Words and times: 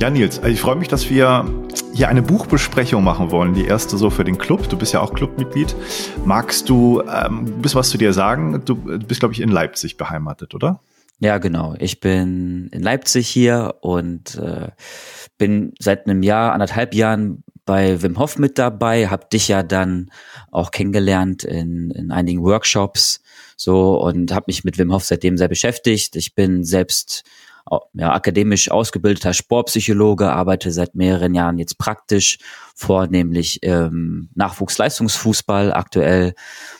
Ja, 0.00 0.08
Nils, 0.08 0.38
also 0.38 0.48
ich 0.48 0.60
freue 0.62 0.76
mich, 0.76 0.88
dass 0.88 1.10
wir 1.10 1.44
hier 1.92 2.08
eine 2.08 2.22
Buchbesprechung 2.22 3.04
machen 3.04 3.30
wollen. 3.30 3.52
Die 3.52 3.66
erste 3.66 3.98
so 3.98 4.08
für 4.08 4.24
den 4.24 4.38
Club. 4.38 4.66
Du 4.70 4.78
bist 4.78 4.94
ja 4.94 5.00
auch 5.02 5.12
Clubmitglied. 5.12 5.76
Magst 6.24 6.70
du 6.70 7.02
ähm, 7.02 7.60
bisschen 7.60 7.80
was 7.80 7.90
zu 7.90 7.98
dir 7.98 8.14
sagen? 8.14 8.62
Du 8.64 8.76
bist, 8.76 9.20
glaube 9.20 9.34
ich, 9.34 9.42
in 9.42 9.50
Leipzig 9.50 9.98
beheimatet, 9.98 10.54
oder? 10.54 10.80
Ja, 11.18 11.36
genau. 11.36 11.74
Ich 11.78 12.00
bin 12.00 12.70
in 12.72 12.82
Leipzig 12.82 13.28
hier 13.28 13.74
und 13.82 14.36
äh, 14.36 14.68
bin 15.36 15.74
seit 15.78 16.06
einem 16.06 16.22
Jahr, 16.22 16.54
anderthalb 16.54 16.94
Jahren 16.94 17.44
bei 17.66 18.00
Wim 18.02 18.18
Hof 18.18 18.38
mit 18.38 18.56
dabei, 18.56 19.08
hab 19.08 19.28
dich 19.28 19.48
ja 19.48 19.62
dann 19.62 20.10
auch 20.50 20.70
kennengelernt 20.70 21.44
in, 21.44 21.90
in 21.90 22.10
einigen 22.10 22.42
Workshops 22.42 23.20
so 23.54 24.00
und 24.00 24.32
habe 24.32 24.44
mich 24.46 24.64
mit 24.64 24.78
Wim 24.78 24.94
Hof 24.94 25.04
seitdem 25.04 25.36
sehr 25.36 25.48
beschäftigt. 25.48 26.16
Ich 26.16 26.34
bin 26.34 26.64
selbst 26.64 27.22
ja, 27.94 28.12
akademisch 28.12 28.70
ausgebildeter 28.70 29.32
Sportpsychologe, 29.32 30.32
arbeite 30.32 30.72
seit 30.72 30.94
mehreren 30.94 31.34
Jahren 31.34 31.58
jetzt 31.58 31.78
praktisch, 31.78 32.38
vornehmlich 32.74 33.60
ähm, 33.62 34.30
Nachwuchsleistungsfußball. 34.34 35.72
Aktuell 35.72 36.34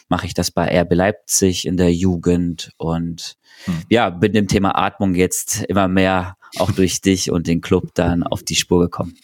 mache 0.08 0.26
ich 0.26 0.34
das 0.34 0.50
bei 0.50 0.80
RB 0.80 0.94
Leipzig 0.94 1.66
in 1.66 1.76
der 1.76 1.92
Jugend 1.92 2.72
und 2.76 3.36
hm. 3.64 3.74
ja, 3.88 4.10
bin 4.10 4.32
dem 4.32 4.48
Thema 4.48 4.76
Atmung 4.76 5.14
jetzt 5.14 5.62
immer 5.64 5.88
mehr 5.88 6.36
auch 6.58 6.72
durch 6.72 7.00
dich 7.02 7.30
und 7.30 7.46
den 7.46 7.60
Club 7.60 7.90
dann 7.94 8.22
auf 8.22 8.42
die 8.42 8.56
Spur 8.56 8.80
gekommen. 8.80 9.14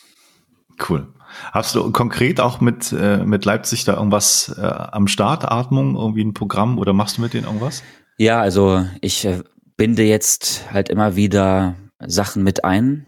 Cool. 0.89 1.09
Hast 1.53 1.75
du 1.75 1.91
konkret 1.91 2.41
auch 2.41 2.61
mit, 2.61 2.93
äh, 2.93 3.19
mit 3.25 3.45
Leipzig 3.45 3.85
da 3.85 3.95
irgendwas 3.95 4.55
äh, 4.57 4.63
am 4.63 5.09
Start, 5.09 5.45
Atmung, 5.45 5.97
irgendwie 5.97 6.23
ein 6.23 6.35
Programm 6.35 6.79
oder 6.79 6.93
machst 6.93 7.19
du 7.19 7.23
mit 7.23 7.35
denen 7.35 7.47
irgendwas? 7.47 7.83
Ja, 8.19 8.41
also 8.41 8.87
ich 9.01 9.25
äh, 9.25 9.43
binde 9.77 10.03
jetzt 10.03 10.73
halt 10.73 10.89
immer 10.89 11.17
wieder 11.17 11.77
Sachen 11.99 12.43
mit 12.43 12.65
ein. 12.65 13.07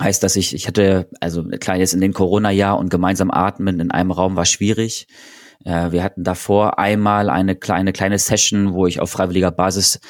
Heißt, 0.00 0.22
dass 0.22 0.36
ich, 0.36 0.54
ich 0.54 0.68
hatte, 0.68 1.08
also 1.20 1.44
klar, 1.44 1.76
jetzt 1.76 1.94
in 1.94 2.00
den 2.00 2.12
Corona-Jahr 2.12 2.78
und 2.78 2.90
gemeinsam 2.90 3.30
atmen 3.30 3.80
in 3.80 3.90
einem 3.90 4.10
Raum 4.10 4.36
war 4.36 4.44
schwierig. 4.44 5.06
Äh, 5.64 5.90
wir 5.92 6.02
hatten 6.02 6.22
davor 6.22 6.78
einmal 6.78 7.30
eine 7.30 7.56
kleine, 7.56 7.92
kleine 7.92 8.18
Session, 8.18 8.74
wo 8.74 8.86
ich 8.86 9.00
auf 9.00 9.10
freiwilliger 9.10 9.50
Basis 9.50 10.00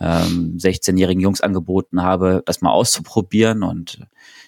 ähm, 0.00 0.56
16-jährigen 0.58 1.22
Jungs 1.22 1.40
angeboten 1.40 2.02
habe, 2.02 2.42
das 2.44 2.60
mal 2.60 2.72
auszuprobieren 2.72 3.62
und 3.62 4.00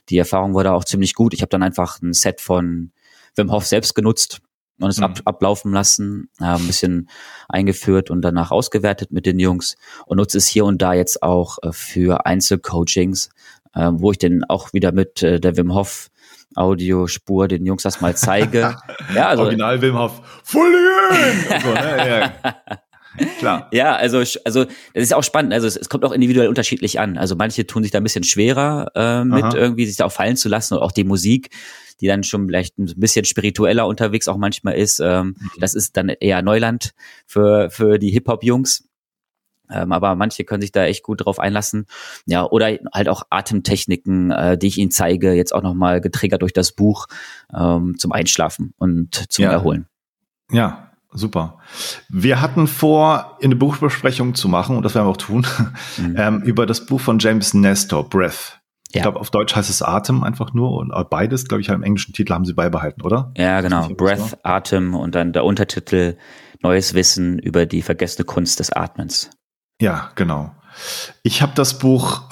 die 0.09 0.19
Erfahrung 0.19 0.55
wurde 0.55 0.73
auch 0.73 0.85
ziemlich 0.85 1.15
gut. 1.15 1.33
Ich 1.35 1.43
habe 1.43 1.51
dann 1.51 1.63
einfach 1.63 2.01
ein 2.03 2.13
Set 2.13 2.41
von 2.41 2.93
Wim 3.37 3.53
Hof 3.53 3.67
selbst 3.67 3.95
genutzt 3.95 4.41
und 4.81 4.91
es 4.91 4.99
mhm. 4.99 5.05
ab, 5.05 5.21
ablaufen 5.25 5.73
lassen, 5.73 6.31
äh, 6.41 6.45
ein 6.45 6.67
bisschen 6.67 7.09
eingeführt 7.49 8.11
und 8.11 8.23
danach 8.23 8.51
ausgewertet 8.51 9.11
mit 9.11 9.27
den 9.27 9.39
Jungs 9.39 9.77
und 10.07 10.19
nutze 10.19 10.39
es 10.39 10.47
hier 10.47 10.65
und 10.65 10.81
da 10.83 10.95
jetzt 10.95 11.23
auch 11.23 11.59
äh, 11.63 11.73
für 11.73 12.27
Einzelcoachings, 12.27 13.31
äh, 13.75 13.91
wo 13.93 14.13
ich 14.13 14.19
dann 14.19 14.45
auch 14.49 14.73
wieder 14.73 14.93
mit 14.93 15.23
äh, 15.23 15.41
der 15.41 15.57
Wim 15.57 15.75
Hof 15.75 16.11
Audiospur 16.55 17.47
den 17.47 17.67
Jungs 17.67 17.83
das 17.83 18.01
mal 18.01 18.17
zeige. 18.17 18.77
ja, 19.15 19.29
also, 19.29 19.45
Original 19.45 19.81
Wim 19.83 19.99
Hof. 19.99 20.21
Fully 20.45 20.77
in! 21.11 21.61
so, 21.61 21.73
ne? 21.73 22.09
ja. 22.09 22.79
Klar. 23.39 23.69
Ja, 23.73 23.97
also, 23.97 24.19
also 24.19 24.65
das 24.65 24.75
ist 24.95 25.15
auch 25.15 25.25
spannend. 25.25 25.53
Also 25.53 25.67
es, 25.67 25.77
es, 25.77 25.89
kommt 25.89 26.05
auch 26.05 26.13
individuell 26.13 26.49
unterschiedlich 26.49 27.01
an. 27.01 27.19
Also 27.19 27.37
manche 27.37 27.67
tun 27.67 27.83
sich 27.83 27.91
da 27.91 27.99
ein 27.99 28.05
bisschen 28.05 28.25
schwerer 28.25 28.93
äh, 28.95 29.25
mit 29.25 29.43
Aha. 29.43 29.57
irgendwie 29.57 29.87
sich 29.87 29.97
da 29.97 30.05
auch 30.05 30.13
fallen 30.13 30.37
zu 30.37 30.49
lassen 30.49 30.75
und 30.75 30.81
auch 30.81 30.93
die 30.93 31.05
Musik, 31.05 31.51
die 32.01 32.07
dann 32.07 32.23
schon 32.23 32.47
vielleicht 32.47 32.79
ein 32.79 32.93
bisschen 32.97 33.25
spiritueller 33.25 33.87
unterwegs 33.87 34.29
auch 34.29 34.37
manchmal 34.37 34.75
ist. 34.75 35.01
Ähm, 35.01 35.37
mhm. 35.39 35.51
Das 35.61 35.75
ist 35.75 35.97
dann 35.97 36.09
eher 36.09 36.43
Neuland 36.43 36.95
für, 37.27 37.71
für 37.71 37.99
die 37.99 38.11
Hip-Hop-Jungs. 38.11 38.85
Ähm, 39.71 39.93
aber 39.93 40.15
manche 40.15 40.45
können 40.45 40.63
sich 40.63 40.73
da 40.73 40.85
echt 40.85 41.03
gut 41.03 41.25
drauf 41.25 41.39
einlassen. 41.39 41.87
Ja, 42.27 42.45
oder 42.45 42.79
halt 42.93 43.09
auch 43.09 43.25
Atemtechniken, 43.31 44.31
äh, 44.31 44.59
die 44.59 44.69
ich 44.69 44.79
ihnen 44.79 44.91
zeige, 44.91 45.33
jetzt 45.33 45.55
auch 45.55 45.63
nochmal 45.63 46.01
getriggert 46.01 46.43
durch 46.43 46.55
das 46.55 46.73
Buch 46.73 47.07
ähm, 47.55 47.97
zum 47.99 48.13
Einschlafen 48.13 48.73
und 48.79 49.31
zum 49.31 49.45
ja. 49.45 49.53
Erholen. 49.53 49.87
Ja, 50.51 50.89
Super. 51.11 51.59
Wir 52.11 52.43
hatten 52.43 52.67
vor, 52.67 53.39
eine 53.43 53.57
Buchbesprechung 53.57 54.35
zu 54.35 54.47
machen, 54.47 54.77
und 54.77 54.83
das 54.83 54.95
werden 54.95 55.07
wir 55.07 55.11
auch 55.11 55.17
tun, 55.17 55.47
mhm. 55.97 56.15
ähm, 56.19 56.43
über 56.43 56.67
das 56.67 56.85
Buch 56.85 57.01
von 57.01 57.19
James 57.19 57.55
Nestor, 57.55 58.09
Breath. 58.09 58.58
Ich 58.91 58.97
ja. 58.97 59.03
glaube, 59.03 59.21
auf 59.21 59.31
Deutsch 59.31 59.55
heißt 59.55 59.69
es 59.69 59.83
Atem 59.83 60.23
einfach 60.23 60.55
nur 60.55 60.73
und 60.73 60.93
beides, 61.11 61.47
glaube 61.47 61.61
ich, 61.61 61.69
im 61.69 61.83
englischen 61.83 62.15
Titel 62.15 62.33
haben 62.33 62.45
sie 62.45 62.55
beibehalten, 62.55 63.03
oder? 63.03 63.33
Ja, 63.37 63.61
genau. 63.61 63.89
Breath, 63.89 64.39
Atem 64.45 64.95
und 64.95 65.15
dann 65.15 65.33
der 65.33 65.45
Untertitel 65.45 66.17
Neues 66.61 66.95
Wissen 66.95 67.39
über 67.39 67.67
die 67.67 67.83
vergessene 67.83 68.25
Kunst 68.25 68.61
des 68.61 68.73
Atmens. 68.73 69.31
Ja, 69.81 70.11
genau. 70.15 70.53
Ich 71.23 71.43
habe 71.43 71.53
das 71.55 71.79
Buch 71.79 72.23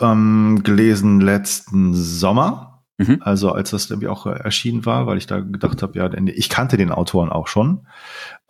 ähm, 0.00 0.60
gelesen 0.62 1.20
letzten 1.20 1.94
Sommer 1.94 2.70
Mhm. 3.00 3.22
Also 3.22 3.52
als 3.52 3.70
das 3.70 3.88
irgendwie 3.88 4.08
auch 4.08 4.26
erschienen 4.26 4.84
war, 4.84 5.06
weil 5.06 5.16
ich 5.16 5.26
da 5.26 5.40
gedacht 5.40 5.82
habe, 5.82 5.98
ja, 5.98 6.10
ich 6.12 6.50
kannte 6.50 6.76
den 6.76 6.92
Autoren 6.92 7.30
auch 7.30 7.48
schon. 7.48 7.86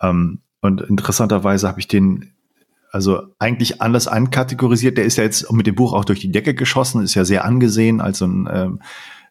Ähm, 0.01 0.41
und 0.59 0.81
interessanterweise 0.81 1.69
habe 1.69 1.79
ich 1.79 1.87
den 1.87 2.33
also 2.91 3.23
eigentlich 3.39 3.81
anders 3.81 4.07
ankategorisiert. 4.07 4.97
Der 4.97 5.05
ist 5.05 5.17
ja 5.17 5.23
jetzt 5.23 5.51
mit 5.51 5.65
dem 5.65 5.75
Buch 5.75 5.93
auch 5.93 6.05
durch 6.05 6.19
die 6.19 6.31
Decke 6.31 6.53
geschossen, 6.53 7.01
ist 7.01 7.15
ja 7.15 7.25
sehr 7.25 7.45
angesehen 7.45 8.01
als 8.01 8.19
so 8.19 8.25
ein 8.25 8.49
ähm, 8.51 8.79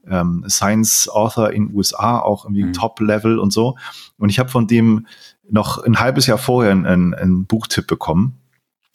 ähm, 0.09 0.45
Science-Author 0.49 1.51
in 1.51 1.75
USA, 1.75 2.19
auch 2.19 2.45
irgendwie 2.45 2.65
mhm. 2.65 2.73
Top-Level 2.73 3.39
und 3.39 3.53
so. 3.53 3.77
Und 4.19 4.31
ich 4.31 4.39
habe 4.39 4.49
von 4.49 4.67
dem 4.67 5.07
noch 5.49 5.79
ein 5.83 6.01
halbes 6.01 6.27
Jahr 6.27 6.39
vorher 6.39 6.73
einen, 6.73 7.15
einen 7.15 7.45
Buchtipp 7.45 7.87
bekommen 7.87 8.41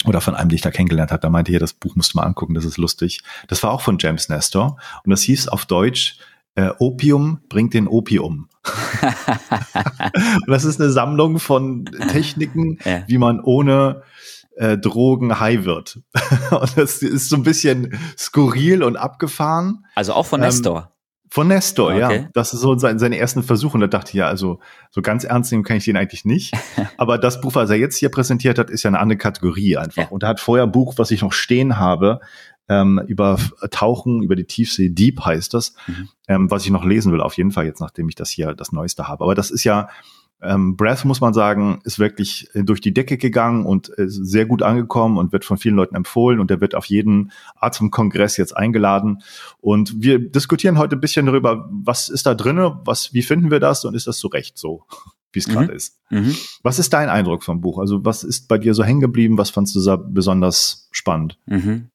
oder 0.06 0.22
von 0.22 0.36
einem, 0.36 0.50
den 0.50 0.56
ich 0.56 0.62
da 0.62 0.72
kennengelernt 0.72 1.12
habe, 1.12 1.22
da 1.22 1.30
meinte 1.30 1.52
hier, 1.52 1.60
das 1.60 1.74
Buch 1.74 1.96
musst 1.96 2.14
du 2.14 2.18
mal 2.18 2.24
angucken, 2.24 2.54
das 2.54 2.66
ist 2.66 2.78
lustig. 2.78 3.22
Das 3.48 3.62
war 3.64 3.72
auch 3.72 3.82
von 3.82 3.98
James 4.00 4.30
Nestor 4.30 4.78
und 5.04 5.12
das 5.12 5.22
hieß 5.22 5.48
auf 5.48 5.66
Deutsch 5.66 6.20
äh, 6.56 6.70
Opium 6.80 7.40
bringt 7.50 7.74
den 7.74 7.88
Opium. 7.88 8.48
und 9.02 10.48
das 10.48 10.64
ist 10.64 10.82
eine 10.82 10.90
Sammlung 10.90 11.40
von 11.40 11.86
Techniken, 12.10 12.80
ja. 12.84 13.04
wie 13.08 13.18
man 13.18 13.42
ohne 13.42 14.04
äh, 14.56 14.78
Drogen 14.78 15.40
high 15.40 15.66
wird. 15.66 16.00
und 16.52 16.78
das 16.78 17.02
ist 17.02 17.30
so 17.30 17.36
ein 17.36 17.44
bisschen 17.44 17.98
skurril 18.18 18.84
und 18.84 18.98
abgefahren. 18.98 19.86
Also 19.96 20.14
auch 20.14 20.26
von 20.26 20.42
Nestor. 20.42 20.78
Ähm, 20.78 20.88
von 21.30 21.48
Nestor, 21.48 21.92
okay. 21.92 22.00
ja. 22.00 22.30
Das 22.34 22.54
ist 22.54 22.62
so 22.62 22.78
sein, 22.78 22.98
seine 22.98 23.18
ersten 23.18 23.44
Versuche. 23.44 23.74
Und 23.74 23.82
da 23.82 23.88
dachte 23.88 24.12
ich, 24.12 24.16
ja, 24.16 24.28
also 24.28 24.60
so 24.90 25.02
ganz 25.02 25.26
ernst 25.26 25.52
nehmen 25.52 25.64
kann 25.64 25.78
ich 25.78 25.86
den 25.86 25.98
eigentlich 25.98 26.24
nicht. 26.24 26.54
Aber 26.98 27.18
das 27.18 27.42
Buch, 27.42 27.56
was 27.56 27.70
er 27.70 27.76
jetzt 27.76 27.98
hier 27.98 28.10
präsentiert 28.10 28.58
hat, 28.58 28.70
ist 28.70 28.84
ja 28.84 28.90
eine 28.90 29.00
andere 29.00 29.18
Kategorie 29.18 29.76
einfach. 29.78 30.04
Ja. 30.04 30.08
Und 30.08 30.24
er 30.24 30.30
hat 30.30 30.40
vorher 30.40 30.66
ein 30.66 30.72
Buch, 30.72 30.94
was 30.98 31.12
ich 31.12 31.22
noch 31.22 31.34
stehen 31.34 31.78
habe, 31.78 32.22
ähm, 32.70 33.02
über 33.08 33.38
Tauchen, 33.70 34.24
über 34.24 34.36
die 34.36 34.46
Tiefsee, 34.46 34.90
Deep 34.90 35.26
heißt 35.26 35.54
das, 35.54 35.76
mhm. 35.88 36.10
ähm, 36.28 36.52
was 36.52 36.66
ich 36.66 36.72
noch 36.72 36.84
lesen 36.84 37.12
will, 37.12 37.22
auf 37.22 37.38
jeden 37.38 37.52
Fall 37.52 37.66
jetzt, 37.66 37.80
nachdem 37.80 38.10
ich 38.10 38.16
das 38.16 38.30
hier 38.30 38.54
das 38.54 38.72
Neueste 38.72 39.08
habe. 39.08 39.24
Aber 39.24 39.36
das 39.36 39.52
ist 39.52 39.64
ja 39.64 39.90
ähm, 40.48 40.76
Breath, 40.76 41.06
muss 41.06 41.22
man 41.22 41.34
sagen, 41.34 41.80
ist 41.84 42.00
wirklich 42.00 42.50
äh, 42.54 42.64
durch 42.64 42.82
die 42.82 42.94
Decke 42.94 43.18
gegangen 43.18 43.66
und 43.66 43.90
ist 43.90 44.16
sehr 44.26 44.46
gut 44.46 44.62
angekommen 44.62 45.18
und 45.18 45.32
wird 45.32 45.46
von 45.46 45.58
vielen 45.58 45.76
Leuten 45.76 45.96
empfohlen 45.96 46.40
und 46.40 46.50
der 46.50 46.62
wird 46.62 46.76
auf 46.76 46.86
jeden 46.86 47.32
Atemkongress 47.56 48.38
jetzt 48.38 48.56
eingeladen. 48.56 49.22
Und 49.60 50.02
wir 50.02 50.20
diskutieren 50.20 50.78
heute 50.78 50.96
ein 50.96 51.02
bisschen 51.02 51.26
darüber, 51.26 51.70
was 51.72 52.10
ist 52.10 52.26
da 52.26 52.34
drinne, 52.36 52.80
was, 52.86 53.14
wie 53.14 53.22
finden 53.22 53.52
wir 53.52 53.60
das 53.60 53.86
und 53.86 53.96
ist 53.96 54.08
das 54.08 54.20
so 54.20 54.28
recht 54.28 54.58
so, 54.58 54.84
wie 55.34 55.40
es 55.40 55.48
mhm. 55.48 55.54
gerade 55.54 55.74
ist. 55.74 56.00
Mhm. 56.10 56.36
Was 56.64 56.80
ist 56.80 56.94
dein 56.94 57.10
Eindruck 57.10 57.44
vom 57.44 57.62
Buch? 57.62 57.80
Also 57.80 58.06
was 58.06 58.24
ist 58.24 58.48
bei 58.48 58.58
dir 58.58 58.74
so 58.74 58.84
hängen 58.84 59.02
geblieben? 59.02 59.38
Was 59.38 59.50
fandst 59.50 59.76
du 59.76 59.84
da 59.84 59.96
besonders 59.96 60.90
spannend? 60.92 61.40
Mhm. 61.46 61.90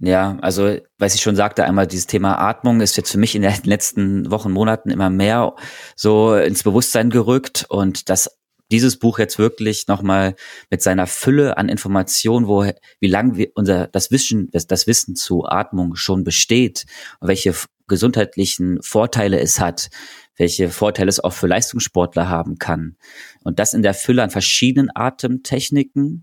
Ja, 0.00 0.38
also, 0.40 0.76
was 0.98 1.14
ich 1.14 1.22
schon 1.22 1.36
sagte, 1.36 1.64
einmal 1.64 1.86
dieses 1.86 2.06
Thema 2.06 2.38
Atmung 2.38 2.80
ist 2.80 2.96
jetzt 2.96 3.12
für 3.12 3.18
mich 3.18 3.36
in 3.36 3.42
den 3.42 3.54
letzten 3.62 4.30
Wochen, 4.30 4.50
Monaten 4.50 4.90
immer 4.90 5.08
mehr 5.08 5.54
so 5.94 6.34
ins 6.34 6.64
Bewusstsein 6.64 7.10
gerückt 7.10 7.66
und 7.68 8.08
dass 8.08 8.38
dieses 8.72 8.98
Buch 8.98 9.18
jetzt 9.18 9.38
wirklich 9.38 9.86
nochmal 9.86 10.34
mit 10.70 10.82
seiner 10.82 11.06
Fülle 11.06 11.58
an 11.58 11.68
Informationen, 11.68 12.48
wo, 12.48 12.64
wie 12.98 13.06
lange 13.06 13.48
unser, 13.54 13.86
das 13.86 14.10
Wissen, 14.10 14.48
das, 14.50 14.66
das 14.66 14.86
Wissen 14.86 15.14
zu 15.14 15.44
Atmung 15.44 15.94
schon 15.94 16.24
besteht 16.24 16.86
und 17.20 17.28
welche 17.28 17.54
gesundheitlichen 17.86 18.82
Vorteile 18.82 19.38
es 19.38 19.60
hat, 19.60 19.90
welche 20.36 20.70
Vorteile 20.70 21.10
es 21.10 21.20
auch 21.20 21.34
für 21.34 21.46
Leistungssportler 21.46 22.28
haben 22.28 22.58
kann. 22.58 22.96
Und 23.44 23.58
das 23.58 23.74
in 23.74 23.82
der 23.82 23.94
Fülle 23.94 24.22
an 24.22 24.30
verschiedenen 24.30 24.90
Atemtechniken, 24.94 26.22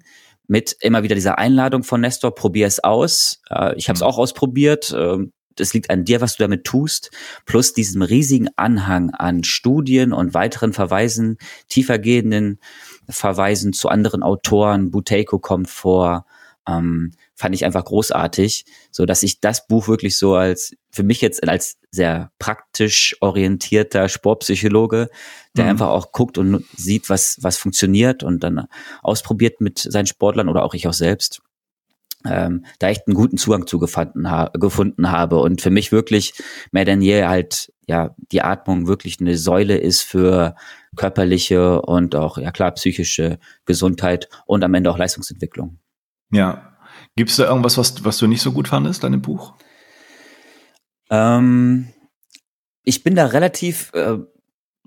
mit 0.51 0.75
immer 0.81 1.01
wieder 1.01 1.15
dieser 1.15 1.37
Einladung 1.37 1.83
von 1.83 2.01
Nestor, 2.01 2.35
probier 2.35 2.67
es 2.67 2.83
aus. 2.83 3.41
Äh, 3.49 3.73
ich 3.77 3.87
habe 3.87 3.95
es 3.95 4.01
mhm. 4.01 4.07
auch 4.07 4.17
ausprobiert. 4.17 4.93
Ähm, 4.93 5.31
das 5.55 5.73
liegt 5.73 5.89
an 5.89 6.03
dir, 6.03 6.19
was 6.19 6.35
du 6.35 6.43
damit 6.43 6.65
tust, 6.65 7.09
plus 7.45 7.73
diesem 7.73 8.01
riesigen 8.01 8.49
Anhang 8.57 9.11
an 9.11 9.45
Studien 9.45 10.11
und 10.11 10.33
weiteren 10.33 10.73
Verweisen, 10.73 11.37
tiefergehenden 11.69 12.59
Verweisen 13.07 13.71
zu 13.71 13.87
anderen 13.87 14.23
Autoren. 14.23 14.91
Buteiko 14.91 15.39
kommt 15.39 15.69
vor, 15.69 16.25
ähm, 16.67 17.11
fand 17.35 17.55
ich 17.55 17.65
einfach 17.65 17.85
großartig, 17.85 18.65
so 18.91 19.05
dass 19.05 19.23
ich 19.23 19.39
das 19.39 19.67
Buch 19.67 19.87
wirklich 19.87 20.17
so 20.17 20.35
als 20.35 20.75
für 20.91 21.03
mich 21.03 21.21
jetzt 21.21 21.47
als 21.47 21.77
sehr 21.91 22.31
praktisch 22.39 23.15
orientierter 23.19 24.09
Sportpsychologe, 24.09 25.09
der 25.55 25.65
mhm. 25.65 25.71
einfach 25.71 25.89
auch 25.89 26.11
guckt 26.11 26.37
und 26.37 26.65
sieht, 26.75 27.09
was 27.09 27.37
was 27.41 27.57
funktioniert 27.57 28.23
und 28.23 28.43
dann 28.43 28.67
ausprobiert 29.01 29.61
mit 29.61 29.79
seinen 29.79 30.05
Sportlern 30.07 30.49
oder 30.49 30.63
auch 30.63 30.73
ich 30.73 30.87
auch 30.87 30.93
selbst. 30.93 31.41
ähm, 32.25 32.65
da 32.77 32.89
echt 32.89 33.07
einen 33.07 33.15
guten 33.15 33.37
Zugang 33.37 33.65
zu 33.65 33.79
gefunden, 33.79 34.29
ha 34.29 34.51
gefunden 34.53 35.09
habe 35.11 35.37
und 35.39 35.61
für 35.61 35.71
mich 35.71 35.91
wirklich 35.91 36.33
mehr 36.71 36.85
denn 36.85 37.01
je 37.01 37.25
halt 37.25 37.73
ja 37.87 38.15
die 38.31 38.43
Atmung 38.43 38.87
wirklich 38.87 39.19
eine 39.19 39.37
Säule 39.37 39.77
ist 39.77 40.03
für 40.03 40.55
körperliche 40.95 41.81
und 41.81 42.15
auch 42.15 42.37
ja 42.37 42.51
klar 42.51 42.71
psychische 42.73 43.39
Gesundheit 43.65 44.29
und 44.45 44.63
am 44.63 44.73
Ende 44.75 44.91
auch 44.91 44.97
Leistungsentwicklung. 44.99 45.79
Ja, 46.31 46.77
gibt 47.15 47.29
es 47.29 47.35
da 47.37 47.47
irgendwas, 47.47 47.77
was 47.77 48.03
was 48.03 48.17
du 48.17 48.27
nicht 48.27 48.41
so 48.41 48.51
gut 48.51 48.67
fandest 48.67 49.03
an 49.03 49.11
dem 49.11 49.21
Buch? 49.21 49.53
Ähm, 51.09 51.93
ich 52.83 53.03
bin 53.03 53.15
da 53.15 53.27
relativ 53.27 53.91
äh, 53.93 54.17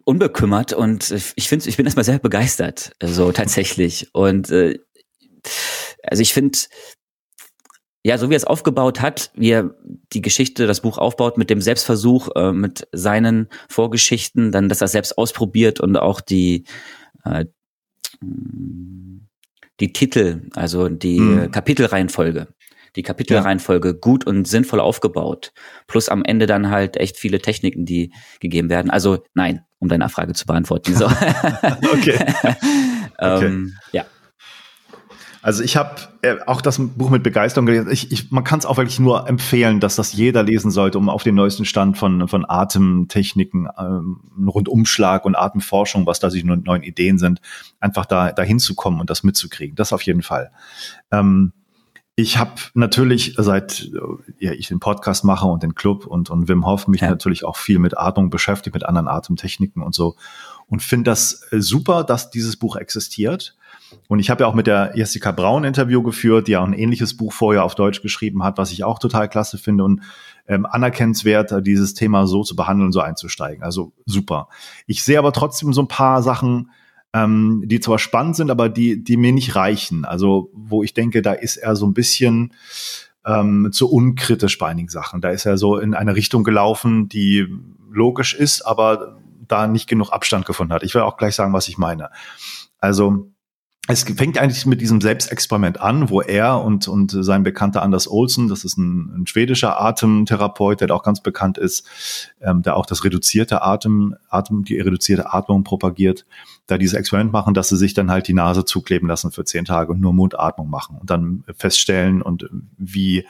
unbekümmert 0.05 0.73
und 0.73 1.11
ich 1.37 1.49
finde, 1.49 1.69
ich 1.69 1.77
bin 1.77 1.87
erstmal 1.87 2.05
sehr 2.05 2.19
begeistert, 2.19 2.93
so 3.03 3.33
tatsächlich 3.33 4.09
und 4.13 4.51
äh, 4.51 4.79
also 6.03 6.23
ich 6.23 6.33
finde 6.33 6.59
ja, 8.07 8.19
so 8.19 8.29
wie 8.29 8.35
er 8.35 8.37
es 8.37 8.45
aufgebaut 8.45 9.01
hat, 9.01 9.31
wie 9.35 9.51
er 9.51 9.75
die 10.13 10.21
Geschichte, 10.21 10.67
das 10.67 10.83
Buch 10.83 10.99
aufbaut 10.99 11.39
mit 11.39 11.49
dem 11.49 11.63
Selbstversuch, 11.63 12.29
äh, 12.37 12.53
mit 12.53 12.87
seinen 12.93 13.49
Vorgeschichten, 13.71 14.53
dann, 14.53 14.69
dass 14.69 14.83
er 14.83 14.89
selbst 14.89 15.17
ausprobiert 15.17 15.81
und 15.81 15.97
auch 15.97 16.21
die, 16.21 16.65
äh, 17.25 17.47
die 19.81 19.93
Titel, 19.93 20.43
also 20.55 20.89
die 20.89 21.21
mhm. 21.21 21.51
Kapitelreihenfolge, 21.51 22.49
die 22.97 23.03
Kapitelreihenfolge 23.03 23.89
ja. 23.89 23.95
gut 24.01 24.27
und 24.27 24.47
sinnvoll 24.47 24.81
aufgebaut. 24.81 25.53
Plus 25.87 26.09
am 26.09 26.25
Ende 26.25 26.47
dann 26.47 26.71
halt 26.71 26.97
echt 26.97 27.17
viele 27.17 27.41
Techniken, 27.41 27.85
die 27.85 28.13
gegeben 28.41 28.71
werden. 28.71 28.91
Also 28.91 29.25
nein, 29.35 29.63
um 29.79 29.89
deine 29.89 30.09
Frage 30.09 30.33
zu 30.35 30.47
beantworten. 30.47 30.95
So. 30.95 31.07
okay. 31.93 32.19
okay. 33.19 33.47
ähm, 33.47 33.75
ja. 33.93 34.05
Also 35.45 35.63
ich 35.63 35.77
habe 35.77 35.97
äh, 36.23 36.37
auch 36.47 36.63
das 36.63 36.79
Buch 36.79 37.11
mit 37.11 37.23
Begeisterung 37.23 37.67
gelesen. 37.67 37.91
Ich, 37.91 38.11
ich, 38.11 38.31
man 38.31 38.45
kann 38.45 38.61
es 38.61 38.65
auch 38.65 38.79
wirklich 38.79 38.99
nur 38.99 39.29
empfehlen, 39.29 39.79
dass 39.79 39.95
das 39.95 40.15
jeder 40.15 40.43
lesen 40.43 40.71
sollte, 40.71 40.97
um 40.97 41.11
auf 41.11 41.23
den 41.23 41.35
neuesten 41.35 41.67
Stand 41.67 41.99
von, 41.99 42.29
von 42.29 42.47
Atemtechniken, 42.49 43.69
ähm, 43.79 44.23
Rundumschlag 44.49 45.27
und 45.27 45.37
Atemforschung, 45.37 46.07
was 46.07 46.19
da 46.19 46.31
sich 46.31 46.45
nur 46.45 46.57
neuen 46.57 46.83
Ideen 46.83 47.19
sind, 47.19 47.43
einfach 47.79 48.07
da 48.07 48.33
dahin 48.33 48.59
zu 48.59 48.75
kommen 48.75 49.01
und 49.01 49.11
das 49.11 49.23
mitzukriegen. 49.23 49.77
Das 49.77 49.93
auf 49.93 50.01
jeden 50.01 50.23
Fall. 50.23 50.51
Ähm, 51.11 51.53
ich 52.17 52.39
habe 52.39 52.55
natürlich 52.73 53.35
seit 53.37 53.91
ja, 54.39 54.53
ich 54.53 54.69
den 54.69 54.81
Podcast 54.81 55.25
mache 55.25 55.47
und 55.47 55.63
den 55.63 55.75
Club 55.75 56.07
und, 56.07 56.31
und 56.31 56.49
Wim 56.49 56.65
Hof 56.65 56.89
mich 56.89 57.03
ja. 57.03 57.11
natürlich 57.11 57.45
auch 57.45 57.59
viel 57.59 57.79
mit 57.79 57.99
Atmung 57.99 58.31
beschäftigt, 58.31 58.73
mit 58.73 58.87
anderen 58.87 59.09
Atemtechniken 59.09 59.83
und 59.83 59.95
so 59.95 60.17
und 60.69 60.83
finde 60.83 61.11
das 61.11 61.47
äh, 61.51 61.61
super, 61.61 62.03
dass 62.03 62.31
dieses 62.31 62.57
Buch 62.57 62.77
existiert 62.77 63.57
und 64.09 64.19
ich 64.19 64.31
habe 64.31 64.43
ja 64.43 64.47
auch 64.47 64.55
mit 64.55 64.67
der 64.67 64.93
Jessica 64.95 65.33
Braun 65.33 65.65
Interview 65.65 66.03
geführt, 66.03 66.49
die 66.49 66.57
auch 66.57 66.67
ein 66.67 66.73
ähnliches 66.73 67.17
Buch 67.17 67.33
vorher 67.33 67.65
auf 67.65 67.75
Deutsch 67.75 68.03
geschrieben 68.03 68.43
hat, 68.43 68.59
was 68.59 68.73
ich 68.73 68.85
auch 68.85 68.99
total 68.99 69.29
klasse 69.29 69.59
finde 69.59 69.85
und 69.85 70.03
ähm, 70.47 70.67
anerkennenswert, 70.67 71.53
äh, 71.53 71.63
dieses 71.63 71.95
Thema 71.95 72.27
so 72.27 72.43
zu 72.43 72.57
behandeln, 72.57 72.93
so 72.93 73.01
einzusteigen. 73.01 73.63
Also 73.63 73.93
super. 74.07 74.49
Ich 74.87 75.03
sehe 75.03 75.19
aber 75.19 75.33
trotzdem 75.33 75.73
so 75.73 75.83
ein 75.83 75.89
paar 75.89 76.23
Sachen, 76.23 76.71
ähm, 77.13 77.63
die 77.65 77.81
zwar 77.81 77.99
spannend 77.99 78.37
sind, 78.37 78.51
aber 78.51 78.69
die, 78.69 79.03
die 79.03 79.17
mir 79.17 79.33
nicht 79.33 79.57
reichen. 79.57 80.05
Also 80.05 80.51
wo 80.53 80.83
ich 80.83 80.95
denke, 80.95 81.23
da 81.23 81.33
ist 81.33 81.57
er 81.57 81.77
so 81.77 81.87
ein 81.87 81.95
bisschen 81.95 82.53
ähm, 83.25 83.71
zu 83.73 83.91
unkritisch 83.91 84.59
bei 84.59 84.69
einigen 84.69 84.89
Sachen. 84.89 85.21
Da 85.21 85.31
ist 85.31 85.47
er 85.47 85.57
so 85.57 85.79
in 85.79 85.95
eine 85.95 86.15
Richtung 86.15 86.45
gelaufen, 86.45 87.09
die 87.09 87.47
logisch 87.91 88.35
ist, 88.35 88.63
aber 88.63 89.19
da 89.47 89.67
nicht 89.67 89.89
genug 89.89 90.11
Abstand 90.11 90.47
gefunden 90.47 90.73
hat. 90.73 90.83
Ich 90.83 90.95
will 90.95 91.03
auch 91.03 91.17
gleich 91.17 91.35
sagen, 91.35 91.53
was 91.53 91.69
ich 91.69 91.79
meine. 91.79 92.11
Also 92.81 93.31
es 93.87 94.05
fängt 94.05 94.39
eigentlich 94.39 94.65
mit 94.65 94.81
diesem 94.81 95.03
Selbstexperiment 95.03 95.79
an, 95.79 96.09
wo 96.09 96.23
er 96.23 96.63
und, 96.63 96.89
und 96.89 97.11
sein 97.11 97.43
Bekannter 97.43 97.83
Anders 97.83 98.11
Olsen, 98.11 98.49
das 98.49 98.65
ist 98.65 98.79
ein, 98.79 99.23
ein 99.23 99.27
schwedischer 99.27 99.79
Atemtherapeut, 99.79 100.81
der 100.81 100.91
auch 100.91 101.03
ganz 101.03 101.23
bekannt 101.23 101.59
ist, 101.59 101.87
ähm, 102.41 102.63
der 102.63 102.77
auch 102.77 102.87
das 102.87 103.05
reduzierte 103.05 103.63
Atem, 103.63 104.17
Atem, 104.31 104.65
die 104.65 104.81
reduzierte 104.81 105.35
Atmung 105.35 105.65
propagiert, 105.65 106.25
da 106.67 106.79
dieses 106.79 106.95
Experiment 106.95 107.33
machen, 107.33 107.53
dass 107.53 107.69
sie 107.69 107.77
sich 107.77 107.93
dann 107.93 108.11
halt 108.11 108.27
die 108.27 108.33
Nase 108.33 108.65
zukleben 108.65 109.07
lassen 109.07 109.33
für 109.33 109.45
zehn 109.45 109.67
Tage 109.67 109.93
und 109.93 110.01
nur 110.01 110.15
Mundatmung 110.15 110.71
machen 110.71 110.97
und 110.99 111.11
dann 111.11 111.45
feststellen 111.55 112.23
und 112.23 112.49
wie 112.79 113.27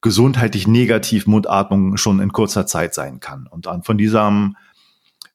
gesundheitlich 0.00 0.66
negativ 0.66 1.26
Mundatmung 1.26 1.98
schon 1.98 2.20
in 2.20 2.32
kurzer 2.32 2.66
Zeit 2.66 2.94
sein 2.94 3.20
kann. 3.20 3.46
Und 3.46 3.66
dann 3.66 3.82
von 3.82 3.98
diesem 3.98 4.56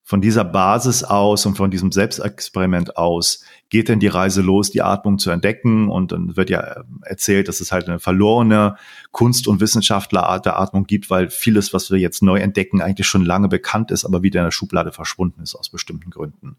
von 0.08 0.22
dieser 0.22 0.46
Basis 0.46 1.04
aus 1.04 1.46
und 1.46 1.58
von 1.58 1.70
diesem 1.70 1.92
Selbstexperiment 1.92 2.96
aus 2.96 3.44
geht 3.68 3.90
denn 3.90 4.00
die 4.00 4.08
Reise 4.08 4.42
los, 4.42 4.72
die 4.72 4.82
Atmung 4.82 5.20
zu 5.20 5.32
entdecken. 5.32 5.90
Und 5.90 6.14
dann 6.14 6.38
wird 6.38 6.50
ja 6.50 6.86
erzählt, 7.02 7.50
dass 7.50 7.60
es 7.60 7.74
halt 7.74 7.90
eine 7.90 8.00
verlorene 8.00 8.78
Kunst- 9.12 9.50
und 9.50 9.60
Wissenschaftlerart 9.60 10.46
der 10.46 10.58
Atmung 10.58 10.86
gibt, 10.86 11.10
weil 11.10 11.30
vieles, 11.30 11.74
was 11.74 11.92
wir 11.92 12.00
jetzt 12.00 12.24
neu 12.24 12.40
entdecken, 12.40 12.82
eigentlich 12.82 13.06
schon 13.06 13.26
lange 13.26 13.50
bekannt 13.50 13.92
ist, 13.92 14.06
aber 14.06 14.24
wieder 14.24 14.40
in 14.40 14.46
der 14.46 14.52
Schublade 14.52 14.94
verschwunden 14.94 15.42
ist 15.42 15.56
aus 15.56 15.68
bestimmten 15.68 16.10
Gründen. 16.10 16.56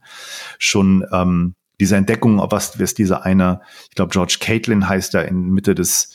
Schon 0.58 1.06
ähm, 1.10 1.54
diese 1.80 1.96
Entdeckung, 1.96 2.44
was, 2.50 2.78
was 2.78 2.92
dieser 2.92 3.24
eine, 3.24 3.62
ich 3.88 3.94
glaube 3.94 4.12
George 4.12 4.36
Caitlin 4.40 4.90
heißt 4.90 5.14
er 5.14 5.26
in 5.26 5.48
Mitte 5.48 5.74
des 5.74 6.12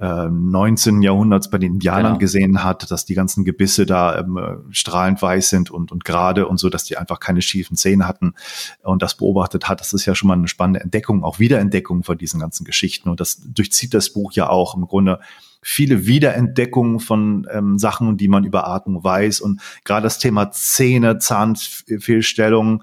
äh, 0.00 0.28
19. 0.28 1.02
Jahrhunderts 1.02 1.50
bei 1.50 1.58
den 1.58 1.74
Indianern 1.74 2.12
genau. 2.12 2.18
gesehen 2.18 2.64
hat, 2.64 2.90
dass 2.90 3.04
die 3.04 3.14
ganzen 3.14 3.44
Gebisse 3.44 3.86
da 3.86 4.18
ähm, 4.18 4.38
strahlend 4.70 5.22
weiß 5.22 5.50
sind 5.50 5.70
und, 5.70 5.92
und 5.92 6.04
gerade 6.04 6.46
und 6.46 6.58
so, 6.58 6.68
dass 6.68 6.84
die 6.84 6.96
einfach 6.96 7.20
keine 7.20 7.42
schiefen 7.42 7.76
Zähne 7.76 8.08
hatten 8.08 8.34
und 8.82 9.02
das 9.02 9.16
beobachtet 9.16 9.68
hat. 9.68 9.80
Das 9.80 9.92
ist 9.92 10.06
ja 10.06 10.14
schon 10.14 10.28
mal 10.28 10.34
eine 10.34 10.48
spannende 10.48 10.80
Entdeckung, 10.80 11.24
auch 11.24 11.38
Wiederentdeckung 11.38 12.02
von 12.02 12.18
diesen 12.18 12.40
ganzen 12.40 12.64
Geschichten. 12.64 13.08
Und 13.08 13.20
das 13.20 13.40
durchzieht 13.44 13.94
das 13.94 14.10
Buch 14.10 14.32
ja 14.32 14.48
auch 14.48 14.74
im 14.74 14.86
Grunde 14.86 15.20
viele 15.62 16.06
Wiederentdeckungen 16.06 16.98
von 16.98 17.46
ähm, 17.50 17.78
Sachen, 17.78 18.16
die 18.16 18.28
man 18.28 18.44
über 18.44 18.66
Atmung 18.66 19.02
weiß. 19.02 19.40
Und 19.40 19.60
gerade 19.84 20.02
das 20.02 20.18
Thema 20.18 20.50
Zähne, 20.50 21.18
Zahnfehlstellungen, 21.18 22.82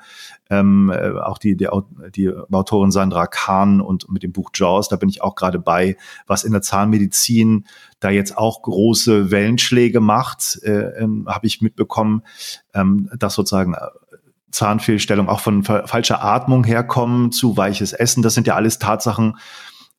ähm, 0.49 0.91
äh, 0.93 1.11
auch 1.19 1.37
die, 1.37 1.55
die, 1.55 1.67
die 2.15 2.31
Autorin 2.51 2.91
Sandra 2.91 3.27
Kahn 3.27 3.81
und 3.81 4.09
mit 4.11 4.23
dem 4.23 4.31
Buch 4.31 4.49
Jaws, 4.53 4.89
da 4.89 4.95
bin 4.95 5.09
ich 5.09 5.21
auch 5.21 5.35
gerade 5.35 5.59
bei, 5.59 5.95
was 6.27 6.43
in 6.43 6.51
der 6.51 6.61
Zahnmedizin 6.61 7.65
da 7.99 8.09
jetzt 8.09 8.37
auch 8.37 8.61
große 8.61 9.31
Wellenschläge 9.31 9.99
macht, 9.99 10.59
äh, 10.63 11.01
ähm, 11.01 11.25
habe 11.27 11.47
ich 11.47 11.61
mitbekommen, 11.61 12.23
ähm, 12.73 13.09
dass 13.17 13.35
sozusagen 13.35 13.73
äh, 13.73 13.79
Zahnfehlstellung 14.51 15.29
auch 15.29 15.41
von 15.41 15.63
falscher 15.63 16.23
Atmung 16.23 16.63
herkommen 16.63 17.31
zu 17.31 17.55
weiches 17.55 17.93
Essen. 17.93 18.23
Das 18.23 18.33
sind 18.33 18.47
ja 18.47 18.55
alles 18.55 18.79
Tatsachen, 18.79 19.35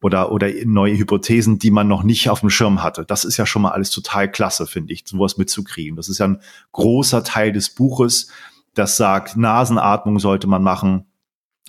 oder, 0.02 0.32
oder 0.32 0.48
neue 0.64 0.96
Hypothesen, 0.96 1.58
die 1.58 1.70
man 1.70 1.86
noch 1.86 2.02
nicht 2.02 2.30
auf 2.30 2.40
dem 2.40 2.50
Schirm 2.50 2.82
hatte. 2.82 3.04
Das 3.04 3.24
ist 3.24 3.36
ja 3.36 3.46
schon 3.46 3.62
mal 3.62 3.72
alles 3.72 3.90
total 3.90 4.30
klasse, 4.30 4.66
finde 4.66 4.92
ich, 4.92 5.04
sowas 5.06 5.36
mitzukriegen. 5.36 5.96
Das 5.96 6.08
ist 6.08 6.18
ja 6.18 6.26
ein 6.26 6.40
großer 6.72 7.22
Teil 7.22 7.52
des 7.52 7.70
Buches, 7.70 8.30
das 8.74 8.96
sagt, 8.96 9.36
Nasenatmung 9.36 10.18
sollte 10.18 10.46
man 10.46 10.62
machen. 10.62 11.06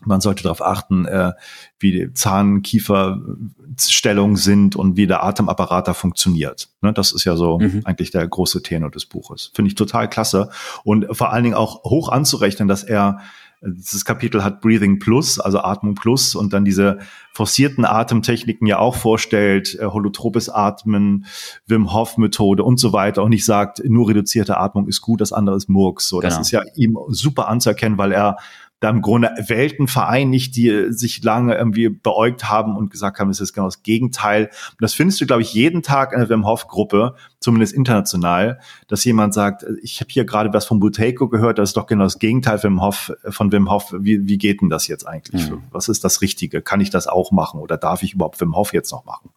Man 0.04 0.20
sollte 0.20 0.44
darauf 0.44 0.64
achten, 0.64 1.06
äh, 1.06 1.34
wie 1.78 1.92
die 1.92 2.14
Zahn-Kiefer-Stellungen 2.14 4.36
sind 4.36 4.76
und 4.76 4.98
wie 4.98 5.06
der 5.06 5.24
Atemapparat 5.24 5.88
da 5.88 5.94
funktioniert. 5.94 6.70
Ne, 6.82 6.92
das 6.92 7.12
ist 7.12 7.26
ja 7.26 7.36
so 7.36 7.60
mhm. 7.60 7.82
eigentlich 7.86 8.10
der 8.10 8.28
große 8.28 8.64
Tenor 8.64 8.90
des 8.90 9.06
Buches. 9.06 9.52
Finde 9.54 9.70
ich 9.70 9.76
total 9.76 10.10
klasse. 10.10 10.50
Und 10.84 11.16
vor 11.16 11.32
allen 11.32 11.44
Dingen 11.44 11.56
auch 11.56 11.84
hoch 11.84 12.10
anzurechnen, 12.10 12.68
dass 12.68 12.84
er 12.84 13.20
dieses 13.64 14.06
Kapitel 14.06 14.44
hat 14.44 14.60
Breathing 14.60 14.98
Plus, 14.98 15.40
also 15.40 15.60
Atmung 15.60 15.94
Plus 15.94 16.34
und 16.34 16.52
dann 16.52 16.66
diese 16.66 17.00
forcierten 17.32 17.86
Atemtechniken 17.86 18.66
ja 18.66 18.80
auch 18.80 18.96
vorstellt, 18.96 19.78
äh, 19.80 19.86
holotropes 19.86 20.50
Atmen, 20.50 21.26
Wim 21.68 21.94
Hof 21.94 22.18
Methode 22.18 22.64
und 22.64 22.80
so 22.80 22.92
weiter 22.92 23.24
und 23.24 23.30
nicht 23.30 23.46
sagt, 23.46 23.82
nur 23.86 24.10
reduzierte 24.10 24.58
Atmung 24.58 24.88
ist 24.88 25.02
gut, 25.02 25.22
das 25.22 25.32
andere 25.32 25.56
ist 25.56 25.70
Murks. 25.70 26.08
So, 26.08 26.18
genau. 26.18 26.30
das 26.30 26.40
ist 26.40 26.52
ja 26.52 26.64
ihm 26.76 26.98
super 27.10 27.48
anzuerkennen, 27.48 27.98
weil 28.00 28.12
er 28.12 28.38
da 28.82 28.90
im 28.90 29.02
Grunde 29.02 29.30
Welten 29.48 29.88
vereinigt, 29.88 30.56
die 30.56 30.88
sich 30.90 31.24
lange 31.24 31.56
irgendwie 31.56 31.88
beäugt 31.88 32.50
haben 32.50 32.76
und 32.76 32.90
gesagt 32.90 33.20
haben, 33.20 33.30
es 33.30 33.40
ist 33.40 33.54
genau 33.54 33.68
das 33.68 33.84
Gegenteil. 33.84 34.46
Und 34.72 34.82
das 34.82 34.96
findest 34.96 35.22
du, 35.22 35.28
glaube 35.28 35.44
ich, 35.44 35.54
jeden 35.54 35.84
Tag 35.84 36.14
in 36.14 36.20
der 36.20 36.30
Wim 36.30 36.48
Hof 36.48 36.68
Gruppe, 36.68 37.16
zumindest 37.40 37.74
international, 37.74 38.60
dass 38.88 39.06
jemand 39.06 39.36
sagt, 39.36 39.66
ich 39.84 40.00
habe 40.02 40.10
hier 40.10 40.26
gerade 40.26 40.52
was 40.52 40.66
von 40.66 40.80
Buteiko 40.80 41.30
gehört, 41.30 41.60
das 41.60 41.70
ist 41.70 41.78
doch 41.78 41.86
genau 41.86 42.06
das 42.06 42.18
Gegenteil 42.18 42.58
von 42.58 42.72
Wim 42.72 42.82
Hof. 42.82 43.14
Von 43.30 43.52
Wim 43.52 43.70
Hof. 43.70 43.94
Wie, 44.00 44.28
wie 44.28 44.40
geht 44.40 44.62
denn 44.62 44.70
das 44.70 44.88
jetzt 44.88 45.08
eigentlich? 45.08 45.52
Mhm. 45.52 45.62
Was 45.70 45.88
ist 45.88 46.04
das 46.04 46.22
Richtige? 46.22 46.64
Kann 46.64 46.82
ich 46.82 46.90
das 46.90 47.06
auch 47.06 47.32
machen 47.32 47.60
oder 47.60 47.78
darf 47.78 48.02
ich 48.02 48.14
überhaupt 48.16 48.42
Wim 48.42 48.56
Hof 48.56 48.74
jetzt 48.74 48.92
noch 48.92 49.06
machen? 49.06 49.30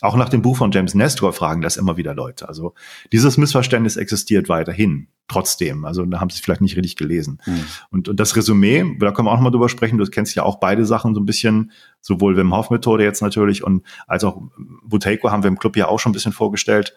Auch 0.00 0.16
nach 0.16 0.28
dem 0.28 0.42
Buch 0.42 0.56
von 0.56 0.72
James 0.72 0.94
Nestor 0.94 1.32
fragen 1.32 1.62
das 1.62 1.76
immer 1.76 1.96
wieder 1.96 2.14
Leute. 2.14 2.48
Also 2.48 2.74
dieses 3.12 3.36
Missverständnis 3.36 3.96
existiert 3.96 4.48
weiterhin 4.48 5.06
trotzdem. 5.28 5.84
Also 5.84 6.04
da 6.04 6.20
haben 6.20 6.30
sie 6.30 6.36
es 6.36 6.40
vielleicht 6.40 6.60
nicht 6.60 6.76
richtig 6.76 6.96
gelesen. 6.96 7.40
Mhm. 7.46 7.64
Und, 7.90 8.08
und 8.08 8.18
das 8.18 8.34
Resümee, 8.34 8.96
da 8.98 9.12
können 9.12 9.28
wir 9.28 9.32
auch 9.32 9.36
nochmal 9.36 9.52
drüber 9.52 9.68
sprechen, 9.68 9.98
du 9.98 10.04
kennst 10.06 10.34
ja 10.34 10.42
auch 10.42 10.58
beide 10.58 10.84
Sachen 10.84 11.14
so 11.14 11.20
ein 11.20 11.26
bisschen, 11.26 11.72
sowohl 12.00 12.36
Wim 12.36 12.54
Hof 12.54 12.70
Methode 12.70 13.04
jetzt 13.04 13.22
natürlich 13.22 13.62
und 13.62 13.84
als 14.06 14.24
auch 14.24 14.40
Buteiko 14.82 15.30
haben 15.30 15.42
wir 15.42 15.48
im 15.48 15.58
Club 15.58 15.76
ja 15.76 15.88
auch 15.88 16.00
schon 16.00 16.10
ein 16.10 16.14
bisschen 16.14 16.32
vorgestellt. 16.32 16.94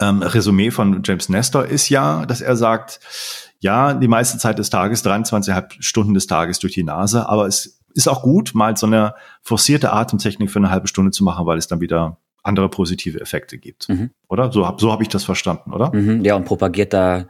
Ähm, 0.00 0.22
Resümee 0.22 0.70
von 0.70 1.02
James 1.04 1.28
Nestor 1.28 1.64
ist 1.64 1.88
ja, 1.88 2.26
dass 2.26 2.40
er 2.40 2.56
sagt, 2.56 3.00
ja, 3.60 3.94
die 3.94 4.08
meiste 4.08 4.38
Zeit 4.38 4.58
des 4.58 4.70
Tages, 4.70 5.04
23,5 5.04 5.82
Stunden 5.82 6.14
des 6.14 6.26
Tages 6.26 6.58
durch 6.60 6.74
die 6.74 6.84
Nase, 6.84 7.28
aber 7.28 7.46
es 7.46 7.80
ist 7.94 8.08
auch 8.08 8.22
gut, 8.22 8.54
mal 8.54 8.76
so 8.76 8.86
eine 8.86 9.14
forcierte 9.42 9.92
Atemtechnik 9.92 10.50
für 10.50 10.60
eine 10.60 10.70
halbe 10.70 10.86
Stunde 10.86 11.10
zu 11.10 11.24
machen, 11.24 11.46
weil 11.46 11.58
es 11.58 11.66
dann 11.66 11.80
wieder 11.80 12.18
andere 12.42 12.68
positive 12.68 13.20
Effekte 13.20 13.58
gibt. 13.58 13.88
Mhm. 13.88 14.10
Oder? 14.28 14.52
So, 14.52 14.70
so 14.78 14.92
habe 14.92 15.02
ich 15.02 15.08
das 15.08 15.24
verstanden, 15.24 15.72
oder? 15.72 15.94
Mhm, 15.94 16.24
ja, 16.24 16.34
und 16.34 16.44
propagiert 16.44 16.92
da 16.92 17.26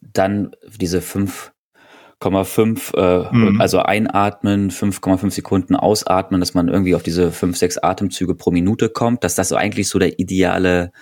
dann 0.00 0.52
diese 0.78 1.00
5,5, 1.00 2.94
äh, 2.96 3.28
mhm. 3.34 3.60
also 3.60 3.80
einatmen, 3.80 4.70
5,5 4.70 5.30
Sekunden 5.30 5.76
ausatmen, 5.76 6.40
dass 6.40 6.54
man 6.54 6.68
irgendwie 6.68 6.94
auf 6.94 7.02
diese 7.02 7.32
5, 7.32 7.56
6 7.56 7.78
Atemzüge 7.78 8.34
pro 8.34 8.50
Minute 8.50 8.88
kommt, 8.88 9.24
dass 9.24 9.34
das 9.34 9.48
so 9.48 9.56
eigentlich 9.56 9.88
so 9.88 9.98
der 9.98 10.18
ideale 10.18 10.92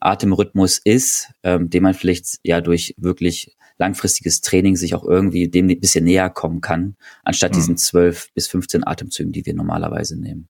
Atemrhythmus 0.00 0.78
ist, 0.78 1.30
ähm, 1.42 1.70
den 1.70 1.82
man 1.82 1.94
vielleicht 1.94 2.38
ja 2.42 2.60
durch 2.60 2.94
wirklich 2.98 3.56
langfristiges 3.78 4.40
Training 4.40 4.76
sich 4.76 4.94
auch 4.94 5.04
irgendwie 5.04 5.48
dem 5.48 5.68
ein 5.68 5.80
bisschen 5.80 6.04
näher 6.04 6.30
kommen 6.30 6.60
kann, 6.60 6.96
anstatt 7.24 7.52
mhm. 7.52 7.56
diesen 7.56 7.76
12 7.76 8.32
bis 8.34 8.46
15 8.48 8.86
Atemzügen, 8.86 9.32
die 9.32 9.44
wir 9.46 9.54
normalerweise 9.54 10.18
nehmen. 10.18 10.48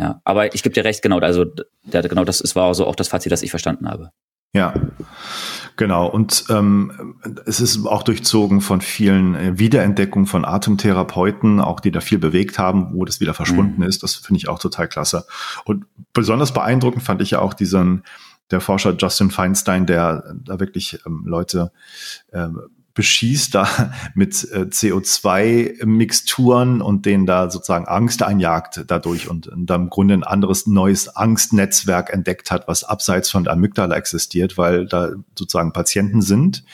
Ja, 0.00 0.22
aber 0.24 0.54
ich 0.54 0.62
gebe 0.62 0.72
dir 0.72 0.84
recht, 0.84 1.02
genau, 1.02 1.18
also 1.18 1.44
der, 1.84 2.02
genau 2.08 2.24
das 2.24 2.40
ist, 2.40 2.56
war 2.56 2.68
also 2.68 2.86
auch 2.86 2.96
das 2.96 3.08
Fazit, 3.08 3.30
das 3.30 3.42
ich 3.42 3.50
verstanden 3.50 3.86
habe. 3.86 4.12
Ja, 4.54 4.72
genau. 5.76 6.06
Und 6.06 6.46
ähm, 6.48 7.16
es 7.44 7.60
ist 7.60 7.86
auch 7.86 8.02
durchzogen 8.02 8.62
von 8.62 8.80
vielen 8.80 9.34
äh, 9.34 9.58
Wiederentdeckungen 9.58 10.26
von 10.26 10.46
Atemtherapeuten, 10.46 11.60
auch 11.60 11.80
die 11.80 11.90
da 11.90 12.00
viel 12.00 12.18
bewegt 12.18 12.58
haben, 12.58 12.94
wo 12.94 13.04
das 13.04 13.20
wieder 13.20 13.34
verschwunden 13.34 13.82
mhm. 13.82 13.88
ist. 13.88 14.02
Das 14.02 14.14
finde 14.14 14.38
ich 14.38 14.48
auch 14.48 14.58
total 14.58 14.88
klasse. 14.88 15.26
Und 15.66 15.84
besonders 16.14 16.54
beeindruckend 16.54 17.02
fand 17.02 17.20
ich 17.20 17.32
ja 17.32 17.40
auch 17.40 17.52
diesen 17.52 18.02
der 18.50 18.60
Forscher 18.60 18.96
Justin 18.98 19.30
Feinstein, 19.30 19.86
der 19.86 20.34
da 20.34 20.58
wirklich 20.58 20.98
ähm, 21.06 21.24
Leute 21.26 21.70
ähm, 22.32 22.62
beschießt 22.94 23.54
da 23.54 23.92
mit 24.14 24.48
äh, 24.52 24.62
CO2-Mixturen 24.62 26.80
und 26.80 27.04
denen 27.06 27.26
da 27.26 27.50
sozusagen 27.50 27.86
Angst 27.86 28.22
einjagt 28.22 28.84
dadurch 28.86 29.28
und, 29.28 29.48
und 29.48 29.66
dann 29.66 29.82
im 29.82 29.90
Grunde 29.90 30.14
ein 30.14 30.24
anderes 30.24 30.66
neues 30.66 31.14
Angstnetzwerk 31.16 32.12
entdeckt 32.12 32.50
hat, 32.50 32.68
was 32.68 32.84
abseits 32.84 33.30
von 33.30 33.44
der 33.44 33.52
Amygdala 33.54 33.96
existiert, 33.96 34.58
weil 34.58 34.86
da 34.86 35.10
sozusagen 35.36 35.72
Patienten 35.72 36.22
sind, 36.22 36.64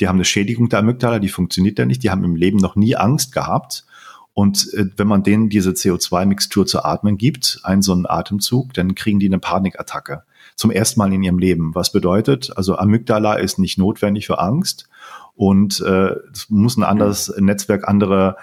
die 0.00 0.08
haben 0.08 0.16
eine 0.16 0.24
Schädigung 0.24 0.68
der 0.68 0.80
Amygdala, 0.80 1.18
die 1.18 1.28
funktioniert 1.28 1.78
ja 1.78 1.86
nicht, 1.86 2.02
die 2.02 2.10
haben 2.10 2.24
im 2.24 2.36
Leben 2.36 2.58
noch 2.58 2.76
nie 2.76 2.96
Angst 2.96 3.32
gehabt. 3.32 3.84
Und 4.32 4.74
äh, 4.74 4.86
wenn 4.96 5.06
man 5.06 5.22
denen 5.22 5.48
diese 5.48 5.70
CO2-Mixtur 5.70 6.66
zu 6.66 6.84
atmen 6.84 7.16
gibt, 7.16 7.60
einen 7.62 7.82
so 7.82 7.92
einen 7.92 8.06
Atemzug, 8.06 8.74
dann 8.74 8.96
kriegen 8.96 9.20
die 9.20 9.26
eine 9.26 9.38
Panikattacke. 9.38 10.24
Zum 10.56 10.72
ersten 10.72 10.98
Mal 10.98 11.12
in 11.12 11.22
ihrem 11.22 11.38
Leben. 11.38 11.74
Was 11.74 11.92
bedeutet, 11.92 12.52
also 12.56 12.76
Amygdala 12.76 13.34
ist 13.34 13.58
nicht 13.58 13.78
notwendig 13.78 14.26
für 14.26 14.40
Angst 14.40 14.88
und 15.34 15.80
äh, 15.80 16.14
es 16.32 16.48
muss 16.48 16.76
ein 16.76 16.84
anderes 16.84 17.32
Netzwerk, 17.38 17.88
andere 17.88 18.36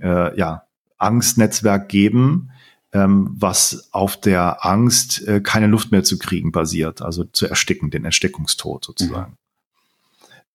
äh, 0.00 0.36
ja, 0.38 0.64
Angstnetzwerk 0.98 1.88
geben, 1.88 2.50
ähm, 2.92 3.30
was 3.38 3.88
auf 3.92 4.18
der 4.18 4.64
Angst, 4.64 5.26
äh, 5.26 5.40
keine 5.40 5.66
Luft 5.66 5.92
mehr 5.92 6.02
zu 6.02 6.18
kriegen 6.18 6.52
basiert, 6.52 7.02
also 7.02 7.24
zu 7.24 7.46
ersticken, 7.46 7.90
den 7.90 8.04
Erstickungstod 8.04 8.84
sozusagen. 8.84 9.32
Mhm. 9.32 9.36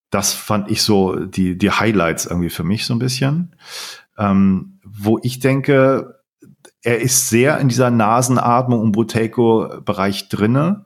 Das 0.09 0.33
fand 0.33 0.71
ich 0.71 0.81
so 0.81 1.15
die, 1.15 1.57
die 1.57 1.71
Highlights 1.71 2.25
irgendwie 2.25 2.49
für 2.49 2.63
mich 2.63 2.85
so 2.85 2.93
ein 2.93 2.99
bisschen. 2.99 3.55
Ähm, 4.17 4.79
wo 4.83 5.19
ich 5.23 5.39
denke, 5.39 6.21
er 6.81 7.01
ist 7.01 7.29
sehr 7.29 7.57
in 7.59 7.67
dieser 7.67 7.89
Nasenatmung 7.89 8.79
und 8.79 8.91
Buteco-Bereich 8.91 10.29
drinne 10.29 10.85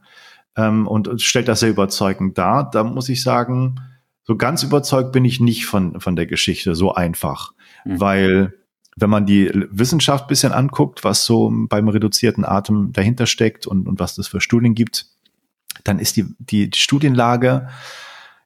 ähm, 0.56 0.88
und 0.88 1.22
stellt 1.22 1.48
das 1.48 1.60
sehr 1.60 1.70
überzeugend 1.70 2.38
dar. 2.38 2.70
Da 2.70 2.84
muss 2.84 3.10
ich 3.10 3.22
sagen, 3.22 3.82
so 4.30 4.36
ganz 4.36 4.62
überzeugt 4.62 5.12
bin 5.12 5.26
ich 5.26 5.40
nicht 5.40 5.66
von, 5.66 6.00
von 6.00 6.16
der 6.16 6.28
Geschichte, 6.28 6.76
so 6.76 6.94
einfach. 6.94 7.54
Mhm. 7.84 8.00
Weil 8.00 8.54
wenn 8.96 9.10
man 9.10 9.26
die 9.26 9.50
Wissenschaft 9.72 10.28
bisschen 10.28 10.52
anguckt, 10.52 11.04
was 11.04 11.26
so 11.26 11.52
beim 11.52 11.88
reduzierten 11.90 12.46
Atem 12.46 12.94
dahinter 12.94 13.26
steckt 13.26 13.66
und, 13.66 13.88
und 13.88 14.00
was 14.00 14.14
das 14.14 14.28
für 14.28 14.40
Studien 14.40 14.76
gibt, 14.76 15.08
dann 15.84 15.98
ist 15.98 16.16
die, 16.16 16.28
die, 16.38 16.70
die 16.70 16.78
Studienlage, 16.78 17.70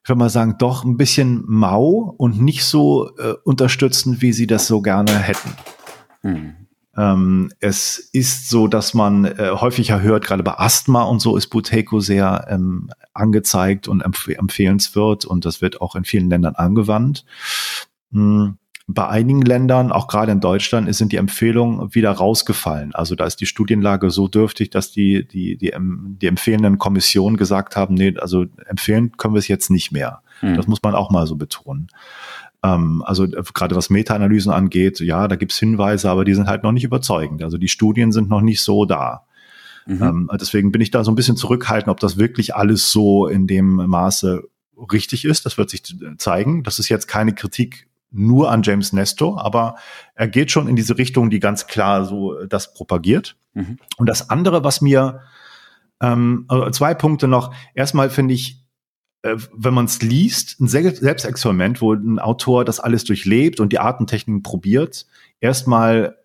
ich 0.02 0.08
würde 0.08 0.20
mal 0.20 0.30
sagen, 0.30 0.54
doch 0.58 0.84
ein 0.84 0.96
bisschen 0.96 1.44
mau 1.46 2.14
und 2.16 2.40
nicht 2.40 2.64
so 2.64 3.14
äh, 3.18 3.34
unterstützend, 3.44 4.22
wie 4.22 4.32
sie 4.32 4.46
das 4.46 4.66
so 4.66 4.80
gerne 4.80 5.18
hätten. 5.18 5.50
Mhm. 6.22 6.54
Ähm, 6.96 7.52
es 7.60 7.98
ist 7.98 8.48
so, 8.48 8.68
dass 8.68 8.94
man 8.94 9.24
äh, 9.24 9.50
häufiger 9.52 10.00
hört, 10.00 10.24
gerade 10.24 10.42
bei 10.42 10.58
Asthma 10.58 11.02
und 11.02 11.20
so 11.20 11.36
ist 11.36 11.48
Buteco 11.48 12.00
sehr 12.00 12.46
ähm, 12.48 12.90
angezeigt 13.12 13.88
und 13.88 14.02
empf 14.02 14.28
empfehlenswert 14.28 15.24
und 15.24 15.44
das 15.44 15.60
wird 15.60 15.80
auch 15.80 15.96
in 15.96 16.04
vielen 16.04 16.30
Ländern 16.30 16.54
angewandt. 16.54 17.24
Hm. 18.12 18.58
Bei 18.86 19.08
einigen 19.08 19.40
Ländern, 19.40 19.92
auch 19.92 20.08
gerade 20.08 20.30
in 20.30 20.40
Deutschland, 20.40 20.94
sind 20.94 21.10
die 21.10 21.16
Empfehlungen 21.16 21.94
wieder 21.94 22.10
rausgefallen. 22.10 22.94
Also 22.94 23.14
da 23.14 23.24
ist 23.24 23.40
die 23.40 23.46
Studienlage 23.46 24.10
so 24.10 24.28
dürftig, 24.28 24.68
dass 24.68 24.92
die, 24.92 25.26
die, 25.26 25.56
die, 25.56 25.72
die 25.72 26.26
empfehlenden 26.26 26.76
Kommissionen 26.76 27.38
gesagt 27.38 27.76
haben, 27.76 27.94
nee, 27.94 28.14
also 28.18 28.44
empfehlen 28.66 29.12
können 29.16 29.32
wir 29.32 29.38
es 29.38 29.48
jetzt 29.48 29.70
nicht 29.70 29.90
mehr. 29.90 30.20
Mhm. 30.42 30.56
Das 30.56 30.66
muss 30.66 30.82
man 30.82 30.94
auch 30.94 31.10
mal 31.10 31.26
so 31.26 31.36
betonen. 31.36 31.88
Ähm, 32.64 33.02
also 33.06 33.24
äh, 33.24 33.42
gerade 33.54 33.76
was 33.76 33.90
Meta-Analysen 33.90 34.50
angeht, 34.50 34.98
ja, 35.00 35.28
da 35.28 35.36
gibt's 35.36 35.58
Hinweise, 35.58 36.10
aber 36.10 36.24
die 36.24 36.34
sind 36.34 36.48
halt 36.48 36.62
noch 36.64 36.72
nicht 36.72 36.84
überzeugend. 36.84 37.42
Also 37.42 37.58
die 37.58 37.68
Studien 37.68 38.10
sind 38.10 38.28
noch 38.28 38.40
nicht 38.40 38.62
so 38.62 38.86
da. 38.86 39.26
Mhm. 39.86 40.02
Ähm, 40.02 40.30
deswegen 40.40 40.72
bin 40.72 40.80
ich 40.80 40.90
da 40.90 41.04
so 41.04 41.12
ein 41.12 41.14
bisschen 41.14 41.36
zurückhaltend, 41.36 41.90
ob 41.90 42.00
das 42.00 42.16
wirklich 42.16 42.56
alles 42.56 42.90
so 42.90 43.26
in 43.26 43.46
dem 43.46 43.74
Maße 43.74 44.42
richtig 44.92 45.24
ist. 45.26 45.44
Das 45.46 45.58
wird 45.58 45.70
sich 45.70 45.82
zeigen. 46.18 46.62
Das 46.62 46.78
ist 46.78 46.88
jetzt 46.88 47.06
keine 47.06 47.34
Kritik 47.34 47.88
nur 48.10 48.50
an 48.50 48.62
James 48.62 48.92
Nesto, 48.92 49.36
aber 49.36 49.74
er 50.14 50.28
geht 50.28 50.50
schon 50.50 50.68
in 50.68 50.76
diese 50.76 50.96
Richtung, 50.96 51.30
die 51.30 51.40
ganz 51.40 51.66
klar 51.66 52.04
so 52.04 52.44
das 52.46 52.72
propagiert. 52.72 53.36
Mhm. 53.52 53.78
Und 53.98 54.08
das 54.08 54.30
andere, 54.30 54.64
was 54.64 54.80
mir 54.80 55.20
ähm, 56.00 56.44
also 56.48 56.70
zwei 56.70 56.94
Punkte 56.94 57.28
noch. 57.28 57.54
Erstmal 57.74 58.10
finde 58.10 58.34
ich, 58.34 58.52
äh, 58.52 58.63
wenn 59.24 59.74
man 59.74 59.86
es 59.86 60.02
liest, 60.02 60.60
ein 60.60 60.68
Selbstexperiment, 60.68 61.80
wo 61.80 61.94
ein 61.94 62.18
Autor 62.18 62.64
das 62.64 62.78
alles 62.78 63.04
durchlebt 63.04 63.58
und 63.58 63.72
die 63.72 63.78
Artentechniken 63.78 64.42
probiert, 64.42 65.06
erstmal 65.40 66.18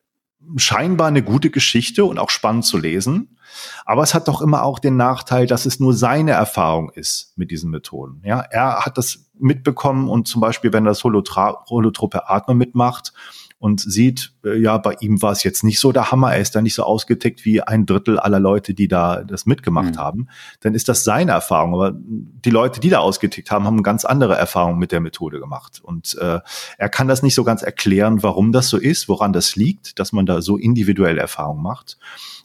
scheinbar 0.57 1.07
eine 1.07 1.23
gute 1.23 1.49
Geschichte 1.49 2.05
und 2.05 2.19
auch 2.19 2.29
spannend 2.29 2.65
zu 2.65 2.77
lesen. 2.77 3.37
Aber 3.85 4.03
es 4.03 4.13
hat 4.13 4.27
doch 4.27 4.41
immer 4.41 4.63
auch 4.63 4.79
den 4.79 4.97
Nachteil, 4.97 5.47
dass 5.47 5.65
es 5.65 5.79
nur 5.79 5.93
seine 5.93 6.31
Erfahrung 6.31 6.91
ist 6.91 7.33
mit 7.35 7.51
diesen 7.51 7.71
Methoden. 7.71 8.21
Ja, 8.25 8.41
er 8.41 8.81
hat 8.81 8.97
das 8.97 9.29
mitbekommen 9.39 10.09
und 10.09 10.27
zum 10.27 10.41
Beispiel, 10.41 10.73
wenn 10.73 10.85
das 10.85 11.03
holotrope 11.03 12.29
Atmen 12.29 12.57
mitmacht 12.57 13.13
und 13.59 13.81
sieht, 13.81 14.31
äh, 14.45 14.57
ja, 14.57 14.77
bei 14.77 14.95
ihm 15.01 15.21
war 15.21 15.33
es 15.33 15.43
jetzt 15.43 15.63
nicht 15.63 15.79
so 15.79 15.91
der 15.91 16.11
Hammer, 16.11 16.33
er 16.33 16.39
ist 16.39 16.55
da 16.55 16.61
nicht 16.61 16.73
so 16.73 16.83
ausgetickt 16.83 17.43
wie 17.43 17.61
ein 17.61 17.85
Drittel 17.85 18.17
aller 18.17 18.39
Leute, 18.39 18.73
die 18.73 18.87
da 18.87 19.23
das 19.23 19.45
mitgemacht 19.45 19.95
mhm. 19.95 19.99
haben, 19.99 20.27
dann 20.61 20.73
ist 20.73 20.87
das 20.87 21.03
seine 21.03 21.33
Erfahrung. 21.33 21.73
Aber 21.73 21.93
die 21.93 22.49
Leute, 22.49 22.79
die 22.79 22.89
da 22.89 22.99
ausgetickt 22.99 23.51
haben, 23.51 23.65
haben 23.65 23.83
ganz 23.83 24.05
andere 24.05 24.35
Erfahrungen 24.35 24.79
mit 24.79 24.93
der 24.93 25.01
Methode 25.01 25.39
gemacht. 25.39 25.81
Und 25.83 26.17
äh, 26.19 26.39
er 26.77 26.89
kann 26.89 27.09
das 27.09 27.21
nicht 27.21 27.35
so 27.35 27.43
ganz 27.43 27.61
erklären, 27.61 28.23
warum 28.23 28.53
das 28.53 28.69
so 28.69 28.77
ist, 28.77 29.09
woran 29.09 29.33
das 29.33 29.57
liegt, 29.57 29.99
dass 29.99 30.13
man 30.13 30.25
da 30.25 30.41
so 30.41 30.55
individuelle 30.57 31.19
Erfahrungen 31.19 31.61
macht 31.61 31.97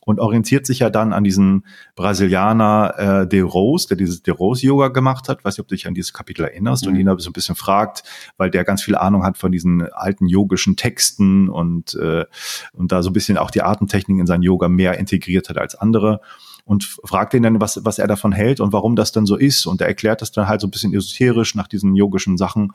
und 0.05 0.21
orientiert 0.21 0.67
sich 0.67 0.81
ja 0.81 0.91
dann 0.91 1.13
an 1.13 1.25
diesen 1.25 1.65
Brasilianer 1.97 2.95
äh, 3.23 3.29
De 3.29 3.41
Rose, 3.41 3.89
der 3.89 3.97
dieses 3.97 4.23
De 4.23 4.35
Rose 4.35 4.67
Yoga 4.67 4.89
gemacht 4.89 5.29
hat. 5.29 5.45
weiß 5.45 5.57
nicht, 5.57 5.63
ob 5.63 5.69
du 5.69 5.75
dich 5.75 5.87
an 5.87 5.95
dieses 5.95 6.13
Kapitel 6.13 6.45
erinnerst 6.45 6.85
mhm. 6.85 6.93
und 6.93 6.99
ihn 6.99 7.07
da 7.07 7.19
so 7.19 7.31
ein 7.31 7.33
bisschen 7.33 7.55
fragt, 7.55 8.05
weil 8.37 8.51
der 8.51 8.65
ganz 8.65 8.83
viel 8.83 8.97
Ahnung 8.97 9.25
hat 9.25 9.39
von 9.39 9.51
diesen 9.51 9.91
alten 9.93 10.27
yogischen 10.27 10.77
Texten 10.77 11.49
und, 11.49 11.95
äh, 11.95 12.27
und 12.73 12.93
da 12.93 13.03
so 13.03 13.11
ein 13.11 13.15
bisschen 13.15 13.39
auch 13.39 13.51
die 13.51 13.63
Artentechnik 13.63 14.19
in 14.19 14.27
sein 14.27 14.43
Yoga 14.43 14.69
mehr 14.69 14.99
integriert 14.99 15.49
hat 15.49 15.57
als 15.57 15.75
andere 15.75 16.21
und 16.67 16.85
fragt 16.85 17.35
ihn 17.35 17.43
dann, 17.43 17.61
was, 17.61 17.85
was 17.85 17.99
er 17.99 18.07
davon 18.07 18.33
hält 18.33 18.61
und 18.61 18.73
warum 18.73 18.97
das 18.97 19.13
dann 19.13 19.27
so 19.27 19.37
ist. 19.37 19.67
Und 19.67 19.81
er 19.81 19.87
erklärt 19.87 20.23
das 20.23 20.33
dann 20.33 20.49
halt 20.49 20.61
so 20.61 20.67
ein 20.67 20.71
bisschen 20.71 20.95
esoterisch 20.95 21.55
nach 21.55 21.69
diesen 21.69 21.95
yogischen 21.95 22.37
Sachen. 22.37 22.73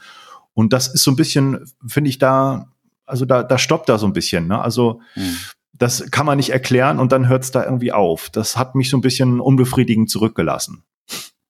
Und 0.53 0.73
das 0.73 0.87
ist 0.87 1.03
so 1.03 1.11
ein 1.11 1.15
bisschen, 1.15 1.65
finde 1.85 2.09
ich 2.09 2.17
da, 2.17 2.69
also 3.05 3.25
da, 3.25 3.43
da 3.43 3.57
stoppt 3.57 3.89
da 3.89 3.97
so 3.97 4.05
ein 4.05 4.13
bisschen. 4.13 4.47
Ne? 4.47 4.59
Also 4.61 5.01
mhm 5.15 5.37
das 5.73 6.11
kann 6.11 6.25
man 6.25 6.37
nicht 6.37 6.49
erklären 6.49 6.99
und 6.99 7.11
dann 7.11 7.27
hört 7.27 7.43
es 7.43 7.51
da 7.51 7.63
irgendwie 7.63 7.91
auf. 7.91 8.29
Das 8.29 8.57
hat 8.57 8.75
mich 8.75 8.89
so 8.89 8.97
ein 8.97 9.01
bisschen 9.01 9.39
unbefriedigend 9.39 10.09
zurückgelassen. 10.09 10.83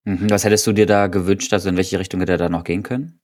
Mhm. 0.06 0.30
Was 0.30 0.44
hättest 0.44 0.68
du 0.68 0.74
dir 0.74 0.86
da 0.86 1.08
gewünscht? 1.08 1.52
Also 1.54 1.70
in 1.70 1.78
welche 1.78 2.00
Richtung 2.00 2.20
hätte 2.20 2.34
er 2.34 2.38
da 2.38 2.50
noch 2.50 2.64
gehen 2.64 2.84
können? 2.84 3.20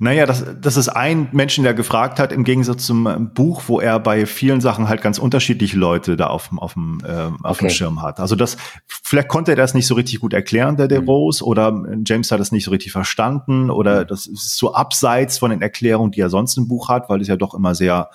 Naja, 0.00 0.26
das, 0.26 0.44
das 0.60 0.76
ist 0.76 0.88
ein 0.88 1.28
Menschen, 1.32 1.64
der 1.64 1.74
gefragt 1.74 2.20
hat, 2.20 2.32
im 2.32 2.44
Gegensatz 2.44 2.86
zum 2.86 3.32
Buch, 3.34 3.62
wo 3.66 3.80
er 3.80 3.98
bei 3.98 4.26
vielen 4.26 4.60
Sachen 4.60 4.88
halt 4.88 5.02
ganz 5.02 5.18
unterschiedliche 5.18 5.76
Leute 5.76 6.16
da 6.16 6.28
auf, 6.28 6.50
auf, 6.56 6.74
dem, 6.74 7.00
äh, 7.04 7.30
auf 7.42 7.56
okay. 7.56 7.66
dem 7.66 7.70
Schirm 7.70 8.02
hat. 8.02 8.20
Also 8.20 8.36
das, 8.36 8.56
vielleicht 8.86 9.26
konnte 9.26 9.52
er 9.52 9.56
das 9.56 9.74
nicht 9.74 9.88
so 9.88 9.94
richtig 9.94 10.20
gut 10.20 10.34
erklären, 10.34 10.76
der 10.76 10.86
De 10.86 11.00
mhm. 11.00 11.08
Rose, 11.08 11.42
mhm. 11.42 11.48
oder 11.48 11.82
James 12.06 12.30
hat 12.30 12.38
das 12.38 12.52
nicht 12.52 12.64
so 12.64 12.70
richtig 12.70 12.92
verstanden, 12.92 13.70
oder 13.70 14.02
mhm. 14.02 14.06
das 14.06 14.28
ist 14.28 14.56
so 14.56 14.72
abseits 14.72 15.38
von 15.38 15.50
den 15.50 15.62
Erklärungen, 15.62 16.12
die 16.12 16.20
er 16.20 16.30
sonst 16.30 16.56
im 16.56 16.68
Buch 16.68 16.88
hat, 16.88 17.08
weil 17.08 17.20
es 17.20 17.26
ja 17.26 17.36
doch 17.36 17.54
immer 17.54 17.74
sehr 17.74 18.10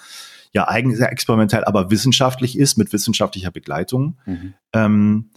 ja 0.54 0.68
eigentlich 0.68 0.98
sehr 0.98 1.12
experimentell, 1.12 1.64
aber 1.64 1.92
wissenschaftlich 1.92 2.58
ist, 2.58 2.78
mit 2.78 2.94
wissenschaftlicher 2.94 3.52
Begleitung. 3.52 4.18
Mhm. 4.26 4.54
Ähm, 4.74 5.30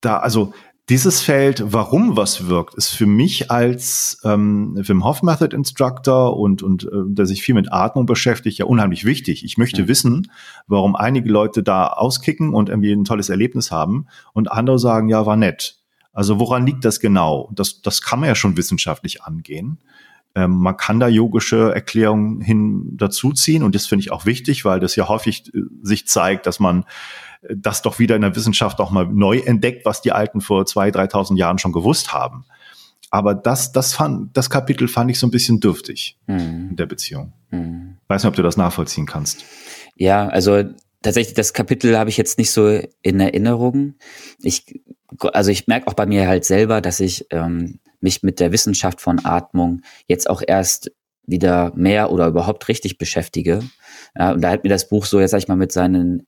da, 0.00 0.18
also 0.18 0.54
dieses 0.90 1.22
Feld, 1.22 1.62
warum 1.64 2.16
was 2.16 2.46
wirkt, 2.46 2.74
ist 2.74 2.90
für 2.90 3.06
mich 3.06 3.50
als 3.50 4.20
ähm, 4.22 4.74
Wim 4.76 5.02
Hof 5.02 5.22
Method 5.22 5.56
Instructor 5.56 6.36
und, 6.36 6.62
und 6.62 6.84
äh, 6.84 6.88
der 7.06 7.24
sich 7.24 7.42
viel 7.42 7.54
mit 7.54 7.72
Atmung 7.72 8.04
beschäftigt, 8.04 8.58
ja 8.58 8.66
unheimlich 8.66 9.06
wichtig. 9.06 9.44
Ich 9.44 9.56
möchte 9.56 9.82
ja. 9.82 9.88
wissen, 9.88 10.30
warum 10.66 10.94
einige 10.94 11.30
Leute 11.30 11.62
da 11.62 11.86
auskicken 11.86 12.52
und 12.52 12.68
irgendwie 12.68 12.92
ein 12.92 13.04
tolles 13.04 13.30
Erlebnis 13.30 13.70
haben 13.70 14.06
und 14.34 14.52
andere 14.52 14.78
sagen, 14.78 15.08
ja, 15.08 15.24
war 15.24 15.36
nett. 15.36 15.78
Also 16.12 16.38
woran 16.38 16.66
liegt 16.66 16.84
das 16.84 17.00
genau? 17.00 17.50
Das, 17.54 17.80
das 17.80 18.02
kann 18.02 18.20
man 18.20 18.28
ja 18.28 18.34
schon 18.34 18.58
wissenschaftlich 18.58 19.22
angehen. 19.22 19.78
Ähm, 20.34 20.52
man 20.52 20.76
kann 20.76 21.00
da 21.00 21.08
yogische 21.08 21.72
Erklärungen 21.74 22.40
hin 22.40 22.96
dazuziehen 22.96 23.62
und 23.62 23.74
das 23.74 23.86
finde 23.86 24.00
ich 24.00 24.12
auch 24.12 24.26
wichtig, 24.26 24.64
weil 24.64 24.80
das 24.80 24.96
ja 24.96 25.08
häufig 25.08 25.54
äh, 25.54 25.60
sich 25.82 26.06
zeigt, 26.06 26.46
dass 26.46 26.60
man 26.60 26.84
das 27.54 27.82
doch 27.82 27.98
wieder 27.98 28.16
in 28.16 28.22
der 28.22 28.34
Wissenschaft 28.36 28.80
auch 28.80 28.90
mal 28.90 29.06
neu 29.06 29.38
entdeckt, 29.38 29.84
was 29.84 30.00
die 30.00 30.12
Alten 30.12 30.40
vor 30.40 30.66
zwei, 30.66 30.88
3.000 30.88 31.36
Jahren 31.36 31.58
schon 31.58 31.72
gewusst 31.72 32.12
haben. 32.12 32.44
Aber 33.10 33.34
das, 33.34 33.72
das, 33.72 33.92
fand, 33.92 34.36
das 34.36 34.50
Kapitel 34.50 34.88
fand 34.88 35.10
ich 35.10 35.18
so 35.18 35.26
ein 35.26 35.30
bisschen 35.30 35.60
dürftig 35.60 36.18
mhm. 36.26 36.68
in 36.70 36.76
der 36.76 36.86
Beziehung. 36.86 37.32
Mhm. 37.50 37.96
Weiß 38.08 38.22
nicht, 38.22 38.28
ob 38.28 38.34
du 38.34 38.42
das 38.42 38.56
nachvollziehen 38.56 39.06
kannst. 39.06 39.44
Ja, 39.94 40.28
also 40.28 40.64
tatsächlich, 41.02 41.34
das 41.34 41.52
Kapitel 41.52 41.96
habe 41.96 42.10
ich 42.10 42.16
jetzt 42.16 42.38
nicht 42.38 42.50
so 42.50 42.80
in 43.02 43.20
Erinnerung. 43.20 43.94
Ich, 44.42 44.80
also 45.32 45.50
ich 45.50 45.66
merke 45.68 45.86
auch 45.86 45.94
bei 45.94 46.06
mir 46.06 46.26
halt 46.26 46.44
selber, 46.44 46.80
dass 46.80 46.98
ich 46.98 47.26
ähm, 47.30 47.78
mich 48.04 48.22
mit 48.22 48.38
der 48.38 48.52
Wissenschaft 48.52 49.00
von 49.00 49.24
Atmung 49.24 49.80
jetzt 50.06 50.30
auch 50.30 50.42
erst 50.46 50.92
wieder 51.26 51.72
mehr 51.74 52.12
oder 52.12 52.28
überhaupt 52.28 52.68
richtig 52.68 52.98
beschäftige. 52.98 53.60
Ja, 54.16 54.32
und 54.32 54.42
da 54.42 54.50
hat 54.50 54.62
mir 54.62 54.70
das 54.70 54.88
Buch 54.88 55.06
so, 55.06 55.18
jetzt 55.18 55.32
sag 55.32 55.38
ich 55.38 55.48
mal, 55.48 55.56
mit 55.56 55.72
seinen 55.72 56.26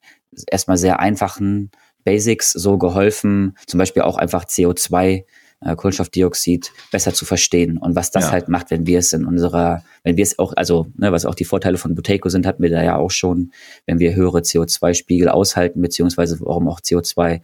erstmal 0.50 0.78
sehr 0.78 0.98
einfachen 0.98 1.70
Basics 2.02 2.52
so 2.52 2.78
geholfen, 2.78 3.56
zum 3.66 3.78
Beispiel 3.78 4.02
auch 4.02 4.16
einfach 4.16 4.44
CO2, 4.44 5.24
äh, 5.60 5.76
Kohlenstoffdioxid 5.76 6.72
besser 6.92 7.12
zu 7.12 7.24
verstehen 7.24 7.78
und 7.78 7.96
was 7.96 8.10
das 8.10 8.24
ja. 8.24 8.30
halt 8.32 8.48
macht, 8.48 8.70
wenn 8.70 8.86
wir 8.86 8.98
es 8.98 9.12
in 9.12 9.24
unserer, 9.24 9.82
wenn 10.02 10.16
wir 10.16 10.22
es 10.22 10.38
auch, 10.38 10.52
also 10.56 10.86
ne, 10.96 11.12
was 11.12 11.24
auch 11.24 11.34
die 11.34 11.44
Vorteile 11.44 11.78
von 11.78 11.94
Buteco 11.94 12.28
sind, 12.28 12.46
hatten 12.46 12.62
wir 12.62 12.70
da 12.70 12.82
ja 12.82 12.96
auch 12.96 13.10
schon, 13.10 13.52
wenn 13.86 13.98
wir 13.98 14.14
höhere 14.14 14.40
CO2-Spiegel 14.40 15.28
aushalten, 15.28 15.80
beziehungsweise 15.80 16.38
warum 16.40 16.68
auch 16.68 16.80
CO2 16.80 17.40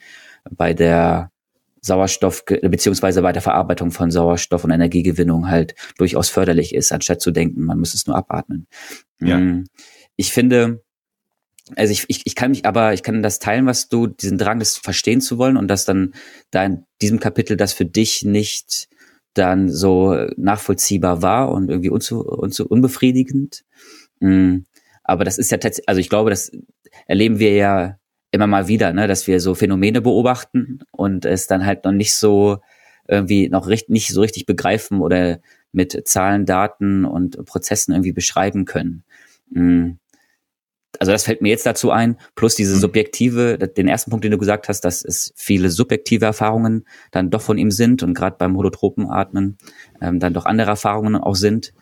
bei 0.51 0.75
der 0.75 1.32
Sauerstoff 1.83 2.45
beziehungsweise 2.45 3.23
bei 3.23 3.33
der 3.33 3.43
Verarbeitung 3.43 3.91
von 3.91 4.11
Sauerstoff 4.11 4.65
und 4.65 4.71
Energiegewinnung 4.71 5.49
halt 5.49 5.75
durchaus 5.99 6.29
förderlich 6.29 6.75
ist, 6.75 6.93
anstatt 6.93 7.21
zu 7.21 7.33
denken, 7.33 7.65
man 7.65 7.79
muss 7.79 7.95
es 7.95 8.07
nur 8.07 8.17
abatmen. 8.17 8.69
Ja. 9.21 9.39
Mm, 9.39 9.67
ich 10.17 10.33
finde, 10.33 10.83
also 11.75 11.93
ich, 11.93 12.05
ich, 12.07 12.23
ich 12.25 12.35
kann 12.37 12.53
mich 12.53 12.67
aber, 12.67 12.95
ich 12.95 13.03
kann 13.03 13.23
das 13.23 13.41
teilen, 13.41 13.67
was 13.67 13.89
du, 13.89 14.07
diesen 14.07 14.39
Drang, 14.39 14.61
das 14.61 14.77
verstehen 14.77 15.21
zu 15.21 15.39
wollen 15.39 15.57
und 15.57 15.69
dass 15.69 15.85
dann 15.85 16.15
da 16.53 16.65
in 16.65 16.85
diesem 17.01 17.19
Kapitel 17.19 17.57
das 17.57 17.73
für 17.73 17.85
dich 17.85 18.23
nicht 18.23 18.89
dann 19.35 19.69
so 19.69 20.15
nachvollziehbar 20.37 21.23
war 21.23 21.51
und 21.51 21.69
irgendwie 21.69 21.91
unzu, 21.91 22.21
unzu, 22.25 22.67
unbefriedigend. 22.67 23.65
Mm, 24.21 24.59
aber 25.03 25.25
das 25.25 25.39
ist 25.39 25.51
ja 25.51 25.59
tatsächlich, 25.59 25.89
also 25.89 26.01
ich 26.01 26.09
glaube, 26.09 26.31
das 26.31 26.53
erleben 27.07 27.41
wir 27.41 27.55
ja 27.55 27.99
immer 28.33 28.47
mal 28.47 28.67
wieder, 28.67 28.93
ne, 28.93 29.07
dass 29.07 29.27
wir 29.27 29.41
so 29.41 29.55
Phänomene 29.55 30.01
beobachten 30.01 30.81
und 30.91 31.25
es 31.25 31.47
dann 31.47 31.65
halt 31.65 31.85
noch 31.85 31.93
nicht 31.93 32.15
so 32.15 32.59
irgendwie 33.07 33.49
noch 33.49 33.69
richtig, 33.69 33.91
nicht 33.91 34.09
so 34.09 34.21
richtig 34.23 34.47
begreifen 34.47 35.01
oder 35.01 35.39
mit 35.71 36.09
Zahlen, 36.09 36.47
Daten 36.47 37.05
und 37.05 37.45
Prozessen 37.45 37.93
irgendwie 37.93 38.13
beschreiben 38.13 38.65
können. 38.65 39.05
Mm. 39.51 39.93
Also 40.99 41.11
das 41.11 41.25
fällt 41.25 41.41
mir 41.41 41.49
jetzt 41.49 41.65
dazu 41.65 41.91
ein, 41.91 42.19
plus 42.35 42.55
diese 42.55 42.77
mhm. 42.77 42.81
subjektive, 42.81 43.57
den 43.57 43.89
ersten 43.89 44.11
Punkt, 44.11 44.25
den 44.25 44.31
du 44.31 44.37
gesagt 44.37 44.69
hast, 44.69 44.83
dass 44.83 45.03
es 45.03 45.33
viele 45.37 45.71
subjektive 45.71 46.27
Erfahrungen 46.27 46.87
dann 47.11 47.31
doch 47.31 47.41
von 47.41 47.57
ihm 47.57 47.71
sind 47.71 48.03
und 48.03 48.13
gerade 48.13 48.37
beim 48.39 48.57
Holotropenatmen 48.57 49.57
ähm, 50.03 50.21
dann 50.21 50.35
doch 50.35 50.45
andere 50.45 50.69
Erfahrungen 50.69 51.17
auch 51.17 51.35
sind. 51.35 51.73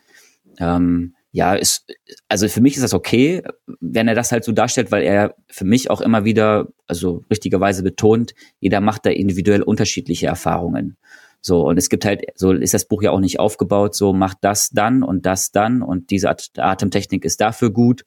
Ähm, 0.59 1.13
ja, 1.31 1.53
ist, 1.55 1.85
also 2.27 2.47
für 2.49 2.61
mich 2.61 2.75
ist 2.75 2.83
das 2.83 2.93
okay, 2.93 3.41
wenn 3.79 4.07
er 4.07 4.15
das 4.15 4.31
halt 4.31 4.43
so 4.43 4.51
darstellt, 4.51 4.91
weil 4.91 5.03
er 5.03 5.35
für 5.49 5.63
mich 5.63 5.89
auch 5.89 6.01
immer 6.01 6.25
wieder, 6.25 6.67
also 6.87 7.23
richtigerweise 7.29 7.83
betont, 7.83 8.33
jeder 8.59 8.81
macht 8.81 9.05
da 9.05 9.11
individuell 9.11 9.61
unterschiedliche 9.61 10.27
Erfahrungen. 10.27 10.97
So, 11.39 11.65
und 11.65 11.77
es 11.77 11.89
gibt 11.89 12.05
halt, 12.05 12.23
so 12.35 12.51
ist 12.51 12.73
das 12.73 12.85
Buch 12.85 13.01
ja 13.01 13.11
auch 13.11 13.19
nicht 13.19 13.39
aufgebaut, 13.39 13.95
so 13.95 14.13
macht 14.13 14.39
das 14.41 14.69
dann 14.69 15.03
und 15.03 15.25
das 15.25 15.51
dann 15.51 15.81
und 15.81 16.11
diese 16.11 16.29
Atemtechnik 16.29 17.25
ist 17.25 17.41
dafür 17.41 17.71
gut 17.71 18.05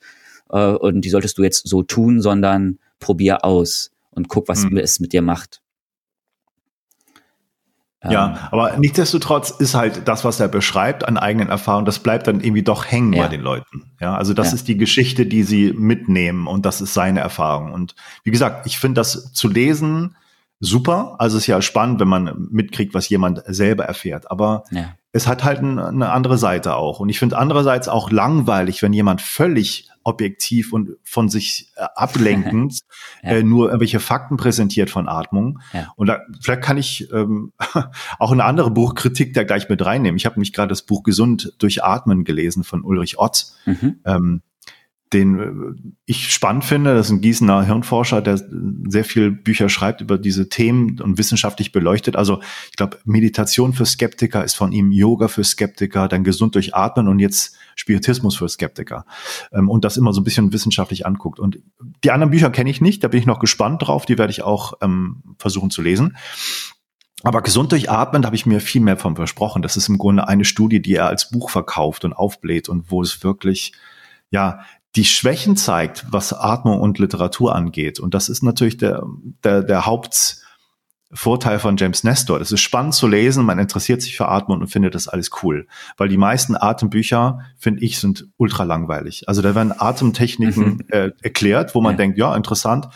äh, 0.51 0.73
und 0.73 1.01
die 1.01 1.11
solltest 1.11 1.39
du 1.39 1.43
jetzt 1.43 1.67
so 1.67 1.83
tun, 1.83 2.21
sondern 2.21 2.79
probier 3.01 3.45
aus 3.45 3.91
und 4.11 4.29
guck, 4.29 4.49
was 4.49 4.65
mhm. 4.65 4.77
es 4.77 5.01
mit 5.01 5.13
dir 5.13 5.23
macht. 5.23 5.63
Ja, 8.09 8.27
ähm, 8.27 8.38
aber 8.51 8.77
nichtsdestotrotz 8.77 9.51
ist 9.51 9.75
halt 9.75 10.07
das, 10.09 10.25
was 10.25 10.40
er 10.40 10.49
beschreibt 10.49 11.07
an 11.07 11.17
eigenen 11.17 11.49
Erfahrungen, 11.49 11.87
das 11.87 11.99
bleibt 11.99 12.27
dann 12.27 12.40
irgendwie 12.40 12.62
doch 12.62 12.85
hängen 12.90 13.12
ja. 13.12 13.23
bei 13.23 13.29
den 13.29 13.40
Leuten. 13.40 13.93
Ja, 14.01 14.14
also 14.17 14.35
das 14.35 14.49
ja. 14.49 14.55
ist 14.55 14.69
die 14.69 14.77
Geschichte, 14.77 15.27
die 15.27 15.43
sie 15.43 15.73
mitnehmen 15.73 16.47
und 16.47 16.67
das 16.67 16.81
ist 16.81 16.95
seine 16.95 17.21
Erfahrung. 17.21 17.73
Und 17.73 17.95
wie 18.23 18.31
gesagt, 18.31 18.67
ich 18.67 18.79
finde 18.79 19.01
das 19.01 19.33
zu 19.33 19.49
lesen 19.49 20.17
super. 20.61 21.17
Also 21.19 21.37
es 21.37 21.45
ist 21.45 21.47
ja 21.47 21.62
spannend, 21.62 22.01
wenn 22.01 22.09
man 22.09 22.49
mitkriegt, 22.51 22.95
was 22.95 23.09
jemand 23.09 23.43
selber 23.47 23.85
erfährt. 23.85 24.31
Aber 24.31 24.64
ja. 24.71 24.95
es 25.12 25.27
hat 25.27 25.45
halt 25.45 25.59
eine 25.59 26.11
andere 26.11 26.38
Seite 26.38 26.77
auch. 26.77 27.01
Und 27.01 27.09
ich 27.09 27.19
finde 27.19 27.38
andererseits 27.38 27.88
auch 27.88 28.11
langweilig, 28.11 28.83
wenn 28.83 28.93
jemand 28.93 29.21
völlig 29.21 29.90
objektiv 30.05 30.73
und 30.73 30.90
von 31.03 31.29
sich 31.29 31.73
äh, 31.77 31.85
ablenkend 31.95 32.81
ja. 33.23 33.31
äh, 33.31 33.43
nur 33.43 33.69
irgendwelche 33.69 34.01
Fakten 34.01 34.37
präsentiert 34.37 34.90
von 34.90 35.09
Atmung. 35.09 35.61
Ja. 35.73 35.93
Und 35.97 36.07
da, 36.07 36.21
vielleicht 36.40 36.62
kann 36.62 36.77
ich 36.77 37.11
ähm, 37.12 37.53
auch 38.19 38.33
eine 38.33 38.45
andere 38.45 38.71
Buchkritik 38.71 39.35
da 39.35 39.45
gleich 39.45 39.69
mit 39.69 39.85
reinnehmen. 39.85 40.17
Ich 40.17 40.27
habe 40.27 40.38
mich 40.38 40.53
gerade 40.53 40.69
das 40.69 40.83
Buch 40.83 41.03
Gesund 41.03 41.55
durch 41.59 41.83
Atmen 41.83 42.25
gelesen 42.25 42.64
von 42.64 42.85
Ulrich 42.85 43.19
Ott. 43.19 43.47
Mhm. 43.67 44.01
Ähm, 44.05 44.43
den 45.12 45.38
äh, 45.38 45.90
ich 46.07 46.33
spannend 46.33 46.64
finde. 46.64 46.95
Das 46.95 47.07
ist 47.07 47.12
ein 47.12 47.21
Gießener 47.21 47.64
Hirnforscher, 47.64 48.23
der 48.23 48.40
sehr 48.88 49.05
viel 49.05 49.31
Bücher 49.31 49.69
schreibt 49.69 50.01
über 50.01 50.19
diese 50.19 50.49
Themen 50.49 51.01
und 51.01 51.19
wissenschaftlich 51.19 51.73
beleuchtet. 51.73 52.17
Also 52.17 52.40
ich 52.71 52.77
glaube, 52.77 52.99
Meditation 53.05 53.73
für 53.73 53.87
Skeptiker 53.87 54.45
ist 54.45 54.55
von 54.55 54.73
ihm, 54.73 54.90
Yoga 54.90 55.29
für 55.29 55.45
Skeptiker, 55.45 56.09
dann 56.09 56.25
gesund 56.25 56.55
durch 56.55 56.75
Atmen 56.75 57.09
und 57.09 57.19
jetzt 57.19 57.57
Spiritismus 57.77 58.37
für 58.37 58.49
Skeptiker. 58.49 59.05
Ähm, 59.53 59.69
und 59.69 59.85
das 59.85 59.97
immer 59.97 60.12
so 60.12 60.21
ein 60.21 60.25
bisschen 60.25 60.53
wissenschaftlich 60.53 61.07
anguckt. 61.07 61.38
Und 61.38 61.59
die 62.03 62.11
anderen 62.11 62.31
Bücher 62.31 62.51
kenne 62.51 62.71
ich 62.71 62.81
nicht, 62.81 63.05
da 63.05 63.09
bin 63.09 63.21
ich 63.21 63.27
noch 63.27 63.38
gespannt 63.38 63.87
drauf. 63.87 64.07
Die 64.07 64.19
werde 64.19 64.31
ich 64.31 64.43
auch 64.43 64.75
ähm, 64.83 65.23
versuchen 65.38 65.71
zu 65.71 65.83
lesen. 65.83 66.17
Aber 67.23 67.40
gesund 67.40 67.73
durch 67.73 67.90
Atmen, 67.90 68.21
da 68.21 68.27
habe 68.27 68.37
ich 68.37 68.45
mir 68.45 68.61
viel 68.61 68.83
mehr 68.83 68.99
von 68.99 69.17
versprochen. 69.17 69.62
Das 69.62 69.79
ist 69.79 69.88
im 69.88 69.97
Grunde 69.97 70.29
eine 70.29 70.45
Studie, 70.45 70.83
die 70.83 70.97
er 70.97 71.07
als 71.07 71.31
Buch 71.31 71.49
verkauft 71.49 72.05
und 72.05 72.12
aufbläht 72.12 72.69
und 72.69 72.90
wo 72.90 73.01
es 73.01 73.25
wirklich 73.25 73.73
ja, 74.35 74.64
die 74.97 75.05
Schwächen 75.05 75.57
zeigt, 75.57 76.07
was 76.11 76.33
Atmung 76.33 76.81
und 76.81 76.99
Literatur 76.99 77.55
angeht. 77.55 77.99
Und 77.99 78.15
das 78.15 78.29
ist 78.29 78.43
natürlich 78.43 78.77
der, 78.77 79.03
der, 79.43 79.63
der 79.63 79.87
Hauptvorteil 79.87 81.59
von 81.59 81.77
James 81.77 82.05
Nestor. 82.05 82.39
Das 82.39 82.53
ist 82.53 82.61
spannend 82.61 82.95
zu 82.95 83.09
lesen, 83.09 83.45
man 83.45 83.59
interessiert 83.59 84.03
sich 84.03 84.17
für 84.17 84.29
Atmung 84.29 84.61
und 84.61 84.69
findet 84.69 84.95
das 84.95 85.09
alles 85.09 85.31
cool. 85.43 85.67
Weil 85.97 86.09
die 86.09 86.17
meisten 86.17 86.57
Atembücher, 86.57 87.41
finde 87.57 87.83
ich, 87.83 87.99
sind 87.99 88.29
ultra 88.37 88.63
langweilig. 88.63 89.29
Also 89.29 89.43
da 89.43 89.57
werden 89.57 89.73
Atemtechniken 89.77 90.65
mhm. 90.65 90.81
äh, 90.89 91.11
erklärt, 91.23 91.75
wo 91.75 91.81
man 91.81 91.95
ja. 91.95 91.97
denkt, 91.97 92.19
ja, 92.19 92.35
interessant, 92.37 92.89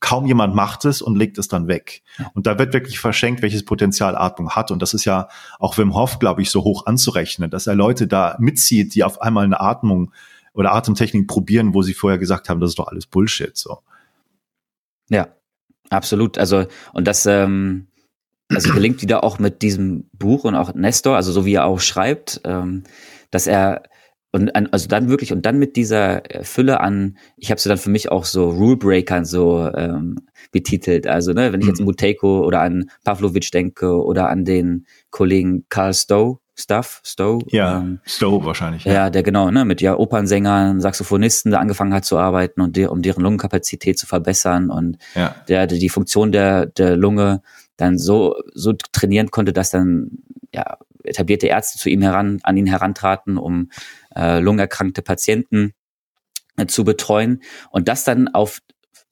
kaum 0.00 0.26
jemand 0.26 0.56
macht 0.56 0.84
es 0.84 1.00
und 1.00 1.16
legt 1.16 1.38
es 1.38 1.46
dann 1.46 1.68
weg. 1.68 2.02
Und 2.34 2.46
da 2.46 2.58
wird 2.58 2.74
wirklich 2.74 2.98
verschenkt, 2.98 3.42
welches 3.42 3.64
Potenzial 3.64 4.16
Atmung 4.16 4.50
hat. 4.50 4.70
Und 4.70 4.82
das 4.82 4.92
ist 4.92 5.04
ja 5.04 5.28
auch 5.58 5.78
Wim 5.78 5.94
Hof, 5.94 6.18
glaube 6.18 6.42
ich, 6.42 6.50
so 6.50 6.64
hoch 6.64 6.84
anzurechnen, 6.84 7.48
dass 7.48 7.66
er 7.68 7.74
Leute 7.74 8.06
da 8.06 8.36
mitzieht, 8.38 8.94
die 8.94 9.04
auf 9.04 9.22
einmal 9.22 9.44
eine 9.44 9.60
Atmung 9.60 10.12
oder 10.54 10.72
Atemtechnik 10.72 11.28
probieren, 11.28 11.74
wo 11.74 11.82
sie 11.82 11.94
vorher 11.94 12.18
gesagt 12.18 12.48
haben, 12.48 12.60
das 12.60 12.70
ist 12.70 12.78
doch 12.78 12.88
alles 12.88 13.06
Bullshit. 13.06 13.56
So. 13.56 13.78
Ja, 15.10 15.28
absolut. 15.90 16.38
Also, 16.38 16.66
und 16.92 17.06
das, 17.06 17.26
ähm, 17.26 17.88
also 18.48 18.72
gelingt 18.72 19.02
wieder 19.02 19.24
auch 19.24 19.38
mit 19.38 19.62
diesem 19.62 20.08
Buch 20.12 20.44
und 20.44 20.54
auch 20.54 20.74
Nestor, 20.74 21.16
also 21.16 21.32
so 21.32 21.44
wie 21.44 21.54
er 21.54 21.66
auch 21.66 21.80
schreibt, 21.80 22.40
ähm, 22.44 22.84
dass 23.30 23.46
er 23.46 23.82
und 24.32 24.50
also 24.72 24.88
dann 24.88 25.08
wirklich 25.08 25.32
und 25.32 25.46
dann 25.46 25.60
mit 25.60 25.76
dieser 25.76 26.22
Fülle 26.42 26.80
an, 26.80 27.18
ich 27.36 27.52
habe 27.52 27.60
sie 27.60 27.68
dann 27.68 27.78
für 27.78 27.90
mich 27.90 28.10
auch 28.10 28.24
so 28.24 28.50
Rulebreakern 28.50 29.24
so 29.24 29.70
ähm, 29.72 30.16
betitelt. 30.50 31.06
Also 31.06 31.32
ne, 31.32 31.52
wenn 31.52 31.60
ich 31.60 31.68
jetzt 31.68 31.78
an 31.78 31.84
Muteko 31.84 32.44
oder 32.44 32.60
an 32.60 32.90
Pavlovic 33.04 33.52
denke 33.52 34.04
oder 34.04 34.28
an 34.30 34.44
den 34.44 34.86
Kollegen 35.10 35.66
Karl 35.68 35.94
Stowe, 35.94 36.40
Stuff, 36.56 37.00
Stowe. 37.04 37.44
Ja, 37.48 37.78
ähm, 37.78 38.00
Stowe 38.04 38.44
wahrscheinlich. 38.44 38.84
Ja. 38.84 38.92
ja, 38.92 39.10
der 39.10 39.22
genau, 39.22 39.50
ne, 39.50 39.64
mit 39.64 39.80
ja 39.80 39.96
Opernsängern, 39.96 40.80
Saxophonisten, 40.80 41.50
der 41.50 41.60
angefangen 41.60 41.92
hat 41.92 42.04
zu 42.04 42.16
arbeiten 42.18 42.60
und 42.60 42.76
der, 42.76 42.92
um 42.92 43.02
deren 43.02 43.22
Lungenkapazität 43.22 43.98
zu 43.98 44.06
verbessern 44.06 44.70
und 44.70 44.98
ja. 45.14 45.34
der, 45.48 45.66
der 45.66 45.78
die 45.78 45.88
Funktion 45.88 46.30
der, 46.30 46.66
der 46.66 46.96
Lunge 46.96 47.42
dann 47.76 47.98
so, 47.98 48.36
so 48.54 48.72
trainieren 48.92 49.30
konnte, 49.30 49.52
dass 49.52 49.70
dann 49.70 50.10
ja 50.52 50.78
etablierte 51.02 51.48
Ärzte 51.48 51.78
zu 51.78 51.88
ihm 51.88 52.02
heran, 52.02 52.38
an 52.44 52.56
ihn 52.56 52.66
herantraten, 52.66 53.36
um 53.36 53.70
äh, 54.14 54.38
lungenerkrankte 54.38 55.02
Patienten 55.02 55.74
äh, 56.56 56.66
zu 56.66 56.84
betreuen 56.84 57.42
und 57.70 57.88
das 57.88 58.04
dann 58.04 58.28
auf 58.28 58.60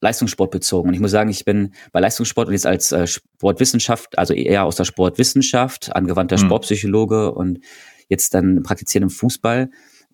Leistungssport 0.02 0.50
bezogen. 0.50 0.88
Und 0.88 0.94
ich 0.94 1.00
muss 1.00 1.12
sagen, 1.12 1.30
ich 1.30 1.44
bin 1.44 1.72
bei 1.92 2.00
Leistungssport 2.00 2.48
und 2.48 2.52
jetzt 2.52 2.66
als 2.66 2.92
äh, 2.92 3.06
Sportwissenschaft, 3.06 4.18
also 4.18 4.34
eher 4.34 4.64
aus 4.64 4.76
der 4.76 4.84
Sportwissenschaft, 4.84 5.94
angewandter 5.94 6.36
mhm. 6.36 6.40
Sportpsychologe 6.40 7.32
und 7.32 7.60
jetzt 8.08 8.34
dann 8.34 8.62
praktizieren 8.62 9.04
im 9.04 9.10
Fußball, 9.10 9.70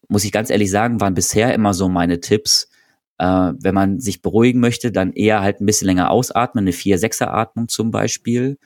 muss 0.09 0.25
ich 0.25 0.33
ganz 0.33 0.51
ehrlich 0.51 0.71
sagen, 0.71 1.01
waren 1.01 1.15
bisher 1.15 1.55
immer 1.55 1.75
so 1.75 1.89
meine 1.89 2.21
Tipps. 2.21 2.69
Äh, 3.17 3.25
wenn 3.25 3.75
man 3.75 3.99
sich 3.99 4.21
beruhigen 4.21 4.61
möchte, 4.61 4.93
dann 4.93 5.13
eher 5.13 5.41
halt 5.41 5.61
ein 5.61 5.67
bisschen 5.67 5.87
länger 5.87 6.11
ausatmen, 6.11 6.65
eine 6.65 6.73
4-6er-Atmung 6.73 7.69
zum 7.69 7.91
Beispiel, 7.91 8.59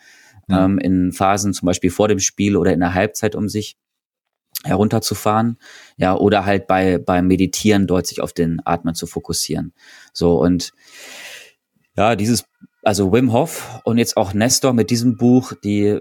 ja. 0.49 0.65
ähm, 0.65 0.79
in 0.79 1.13
Phasen 1.13 1.53
zum 1.53 1.67
Beispiel 1.67 1.91
vor 1.91 2.09
dem 2.09 2.19
Spiel 2.19 2.57
oder 2.57 2.73
in 2.73 2.81
der 2.81 2.95
Halbzeit, 2.95 3.37
um 3.37 3.49
sich 3.49 3.77
herunterzufahren, 4.65 5.59
ja, 5.97 6.17
oder 6.17 6.45
halt 6.45 6.67
bei 6.67 6.99
beim 6.99 7.27
Meditieren 7.27 7.87
dort 7.87 8.07
sich 8.07 8.21
auf 8.21 8.33
den 8.33 8.61
Atmen 8.65 8.95
zu 8.95 9.07
fokussieren. 9.07 9.73
So 10.13 10.39
und 10.41 10.73
ja, 11.97 12.17
dieses 12.17 12.45
also 12.83 13.13
Wim 13.13 13.33
Hof 13.33 13.81
und 13.85 13.99
jetzt 13.99 14.17
auch 14.17 14.35
Nestor 14.35 14.73
mit 14.73 14.91
diesem 14.91 15.17
Buch, 15.17 15.53
die 15.63 16.01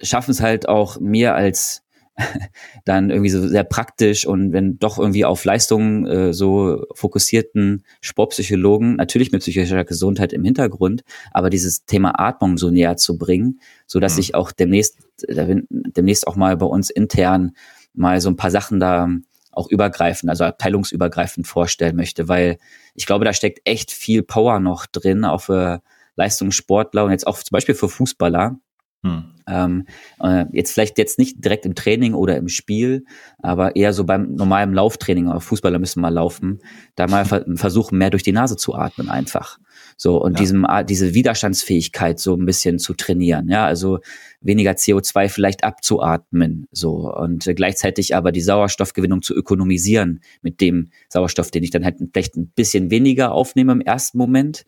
schaffen 0.00 0.32
es 0.32 0.40
halt 0.40 0.68
auch 0.68 0.98
mir 1.00 1.34
als 1.34 1.82
dann 2.84 3.10
irgendwie 3.10 3.30
so 3.30 3.46
sehr 3.46 3.62
praktisch 3.62 4.26
und 4.26 4.52
wenn 4.52 4.78
doch 4.78 4.98
irgendwie 4.98 5.24
auf 5.24 5.44
Leistungen 5.44 6.04
äh, 6.06 6.32
so 6.32 6.84
fokussierten 6.94 7.84
Sportpsychologen, 8.00 8.96
natürlich 8.96 9.30
mit 9.30 9.42
psychischer 9.42 9.84
Gesundheit 9.84 10.32
im 10.32 10.42
Hintergrund, 10.42 11.04
aber 11.30 11.48
dieses 11.48 11.84
Thema 11.84 12.18
Atmung 12.18 12.58
so 12.58 12.70
näher 12.70 12.96
zu 12.96 13.18
bringen, 13.18 13.60
so 13.86 14.00
dass 14.00 14.14
mhm. 14.14 14.20
ich 14.20 14.34
auch 14.34 14.50
demnächst, 14.50 14.98
demnächst 15.28 16.26
auch 16.26 16.34
mal 16.34 16.56
bei 16.56 16.66
uns 16.66 16.90
intern 16.90 17.52
mal 17.94 18.20
so 18.20 18.28
ein 18.30 18.36
paar 18.36 18.50
Sachen 18.50 18.80
da 18.80 19.08
auch 19.52 19.68
übergreifend, 19.68 20.30
also 20.30 20.44
abteilungsübergreifend 20.44 21.46
vorstellen 21.46 21.96
möchte, 21.96 22.28
weil 22.28 22.58
ich 22.94 23.06
glaube, 23.06 23.24
da 23.24 23.32
steckt 23.32 23.60
echt 23.64 23.90
viel 23.90 24.22
Power 24.22 24.60
noch 24.60 24.86
drin, 24.86 25.24
auch 25.24 25.42
für 25.42 25.82
Leistungssportler 26.16 27.04
und 27.04 27.10
jetzt 27.10 27.26
auch 27.26 27.38
zum 27.38 27.52
Beispiel 27.52 27.74
für 27.74 27.88
Fußballer. 27.88 28.56
Hm. 29.04 29.24
Ähm, 29.46 29.86
äh, 30.20 30.44
jetzt 30.52 30.72
vielleicht 30.72 30.98
jetzt 30.98 31.18
nicht 31.18 31.44
direkt 31.44 31.64
im 31.64 31.76
Training 31.76 32.14
oder 32.14 32.36
im 32.36 32.48
Spiel, 32.48 33.04
aber 33.40 33.76
eher 33.76 33.92
so 33.92 34.04
beim 34.04 34.34
normalen 34.34 34.74
Lauftraining. 34.74 35.28
Aber 35.28 35.40
Fußballer 35.40 35.78
müssen 35.78 36.00
mal 36.00 36.12
laufen, 36.12 36.60
da 36.96 37.06
mal 37.06 37.24
versuchen, 37.24 37.98
mehr 37.98 38.10
durch 38.10 38.24
die 38.24 38.32
Nase 38.32 38.56
zu 38.56 38.74
atmen 38.74 39.08
einfach. 39.08 39.58
So, 40.00 40.22
und 40.22 40.34
ja. 40.34 40.38
diesem, 40.38 40.64
diese 40.88 41.12
Widerstandsfähigkeit 41.12 42.20
so 42.20 42.36
ein 42.36 42.46
bisschen 42.46 42.78
zu 42.78 42.94
trainieren, 42.94 43.48
ja, 43.48 43.66
also 43.66 43.98
weniger 44.40 44.70
CO2 44.70 45.28
vielleicht 45.28 45.64
abzuatmen, 45.64 46.68
so, 46.70 47.12
und 47.12 47.50
gleichzeitig 47.56 48.14
aber 48.14 48.30
die 48.30 48.40
Sauerstoffgewinnung 48.40 49.22
zu 49.22 49.34
ökonomisieren 49.34 50.20
mit 50.40 50.60
dem 50.60 50.90
Sauerstoff, 51.08 51.50
den 51.50 51.64
ich 51.64 51.72
dann 51.72 51.84
halt 51.84 51.96
vielleicht 52.12 52.36
ein 52.36 52.48
bisschen 52.50 52.92
weniger 52.92 53.32
aufnehme 53.32 53.72
im 53.72 53.80
ersten 53.80 54.18
Moment, 54.18 54.66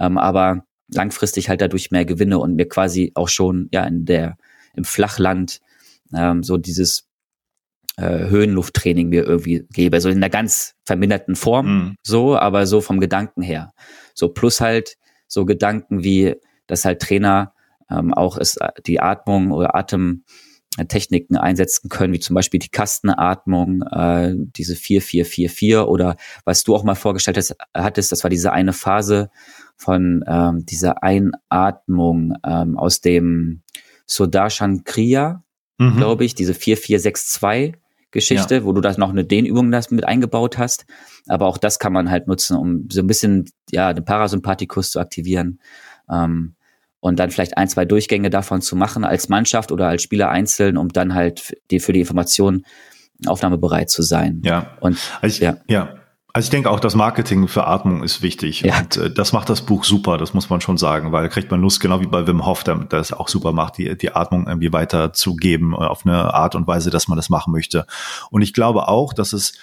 ähm, 0.00 0.16
aber 0.16 0.64
langfristig 0.88 1.50
halt 1.50 1.60
dadurch 1.60 1.90
mehr 1.90 2.06
gewinne 2.06 2.38
und 2.38 2.56
mir 2.56 2.66
quasi 2.66 3.12
auch 3.14 3.28
schon, 3.28 3.68
ja, 3.72 3.84
in 3.84 4.06
der, 4.06 4.38
im 4.74 4.84
Flachland, 4.84 5.60
ähm, 6.14 6.42
so 6.42 6.56
dieses 6.56 7.09
äh, 8.00 8.28
Höhenlufttraining 8.28 9.08
mir 9.08 9.24
irgendwie 9.24 9.66
gebe. 9.72 10.00
So 10.00 10.08
in 10.08 10.16
einer 10.16 10.30
ganz 10.30 10.74
verminderten 10.84 11.36
Form, 11.36 11.66
mhm. 11.66 11.96
so, 12.02 12.36
aber 12.36 12.66
so 12.66 12.80
vom 12.80 13.00
Gedanken 13.00 13.42
her. 13.42 13.72
So 14.14 14.28
plus 14.28 14.60
halt 14.60 14.96
so 15.26 15.44
Gedanken 15.44 16.02
wie, 16.02 16.34
dass 16.66 16.84
halt 16.84 17.00
Trainer 17.00 17.52
ähm, 17.90 18.14
auch 18.14 18.38
es, 18.38 18.58
die 18.86 19.00
Atmung 19.00 19.52
oder 19.52 19.74
Atemtechniken 19.74 21.36
einsetzen 21.36 21.88
können, 21.88 22.12
wie 22.12 22.20
zum 22.20 22.34
Beispiel 22.34 22.60
die 22.60 22.68
Kastenatmung, 22.68 23.82
äh, 23.82 24.34
diese 24.34 24.76
4444 24.76 25.88
oder 25.88 26.16
was 26.44 26.64
du 26.64 26.74
auch 26.74 26.84
mal 26.84 26.94
vorgestellt 26.94 27.36
hast, 27.36 27.56
hattest, 27.74 28.12
das 28.12 28.24
war 28.24 28.30
diese 28.30 28.52
eine 28.52 28.72
Phase 28.72 29.30
von 29.76 30.24
ähm, 30.26 30.64
dieser 30.66 31.02
Einatmung 31.02 32.34
ähm, 32.44 32.78
aus 32.78 33.00
dem 33.00 33.62
Sudarshan 34.06 34.84
Kriya, 34.84 35.44
mhm. 35.78 35.96
glaube 35.96 36.24
ich, 36.24 36.34
diese 36.34 36.54
4462 36.54 37.79
Geschichte, 38.10 38.56
ja. 38.56 38.64
wo 38.64 38.72
du 38.72 38.80
da 38.80 38.92
noch 38.96 39.10
eine 39.10 39.24
Dehnübung 39.24 39.68
mit 39.68 40.04
eingebaut 40.04 40.58
hast. 40.58 40.86
Aber 41.28 41.46
auch 41.46 41.58
das 41.58 41.78
kann 41.78 41.92
man 41.92 42.10
halt 42.10 42.26
nutzen, 42.26 42.56
um 42.56 42.88
so 42.90 43.00
ein 43.00 43.06
bisschen 43.06 43.50
ja 43.70 43.92
den 43.92 44.04
Parasympathikus 44.04 44.90
zu 44.90 45.00
aktivieren. 45.00 45.60
Ähm, 46.10 46.54
und 47.00 47.18
dann 47.18 47.30
vielleicht 47.30 47.56
ein, 47.56 47.68
zwei 47.68 47.86
Durchgänge 47.86 48.28
davon 48.28 48.60
zu 48.60 48.76
machen 48.76 49.04
als 49.04 49.28
Mannschaft 49.28 49.72
oder 49.72 49.88
als 49.88 50.02
Spieler 50.02 50.28
einzeln, 50.28 50.76
um 50.76 50.90
dann 50.90 51.14
halt 51.14 51.56
die, 51.70 51.80
für 51.80 51.94
die 51.94 52.00
Information 52.00 52.64
aufnahmebereit 53.26 53.90
zu 53.90 54.02
sein. 54.02 54.42
Ja. 54.44 54.76
Und 54.80 54.98
also 55.20 55.34
ich, 55.34 55.40
ja. 55.40 55.56
ja. 55.68 55.99
Also 56.32 56.46
ich 56.46 56.50
denke 56.50 56.70
auch, 56.70 56.80
das 56.80 56.94
Marketing 56.94 57.48
für 57.48 57.66
Atmung 57.66 58.02
ist 58.02 58.22
wichtig. 58.22 58.60
Ja. 58.60 58.78
Und 58.78 58.96
äh, 58.96 59.10
das 59.10 59.32
macht 59.32 59.48
das 59.48 59.62
Buch 59.62 59.84
super, 59.84 60.18
das 60.18 60.34
muss 60.34 60.48
man 60.48 60.60
schon 60.60 60.78
sagen, 60.78 61.12
weil 61.12 61.22
da 61.22 61.28
kriegt 61.28 61.50
man 61.50 61.60
Lust, 61.60 61.80
genau 61.80 62.00
wie 62.00 62.06
bei 62.06 62.26
Wim 62.26 62.46
Hof, 62.46 62.62
der, 62.64 62.86
es 62.92 63.12
auch 63.12 63.28
super 63.28 63.52
macht, 63.52 63.78
die, 63.78 63.96
die 63.96 64.14
Atmung 64.14 64.46
irgendwie 64.46 64.72
weiterzugeben 64.72 65.72
äh, 65.72 65.76
auf 65.76 66.06
eine 66.06 66.32
Art 66.32 66.54
und 66.54 66.66
Weise, 66.66 66.90
dass 66.90 67.08
man 67.08 67.16
das 67.16 67.30
machen 67.30 67.52
möchte. 67.52 67.86
Und 68.30 68.42
ich 68.42 68.52
glaube 68.52 68.88
auch, 68.88 69.12
dass 69.12 69.32
es 69.32 69.54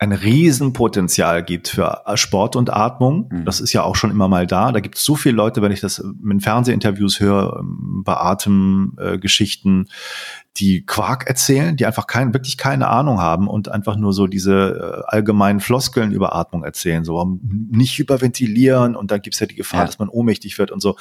ein 0.00 0.12
Riesenpotenzial 0.12 1.42
gibt 1.42 1.68
für 1.68 2.02
Sport 2.14 2.54
und 2.54 2.72
Atmung. 2.72 3.28
Mhm. 3.32 3.44
Das 3.44 3.60
ist 3.60 3.72
ja 3.72 3.82
auch 3.82 3.96
schon 3.96 4.12
immer 4.12 4.28
mal 4.28 4.46
da. 4.46 4.70
Da 4.70 4.78
gibt 4.78 4.96
es 4.96 5.04
so 5.04 5.16
viele 5.16 5.34
Leute, 5.34 5.60
wenn 5.60 5.72
ich 5.72 5.80
das 5.80 5.98
in 5.98 6.40
Fernsehinterviews 6.40 7.18
höre, 7.18 7.58
ähm, 7.58 8.02
bei 8.04 8.16
Atemgeschichten, 8.16 9.88
die 10.56 10.86
Quark 10.86 11.26
erzählen, 11.26 11.76
die 11.76 11.84
einfach 11.84 12.06
kein, 12.06 12.32
wirklich 12.32 12.56
keine 12.56 12.86
Ahnung 12.88 13.18
haben 13.20 13.48
und 13.48 13.68
einfach 13.68 13.96
nur 13.96 14.12
so 14.12 14.28
diese 14.28 15.04
äh, 15.08 15.12
allgemeinen 15.12 15.58
Floskeln 15.58 16.12
über 16.12 16.34
Atmung 16.34 16.62
erzählen, 16.62 17.04
so 17.04 17.38
nicht 17.42 17.98
hyperventilieren 17.98 18.94
und 18.94 19.10
dann 19.10 19.20
gibt's 19.20 19.40
ja 19.40 19.46
die 19.46 19.56
Gefahr, 19.56 19.80
ja. 19.80 19.86
dass 19.86 19.98
man 19.98 20.08
ohnmächtig 20.08 20.58
wird 20.58 20.70
und 20.70 20.80
so. 20.80 20.96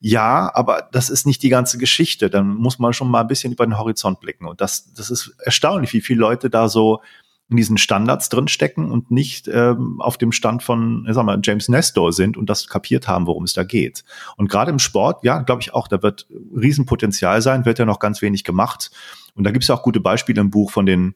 Ja, 0.00 0.50
aber 0.54 0.88
das 0.92 1.08
ist 1.08 1.24
nicht 1.24 1.42
die 1.42 1.48
ganze 1.48 1.78
Geschichte. 1.78 2.28
Dann 2.28 2.48
muss 2.56 2.78
man 2.78 2.92
schon 2.92 3.08
mal 3.08 3.20
ein 3.20 3.26
bisschen 3.28 3.52
über 3.52 3.64
den 3.64 3.78
Horizont 3.78 4.20
blicken. 4.20 4.46
Und 4.46 4.60
das, 4.60 4.92
das 4.92 5.08
ist 5.10 5.34
erstaunlich, 5.38 5.94
wie 5.94 6.02
viele 6.02 6.20
Leute 6.20 6.50
da 6.50 6.68
so 6.68 7.00
in 7.50 7.56
diesen 7.56 7.76
Standards 7.76 8.28
drinstecken 8.30 8.90
und 8.90 9.10
nicht 9.10 9.48
ähm, 9.48 10.00
auf 10.00 10.16
dem 10.16 10.32
Stand 10.32 10.62
von, 10.62 11.06
sag 11.10 11.24
mal, 11.24 11.38
James 11.42 11.68
Nestor 11.68 12.12
sind 12.12 12.36
und 12.36 12.48
das 12.48 12.68
kapiert 12.68 13.06
haben, 13.06 13.26
worum 13.26 13.44
es 13.44 13.52
da 13.52 13.64
geht. 13.64 14.04
Und 14.36 14.48
gerade 14.48 14.70
im 14.70 14.78
Sport, 14.78 15.24
ja, 15.24 15.40
glaube 15.40 15.60
ich 15.60 15.74
auch, 15.74 15.86
da 15.86 16.02
wird 16.02 16.26
Riesenpotenzial 16.56 17.42
sein, 17.42 17.66
wird 17.66 17.78
ja 17.78 17.84
noch 17.84 17.98
ganz 17.98 18.22
wenig 18.22 18.44
gemacht. 18.44 18.90
Und 19.34 19.44
da 19.44 19.50
gibt 19.50 19.64
es 19.64 19.68
ja 19.68 19.74
auch 19.74 19.82
gute 19.82 20.00
Beispiele 20.00 20.40
im 20.40 20.50
Buch 20.50 20.70
von 20.70 20.86
den 20.86 21.14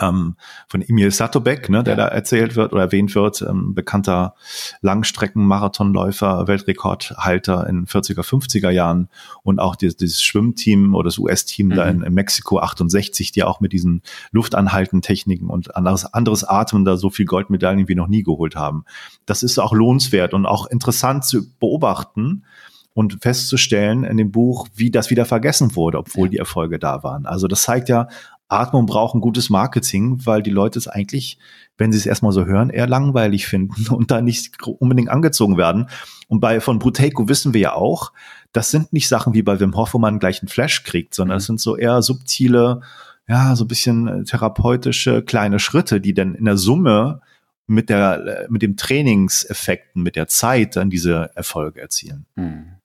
ähm, 0.00 0.36
von 0.66 0.82
Emil 0.82 1.10
Satobek, 1.10 1.68
ne, 1.68 1.84
der 1.84 1.96
ja. 1.96 2.04
da 2.04 2.08
erzählt 2.08 2.56
wird 2.56 2.72
oder 2.72 2.82
erwähnt 2.82 3.14
wird, 3.14 3.42
ähm, 3.42 3.74
bekannter 3.74 4.34
Langstrecken-Marathonläufer, 4.80 6.48
Weltrekordhalter 6.48 7.66
in 7.68 7.86
40er, 7.86 8.22
50er 8.22 8.70
Jahren 8.70 9.08
und 9.42 9.60
auch 9.60 9.76
dieses, 9.76 9.96
dieses 9.96 10.22
Schwimmteam 10.22 10.94
oder 10.94 11.08
das 11.08 11.18
US-Team 11.18 11.68
mhm. 11.68 11.74
da 11.74 11.86
in, 11.86 12.02
in, 12.02 12.14
Mexiko 12.14 12.58
68, 12.58 13.32
die 13.32 13.44
auch 13.44 13.60
mit 13.60 13.72
diesen 13.72 14.02
Luftanhalten-Techniken 14.32 15.48
und 15.48 15.76
anderes, 15.76 16.06
anderes 16.06 16.44
Atmen 16.44 16.84
da 16.84 16.96
so 16.96 17.10
viel 17.10 17.26
Goldmedaillen 17.26 17.88
wie 17.88 17.94
noch 17.94 18.08
nie 18.08 18.22
geholt 18.22 18.56
haben. 18.56 18.84
Das 19.26 19.42
ist 19.42 19.58
auch 19.58 19.72
lohnenswert 19.72 20.34
und 20.34 20.46
auch 20.46 20.66
interessant 20.66 21.24
zu 21.24 21.46
beobachten, 21.58 22.44
und 22.92 23.22
festzustellen 23.22 24.02
in 24.02 24.16
dem 24.16 24.32
Buch, 24.32 24.66
wie 24.74 24.90
das 24.90 25.10
wieder 25.10 25.24
vergessen 25.24 25.76
wurde, 25.76 25.96
obwohl 25.96 26.28
die 26.28 26.38
Erfolge 26.38 26.80
da 26.80 27.04
waren. 27.04 27.24
Also 27.24 27.46
das 27.46 27.62
zeigt 27.62 27.88
ja 27.88 28.08
Atmung 28.50 28.86
braucht 28.86 29.14
ein 29.14 29.20
gutes 29.20 29.50
Marketing, 29.50 30.24
weil 30.24 30.42
die 30.42 30.50
Leute 30.50 30.78
es 30.78 30.88
eigentlich, 30.88 31.38
wenn 31.78 31.92
sie 31.92 31.98
es 31.98 32.06
erstmal 32.06 32.32
so 32.32 32.44
hören, 32.44 32.70
eher 32.70 32.86
langweilig 32.86 33.46
finden 33.46 33.88
und 33.94 34.10
da 34.10 34.20
nicht 34.20 34.62
unbedingt 34.66 35.08
angezogen 35.08 35.56
werden. 35.56 35.88
Und 36.28 36.40
bei 36.40 36.60
von 36.60 36.78
Bruteco 36.78 37.28
wissen 37.28 37.54
wir 37.54 37.60
ja 37.60 37.72
auch, 37.74 38.12
das 38.52 38.70
sind 38.70 38.92
nicht 38.92 39.08
Sachen 39.08 39.34
wie 39.34 39.42
bei 39.42 39.60
Wim 39.60 39.76
Hof, 39.76 39.94
wo 39.94 39.98
man 39.98 40.18
gleich 40.18 40.42
einen 40.42 40.48
Flash 40.48 40.82
kriegt, 40.82 41.14
sondern 41.14 41.38
es 41.38 41.44
mhm. 41.44 41.46
sind 41.46 41.60
so 41.60 41.76
eher 41.76 42.02
subtile, 42.02 42.80
ja, 43.28 43.54
so 43.54 43.64
ein 43.64 43.68
bisschen 43.68 44.08
äh, 44.08 44.24
therapeutische 44.24 45.22
kleine 45.22 45.60
Schritte, 45.60 46.00
die 46.00 46.14
dann 46.14 46.34
in 46.34 46.44
der 46.46 46.56
Summe 46.56 47.20
mit 47.68 47.88
der, 47.88 48.26
äh, 48.26 48.46
mit 48.50 48.62
dem 48.62 48.76
Trainingseffekten, 48.76 50.02
mit 50.02 50.16
der 50.16 50.26
Zeit 50.26 50.74
dann 50.74 50.90
diese 50.90 51.30
Erfolge 51.36 51.80
erzielen. 51.80 52.26
Mhm. 52.34 52.79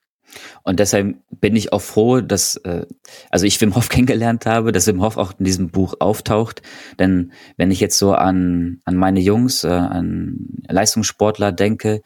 Und 0.64 0.80
deshalb 0.80 1.16
bin 1.40 1.56
ich 1.56 1.74
auch 1.74 1.82
froh, 1.82 2.22
dass, 2.22 2.58
äh, 2.58 2.86
also 3.30 3.46
ich 3.46 3.60
Wim 3.62 3.76
Hof 3.76 3.90
kennengelernt 3.90 4.46
habe, 4.46 4.72
dass 4.72 4.88
Wim 4.88 5.02
Hof 5.02 5.18
auch 5.18 5.34
in 5.38 5.46
diesem 5.46 5.70
Buch 5.70 5.96
auftaucht. 6.00 6.62
Denn 7.00 7.32
wenn 7.58 7.72
ich 7.72 7.80
jetzt 7.80 7.98
so 7.98 8.14
an, 8.14 8.82
an 8.86 8.96
meine 8.96 9.20
Jungs, 9.20 9.64
äh, 9.64 9.70
an 9.70 10.38
Leistungssportler 10.68 11.52
denke, 11.52 12.02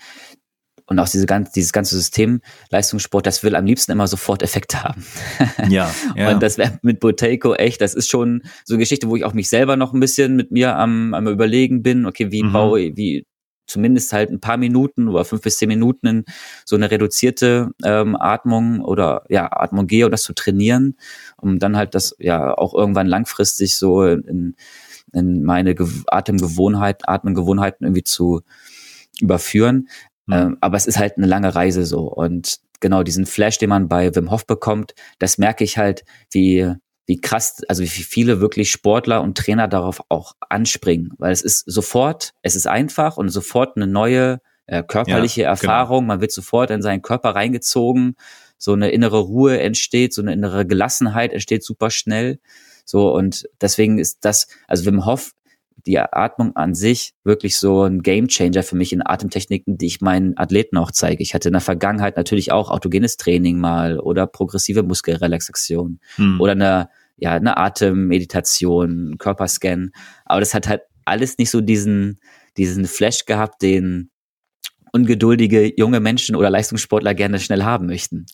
und 0.89 0.97
auch 0.97 1.07
diese 1.07 1.27
ganze, 1.27 1.51
dieses 1.53 1.71
ganze 1.71 1.95
System 1.95 2.41
Leistungssport, 2.71 3.25
das 3.25 3.43
will 3.43 3.55
am 3.55 3.65
liebsten 3.65 3.91
immer 3.91 4.07
sofort 4.07 4.41
Effekte 4.41 4.83
haben. 4.83 5.05
Ja. 5.69 5.93
ja. 6.15 6.31
Und 6.31 6.41
das 6.41 6.57
wäre 6.57 6.79
mit 6.81 6.99
Boteco 6.99 7.53
echt, 7.53 7.81
das 7.81 7.93
ist 7.93 8.09
schon 8.09 8.41
so 8.65 8.73
eine 8.73 8.79
Geschichte, 8.79 9.07
wo 9.07 9.15
ich 9.15 9.23
auch 9.23 9.33
mich 9.33 9.49
selber 9.49 9.75
noch 9.75 9.93
ein 9.93 9.99
bisschen 9.99 10.35
mit 10.35 10.51
mir 10.51 10.75
am, 10.77 11.13
am 11.13 11.27
überlegen 11.27 11.83
bin, 11.83 12.05
okay, 12.05 12.31
wie 12.31 12.43
mhm. 12.43 12.53
baue, 12.53 12.79
wie 12.95 13.25
zumindest 13.69 14.11
halt 14.13 14.29
ein 14.29 14.39
paar 14.39 14.57
Minuten 14.57 15.07
oder 15.07 15.25
fünf 15.25 15.41
bis 15.41 15.57
zehn 15.57 15.67
Minuten 15.67 16.07
in 16.07 16.25
so 16.65 16.75
eine 16.75 16.91
reduzierte 16.91 17.71
ähm, 17.83 18.15
Atmung 18.15 18.81
oder 18.81 19.23
ja, 19.29 19.49
Atmung 19.51 19.87
gehe 19.87 20.05
und 20.05 20.11
das 20.11 20.23
zu 20.23 20.33
trainieren, 20.33 20.97
um 21.37 21.59
dann 21.59 21.77
halt 21.77 21.95
das 21.95 22.15
ja 22.19 22.53
auch 22.57 22.73
irgendwann 22.73 23.07
langfristig 23.07 23.77
so 23.77 24.03
in, 24.03 24.55
in 25.13 25.43
meine 25.43 25.75
Ge 25.75 25.87
Atemgewohnheit, 26.07 27.07
Atmengewohnheiten 27.07 27.85
irgendwie 27.85 28.03
zu 28.03 28.41
überführen. 29.21 29.87
Mhm. 30.25 30.33
Ähm, 30.33 30.57
aber 30.61 30.77
es 30.77 30.87
ist 30.87 30.97
halt 30.97 31.17
eine 31.17 31.27
lange 31.27 31.55
Reise 31.55 31.85
so. 31.85 32.01
Und 32.01 32.59
genau 32.79 33.03
diesen 33.03 33.25
Flash, 33.25 33.57
den 33.57 33.69
man 33.69 33.87
bei 33.87 34.15
Wim 34.15 34.31
Hof 34.31 34.45
bekommt, 34.45 34.93
das 35.19 35.37
merke 35.37 35.63
ich 35.63 35.77
halt, 35.77 36.03
wie, 36.31 36.73
wie 37.09 37.19
krass, 37.19 37.63
also 37.67 37.81
wie 37.81 37.87
viele 37.87 38.39
wirklich 38.39 38.69
Sportler 38.69 39.23
und 39.23 39.35
Trainer 39.35 39.67
darauf 39.67 40.03
auch 40.09 40.35
anspringen. 40.47 41.11
Weil 41.17 41.31
es 41.31 41.41
ist 41.41 41.63
sofort, 41.65 42.35
es 42.43 42.55
ist 42.55 42.67
einfach 42.67 43.17
und 43.17 43.29
sofort 43.29 43.75
eine 43.75 43.87
neue 43.87 44.41
äh, 44.67 44.83
körperliche 44.83 45.41
ja, 45.41 45.55
genau. 45.55 45.71
Erfahrung. 45.71 45.99
Genau. 46.01 46.07
Man 46.13 46.21
wird 46.21 46.31
sofort 46.31 46.69
in 46.69 46.83
seinen 46.83 47.01
Körper 47.01 47.31
reingezogen. 47.31 48.15
So 48.59 48.73
eine 48.73 48.91
innere 48.91 49.21
Ruhe 49.21 49.59
entsteht, 49.59 50.13
so 50.13 50.21
eine 50.21 50.33
innere 50.33 50.67
Gelassenheit 50.67 51.33
entsteht 51.33 51.63
super 51.63 51.89
schnell. 51.89 52.39
So, 52.85 53.11
und 53.11 53.49
deswegen 53.59 53.97
ist 53.97 54.19
das, 54.23 54.47
also 54.67 54.85
Wim 54.85 55.03
Hof 55.03 55.33
die 55.85 55.97
Atmung 55.97 56.55
an 56.55 56.75
sich 56.75 57.13
wirklich 57.23 57.57
so 57.57 57.83
ein 57.83 58.01
Gamechanger 58.03 58.63
für 58.63 58.75
mich 58.75 58.93
in 58.93 59.05
Atemtechniken, 59.05 59.77
die 59.77 59.87
ich 59.87 60.01
meinen 60.01 60.37
Athleten 60.37 60.77
auch 60.77 60.91
zeige. 60.91 61.23
Ich 61.23 61.33
hatte 61.33 61.49
in 61.49 61.53
der 61.53 61.61
Vergangenheit 61.61 62.17
natürlich 62.17 62.51
auch 62.51 62.69
autogenes 62.69 63.17
Training 63.17 63.57
mal 63.57 63.99
oder 63.99 64.27
progressive 64.27 64.83
Muskelrelaxation 64.83 65.99
hm. 66.15 66.39
oder 66.39 66.51
eine, 66.51 66.89
ja, 67.19 67.33
eine 67.33 67.57
Atemmeditation, 67.57 69.15
Körperscan. 69.17 69.91
Aber 70.25 70.39
das 70.39 70.53
hat 70.53 70.67
halt 70.67 70.81
alles 71.05 71.37
nicht 71.37 71.49
so 71.49 71.61
diesen, 71.61 72.19
diesen 72.57 72.85
Flash 72.85 73.25
gehabt, 73.25 73.61
den 73.61 74.09
ungeduldige 74.91 75.73
junge 75.77 75.99
Menschen 75.99 76.35
oder 76.35 76.49
Leistungssportler 76.49 77.13
gerne 77.13 77.39
schnell 77.39 77.63
haben 77.63 77.85
möchten. 77.87 78.25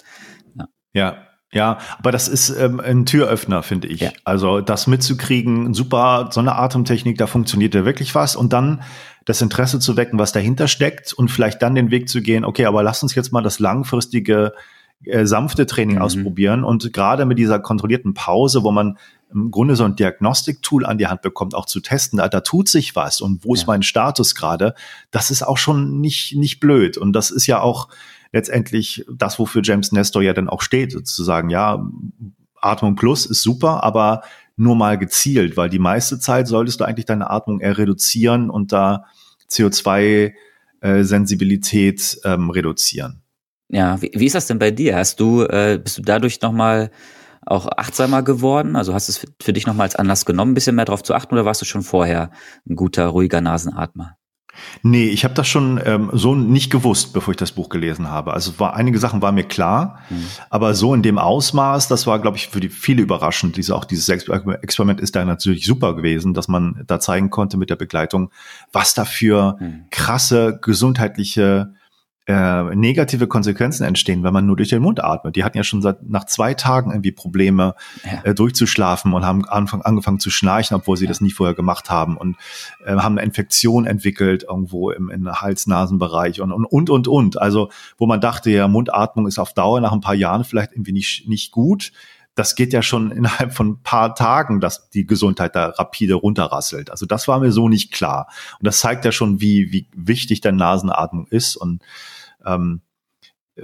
Ja. 0.56 0.68
ja. 0.94 1.28
Ja, 1.54 1.78
aber 2.00 2.12
das 2.12 2.28
ist 2.28 2.50
ähm, 2.50 2.82
ein 2.82 3.06
Türöffner, 3.06 3.64
finde 3.64 3.88
ich. 3.88 4.02
Ja. 4.02 4.12
Also 4.26 4.60
das 4.60 4.88
mitzukriegen, 4.88 5.74
super, 5.74 6.30
so 6.34 6.42
eine 6.42 6.56
Atemtechnik, 6.56 7.18
da 7.18 7.28
funktioniert 7.28 7.74
ja 7.74 7.86
wirklich 7.86 8.14
was. 8.14 8.36
Und 8.36 8.52
dann 8.52 8.82
das 9.24 9.42
Interesse 9.42 9.80
zu 9.80 9.96
wecken, 9.96 10.20
was 10.20 10.34
dahinter 10.34 10.68
steckt 10.68 11.14
und 11.14 11.30
vielleicht 11.30 11.62
dann 11.62 11.74
den 11.74 11.92
Weg 11.92 12.10
zu 12.10 12.22
gehen, 12.22 12.44
okay, 12.44 12.66
aber 12.66 12.84
lass 12.84 13.04
uns 13.04 13.16
jetzt 13.16 13.32
mal 13.32 13.42
das 13.42 13.60
langfristige, 13.60 14.52
äh, 15.04 15.26
sanfte 15.26 15.66
Training 15.66 15.98
mhm. 15.98 16.02
ausprobieren. 16.02 16.64
Und 16.64 16.94
gerade 16.94 17.26
mit 17.26 17.38
dieser 17.38 17.60
kontrollierten 17.60 18.14
Pause, 18.14 18.64
wo 18.64 18.72
man 18.72 18.98
im 19.32 19.52
Grunde 19.52 19.76
so 19.76 19.84
ein 19.84 19.96
Diagnostiktool 19.96 20.86
an 20.86 20.98
die 20.98 21.08
Hand 21.08 21.22
bekommt, 21.22 21.56
auch 21.56 21.66
zu 21.66 21.82
testen, 21.82 22.18
da, 22.18 22.30
da 22.30 22.42
tut 22.42 22.70
sich 22.70 22.96
was 22.96 23.22
und 23.22 23.44
wo 23.44 23.54
ja. 23.54 23.62
ist 23.62 23.68
mein 23.68 23.84
Status 23.84 24.36
gerade, 24.36 24.76
das 25.12 25.32
ist 25.32 25.44
auch 25.44 25.58
schon 25.58 26.00
nicht, 26.00 26.36
nicht 26.36 26.60
blöd. 26.60 26.98
Und 26.98 27.14
das 27.14 27.32
ist 27.32 27.48
ja 27.48 27.60
auch 27.60 27.90
letztendlich 28.32 29.06
das, 29.12 29.40
wofür 29.40 29.62
James 29.64 29.92
Nestor 29.92 30.22
ja 30.22 30.34
dann 30.34 30.50
auch 30.50 30.62
steht, 30.62 30.92
sozusagen, 30.92 31.50
ja, 31.50 31.86
Atmung 32.62 32.96
Plus 32.96 33.26
ist 33.26 33.44
super, 33.44 33.84
aber 33.84 34.22
nur 34.58 34.76
mal 34.76 34.98
gezielt, 34.98 35.56
weil 35.58 35.70
die 35.70 35.80
meiste 35.80 36.20
Zeit 36.20 36.48
solltest 36.48 36.80
du 36.80 36.86
eigentlich 36.86 37.06
deine 37.06 37.30
Atmung 37.30 37.60
eher 37.60 37.78
reduzieren 37.78 38.50
und 38.50 38.72
da 38.72 39.04
CO2-Sensibilität 39.50 42.20
äh, 42.24 42.34
ähm, 42.34 42.50
reduzieren. 42.50 43.25
Ja, 43.76 44.02
wie, 44.02 44.10
wie 44.14 44.26
ist 44.26 44.36
das 44.36 44.48
denn 44.48 44.58
bei 44.58 44.72
dir? 44.72 44.96
Hast 44.96 45.20
du, 45.20 45.44
äh, 45.44 45.78
bist 45.84 45.98
du 45.98 46.02
dadurch 46.02 46.40
nochmal 46.40 46.92
auch 47.46 47.68
achtsamer 47.76 48.24
geworden? 48.24 48.78
Also 48.78 48.94
hast 48.94 49.10
du 49.10 49.12
es 49.12 49.18
für, 49.18 49.28
für 49.42 49.52
dich 49.52 49.68
nochmal 49.68 49.84
als 49.84 49.98
Anlass 49.98 50.26
genommen, 50.26 50.52
ein 50.52 50.54
bisschen 50.54 50.78
mehr 50.78 50.86
darauf 50.86 51.04
zu 51.04 51.14
achten 51.14 51.34
oder 51.34 51.44
warst 51.44 51.62
du 51.62 51.66
schon 51.66 51.82
vorher 51.82 52.32
ein 52.70 52.78
guter, 52.78 53.08
ruhiger 53.08 53.42
Nasenatmer? 53.42 54.16
Nee, 54.82 55.08
ich 55.10 55.26
habe 55.26 55.34
das 55.34 55.50
schon 55.50 55.82
ähm, 55.84 56.10
so 56.14 56.36
nicht 56.36 56.72
gewusst, 56.72 57.12
bevor 57.12 57.34
ich 57.34 57.38
das 57.38 57.52
Buch 57.52 57.68
gelesen 57.68 58.10
habe. 58.10 58.34
Also 58.34 58.58
war, 58.60 58.76
einige 58.76 58.98
Sachen 58.98 59.22
waren 59.22 59.36
mir 59.36 59.44
klar, 59.44 60.00
mhm. 60.10 60.26
aber 60.50 60.74
so 60.74 60.94
in 60.94 61.04
dem 61.04 61.18
Ausmaß, 61.18 61.90
das 61.90 62.08
war, 62.08 62.20
glaube 62.20 62.38
ich, 62.38 62.48
für 62.48 62.62
die 62.62 62.70
viele 62.70 63.02
überraschend. 63.02 63.58
Diese, 63.58 63.76
auch 63.76 63.84
dieses 63.84 64.08
Experiment 64.08 65.02
ist 65.02 65.18
da 65.18 65.26
natürlich 65.26 65.66
super 65.66 65.98
gewesen, 65.98 66.34
dass 66.34 66.48
man 66.48 66.86
da 66.88 67.02
zeigen 67.02 67.30
konnte 67.30 67.58
mit 67.58 67.70
der 67.70 67.76
Begleitung, 67.76 68.32
was 68.72 68.94
da 68.94 69.04
für 69.04 69.58
mhm. 69.60 69.88
krasse 69.90 70.60
gesundheitliche 70.62 71.74
äh, 72.28 72.76
negative 72.76 73.28
Konsequenzen 73.28 73.84
entstehen, 73.84 74.24
wenn 74.24 74.34
man 74.34 74.46
nur 74.46 74.56
durch 74.56 74.70
den 74.70 74.82
Mund 74.82 75.04
atmet. 75.04 75.36
Die 75.36 75.44
hatten 75.44 75.58
ja 75.58 75.64
schon 75.64 75.82
seit 75.82 76.10
nach 76.10 76.26
zwei 76.26 76.56
Tagen 76.56 76.92
irgendwie 76.92 77.12
Probleme 77.12 77.76
ja. 78.04 78.32
äh, 78.32 78.34
durchzuschlafen 78.34 79.14
und 79.14 79.24
haben 79.24 79.46
Anfang, 79.46 79.82
angefangen 79.84 80.20
zu 80.20 80.32
schnarchen, 80.32 80.76
obwohl 80.76 80.98
sie 80.98 81.06
ja. 81.06 81.10
das 81.10 81.22
nie 81.22 81.32
vorher 81.32 81.54
gemacht 81.54 81.90
haben 81.90 82.18
und 82.18 82.36
äh, 82.84 82.96
haben 82.96 83.18
eine 83.18 83.26
Infektion 83.26 83.86
entwickelt 83.86 84.46
irgendwo 84.50 84.90
im, 84.90 85.10
im 85.10 85.32
Hals-Nasen-Bereich 85.32 86.42
und, 86.42 86.52
und 86.52 86.66
und 86.66 86.90
und 86.90 87.08
und. 87.08 87.42
Also 87.42 87.70
wo 87.98 88.08
man 88.08 88.22
dachte, 88.22 88.50
ja 88.50 88.68
Mundatmung 88.68 89.28
ist 89.28 89.38
auf 89.38 89.54
Dauer 89.54 89.80
nach 89.80 89.92
ein 89.92 90.02
paar 90.02 90.16
Jahren 90.16 90.44
vielleicht 90.44 90.72
irgendwie 90.72 90.94
nicht 90.94 91.28
nicht 91.28 91.52
gut. 91.52 91.92
Das 92.36 92.56
geht 92.56 92.74
ja 92.74 92.82
schon 92.82 93.12
innerhalb 93.12 93.54
von 93.54 93.70
ein 93.70 93.82
paar 93.82 94.14
Tagen, 94.14 94.60
dass 94.60 94.90
die 94.90 95.06
Gesundheit 95.06 95.56
da 95.56 95.68
rapide 95.70 96.16
runterrasselt. 96.16 96.92
Also 96.92 97.06
das 97.06 97.28
war 97.28 97.40
mir 97.40 97.52
so 97.52 97.70
nicht 97.70 97.92
klar. 97.92 98.28
Und 98.60 98.68
das 98.68 98.80
zeigt 98.80 99.06
ja 99.06 99.12
schon, 99.12 99.42
wie, 99.42 99.72
wie 99.72 99.88
wichtig 99.96 100.42
der 100.42 100.52
Nasenatmung 100.52 101.28
ist. 101.28 101.56
Und 101.56 101.82
ähm, 102.46 102.82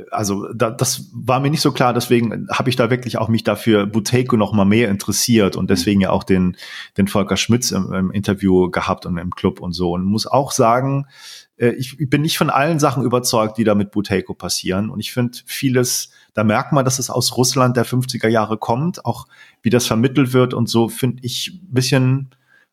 also 0.09 0.47
da, 0.53 0.71
das 0.71 1.09
war 1.13 1.39
mir 1.41 1.49
nicht 1.49 1.61
so 1.61 1.71
klar, 1.71 1.93
deswegen 1.93 2.47
habe 2.49 2.69
ich 2.69 2.77
da 2.77 2.89
wirklich 2.89 3.17
auch 3.17 3.27
mich 3.27 3.43
dafür 3.43 3.85
Buteco 3.85 4.37
noch 4.37 4.53
mal 4.53 4.65
mehr 4.65 4.89
interessiert 4.89 5.57
und 5.57 5.69
deswegen 5.69 5.99
ja 5.99 6.11
auch 6.11 6.23
den, 6.23 6.55
den 6.97 7.07
Volker 7.07 7.35
Schmitz 7.35 7.71
im, 7.71 7.91
im 7.91 8.11
Interview 8.11 8.69
gehabt 8.71 9.05
und 9.05 9.17
im 9.17 9.31
Club 9.31 9.59
und 9.59 9.73
so 9.73 9.91
und 9.91 10.05
muss 10.05 10.27
auch 10.27 10.51
sagen, 10.51 11.07
äh, 11.57 11.71
ich, 11.71 11.97
bin 12.09 12.21
nicht 12.21 12.37
von 12.37 12.49
allen 12.49 12.79
Sachen 12.79 13.03
überzeugt, 13.03 13.57
die 13.57 13.65
da 13.65 13.75
mit 13.75 13.91
Buteco 13.91 14.33
passieren 14.33 14.89
und 14.89 15.01
ich 15.01 15.11
finde 15.11 15.37
vieles, 15.45 16.11
da 16.33 16.43
merkt 16.43 16.71
man, 16.71 16.85
dass 16.85 16.99
es 16.99 17.09
aus 17.09 17.35
Russland 17.37 17.77
der 17.77 17.85
50er 17.85 18.27
Jahre 18.27 18.57
kommt, 18.57 19.05
auch 19.05 19.27
wie 19.61 19.69
das 19.69 19.85
vermittelt 19.85 20.33
wird 20.33 20.53
und 20.53 20.69
so 20.69 20.87
finde 20.87 21.23
ich 21.23 21.59
ein 21.61 21.73
bisschen, 21.73 22.29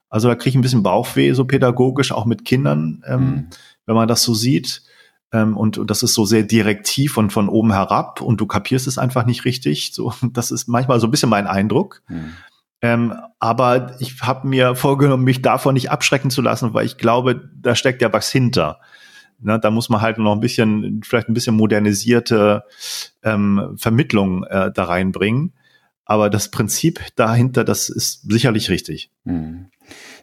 also 0.09 0.29
da 0.29 0.35
kriege 0.35 0.51
ich 0.51 0.55
ein 0.57 0.62
bisschen 0.62 0.83
Bauchweh, 0.83 1.33
so 1.33 1.44
pädagogisch, 1.44 2.12
auch 2.12 2.25
mit 2.25 2.44
Kindern, 2.44 3.03
ähm, 3.07 3.21
mhm. 3.21 3.47
wenn 3.87 3.97
man 3.97 4.09
das 4.09 4.23
so 4.23 4.35
sieht. 4.35 4.83
Ähm, 5.31 5.57
und, 5.57 5.77
und 5.77 5.90
das 5.90 6.03
ist 6.03 6.14
so 6.14 6.25
sehr 6.25 6.42
direktiv 6.42 7.18
und 7.18 7.33
von 7.33 7.51
oben 7.51 7.73
herab 7.73 8.23
und 8.23 8.40
du 8.40 8.47
kapierst 8.47 8.87
es 8.87 8.97
einfach 8.97 9.27
nicht 9.27 9.44
richtig. 9.44 9.90
So, 9.92 10.14
das 10.33 10.51
ist 10.51 10.68
manchmal 10.68 11.01
so 11.01 11.07
ein 11.07 11.11
bisschen 11.11 11.29
mein 11.29 11.47
Eindruck. 11.47 12.03
Mhm. 12.09 12.33
Ähm, 12.81 13.14
aber 13.40 13.97
ich 13.99 14.21
habe 14.23 14.47
mir 14.47 14.77
vorgenommen, 14.77 15.25
mich 15.25 15.42
davon 15.42 15.75
nicht 15.75 15.90
abschrecken 15.90 16.31
zu 16.31 16.42
lassen, 16.42 16.75
weil 16.75 16.87
ich 16.87 16.97
glaube, 16.97 17.51
da 17.57 17.75
steckt 17.75 18.03
ja 18.03 18.12
was 18.12 18.31
hinter. 18.31 18.81
Ne, 19.40 19.59
da 19.61 19.70
muss 19.70 19.88
man 19.88 20.01
halt 20.01 20.18
noch 20.18 20.33
ein 20.33 20.40
bisschen, 20.40 21.01
vielleicht 21.05 21.29
ein 21.29 21.35
bisschen 21.35 21.57
modernisierte 21.57 22.64
ähm, 23.22 23.74
Vermittlung 23.77 24.44
äh, 24.44 24.72
da 24.72 24.85
reinbringen. 24.85 25.55
Aber 26.05 26.31
das 26.31 26.51
Prinzip 26.51 27.01
dahinter, 27.16 27.64
das 27.64 27.88
ist 27.88 28.29
sicherlich 28.31 28.70
richtig. 28.70 29.11
Mhm. 29.24 29.66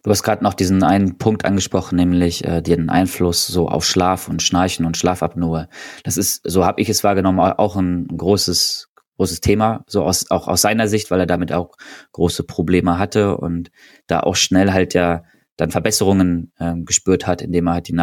Du 0.04 0.12
hast 0.12 0.24
gerade 0.24 0.44
noch 0.44 0.54
diesen 0.54 0.84
einen 0.84 1.18
Punkt 1.18 1.46
angesprochen, 1.46 1.96
nämlich 1.96 2.44
äh, 2.44 2.62
den 2.62 2.90
Einfluss 2.90 3.48
so 3.48 3.70
auf 3.70 3.86
Schlaf 3.86 4.28
und 4.28 4.42
Schnarchen 4.42 4.86
und 4.86 4.98
Schlafapnoe. 4.98 5.68
Das 6.04 6.18
ist, 6.18 6.42
so 6.44 6.66
habe 6.66 6.82
ich 6.82 6.90
es 6.90 7.04
wahrgenommen, 7.04 7.40
auch 7.40 7.76
ein 7.76 8.08
großes 8.08 8.90
großes 9.18 9.42
Thema, 9.42 9.84
so 9.88 10.04
aus, 10.04 10.30
auch 10.30 10.48
aus 10.48 10.62
seiner 10.62 10.88
Sicht, 10.88 11.10
weil 11.10 11.22
er 11.22 11.26
damit 11.26 11.54
auch 11.54 11.78
große 12.12 12.44
Probleme 12.44 13.00
hatte 13.00 13.38
und 13.38 13.72
da 14.08 14.20
auch 14.20 14.36
schnell 14.36 14.74
halt 14.74 14.94
ja 14.94 15.24
dann 15.58 15.72
Verbesserungen 15.72 16.52
äh, 16.58 16.74
gespürt 16.80 17.26
hat, 17.26 17.42
indem 17.42 17.68
er 17.68 17.76
halt 17.76 17.88
die 17.88 17.94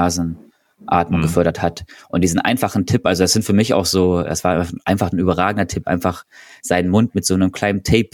Nasenatmung 0.86 1.20
mhm. 1.20 1.24
gefördert 1.24 1.62
hat. 1.62 1.84
Und 2.08 2.22
diesen 2.22 2.40
einfachen 2.40 2.86
Tipp, 2.86 3.06
also 3.06 3.24
das 3.24 3.32
sind 3.32 3.44
für 3.44 3.52
mich 3.52 3.74
auch 3.74 3.86
so, 3.86 4.20
es 4.20 4.44
war 4.44 4.66
einfach 4.84 5.12
ein 5.12 5.18
überragender 5.18 5.66
Tipp, 5.66 5.86
einfach 5.86 6.24
seinen 6.62 6.88
Mund 6.88 7.14
mit 7.14 7.24
so 7.24 7.34
einem 7.34 7.52
kleinen 7.52 7.82
Tape 7.82 8.10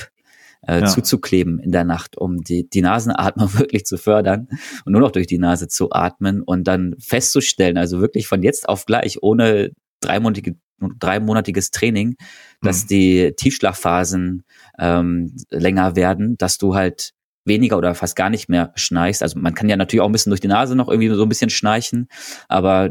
äh, 0.66 0.80
ja. 0.80 0.86
zuzukleben 0.86 1.58
in 1.58 1.72
der 1.72 1.84
Nacht, 1.84 2.16
um 2.16 2.42
die, 2.42 2.68
die 2.68 2.82
Nasenatmung 2.82 3.52
wirklich 3.58 3.84
zu 3.84 3.96
fördern 3.96 4.48
und 4.84 4.92
nur 4.92 5.00
noch 5.00 5.12
durch 5.12 5.26
die 5.26 5.38
Nase 5.38 5.68
zu 5.68 5.92
atmen 5.92 6.42
und 6.42 6.64
dann 6.64 6.94
festzustellen, 6.98 7.78
also 7.78 8.00
wirklich 8.00 8.26
von 8.26 8.42
jetzt 8.42 8.68
auf 8.68 8.86
gleich, 8.86 9.22
ohne 9.22 9.70
dreimonatige, 10.00 10.56
dreimonatiges 10.80 11.70
Training, 11.72 12.16
dass 12.62 12.84
mhm. 12.84 12.88
die 12.88 13.32
Tiefschlafphasen 13.36 14.44
ähm, 14.78 15.34
länger 15.50 15.96
werden, 15.96 16.36
dass 16.38 16.58
du 16.58 16.74
halt 16.74 17.12
weniger 17.48 17.78
oder 17.78 17.94
fast 17.94 18.16
gar 18.16 18.30
nicht 18.30 18.48
mehr 18.48 18.72
schnarchst. 18.74 19.22
Also 19.22 19.38
man 19.38 19.54
kann 19.54 19.68
ja 19.68 19.76
natürlich 19.76 20.02
auch 20.02 20.08
ein 20.08 20.12
bisschen 20.12 20.30
durch 20.30 20.40
die 20.40 20.48
Nase 20.48 20.76
noch 20.76 20.88
irgendwie 20.88 21.08
so 21.08 21.22
ein 21.22 21.28
bisschen 21.28 21.50
schnarchen, 21.50 22.08
aber 22.48 22.90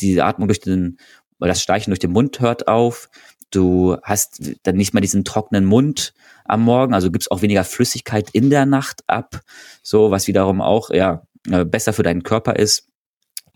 die 0.00 0.20
Atmung 0.20 0.48
durch 0.48 0.60
den, 0.60 0.98
oder 1.40 1.48
das 1.48 1.62
Steichen 1.62 1.90
durch 1.90 1.98
den 1.98 2.12
Mund 2.12 2.40
hört 2.40 2.68
auf. 2.68 3.08
Du 3.50 3.96
hast 4.02 4.40
dann 4.62 4.76
nicht 4.76 4.94
mehr 4.94 5.02
diesen 5.02 5.24
trockenen 5.24 5.64
Mund 5.64 6.14
am 6.44 6.62
Morgen, 6.62 6.94
also 6.94 7.10
gibst 7.10 7.30
auch 7.30 7.42
weniger 7.42 7.64
Flüssigkeit 7.64 8.30
in 8.32 8.50
der 8.50 8.66
Nacht 8.66 9.04
ab, 9.06 9.40
so 9.82 10.10
was 10.10 10.26
wiederum 10.26 10.60
auch 10.60 10.90
ja 10.90 11.22
äh, 11.50 11.64
besser 11.64 11.92
für 11.92 12.02
deinen 12.02 12.22
Körper 12.22 12.56
ist. 12.56 12.88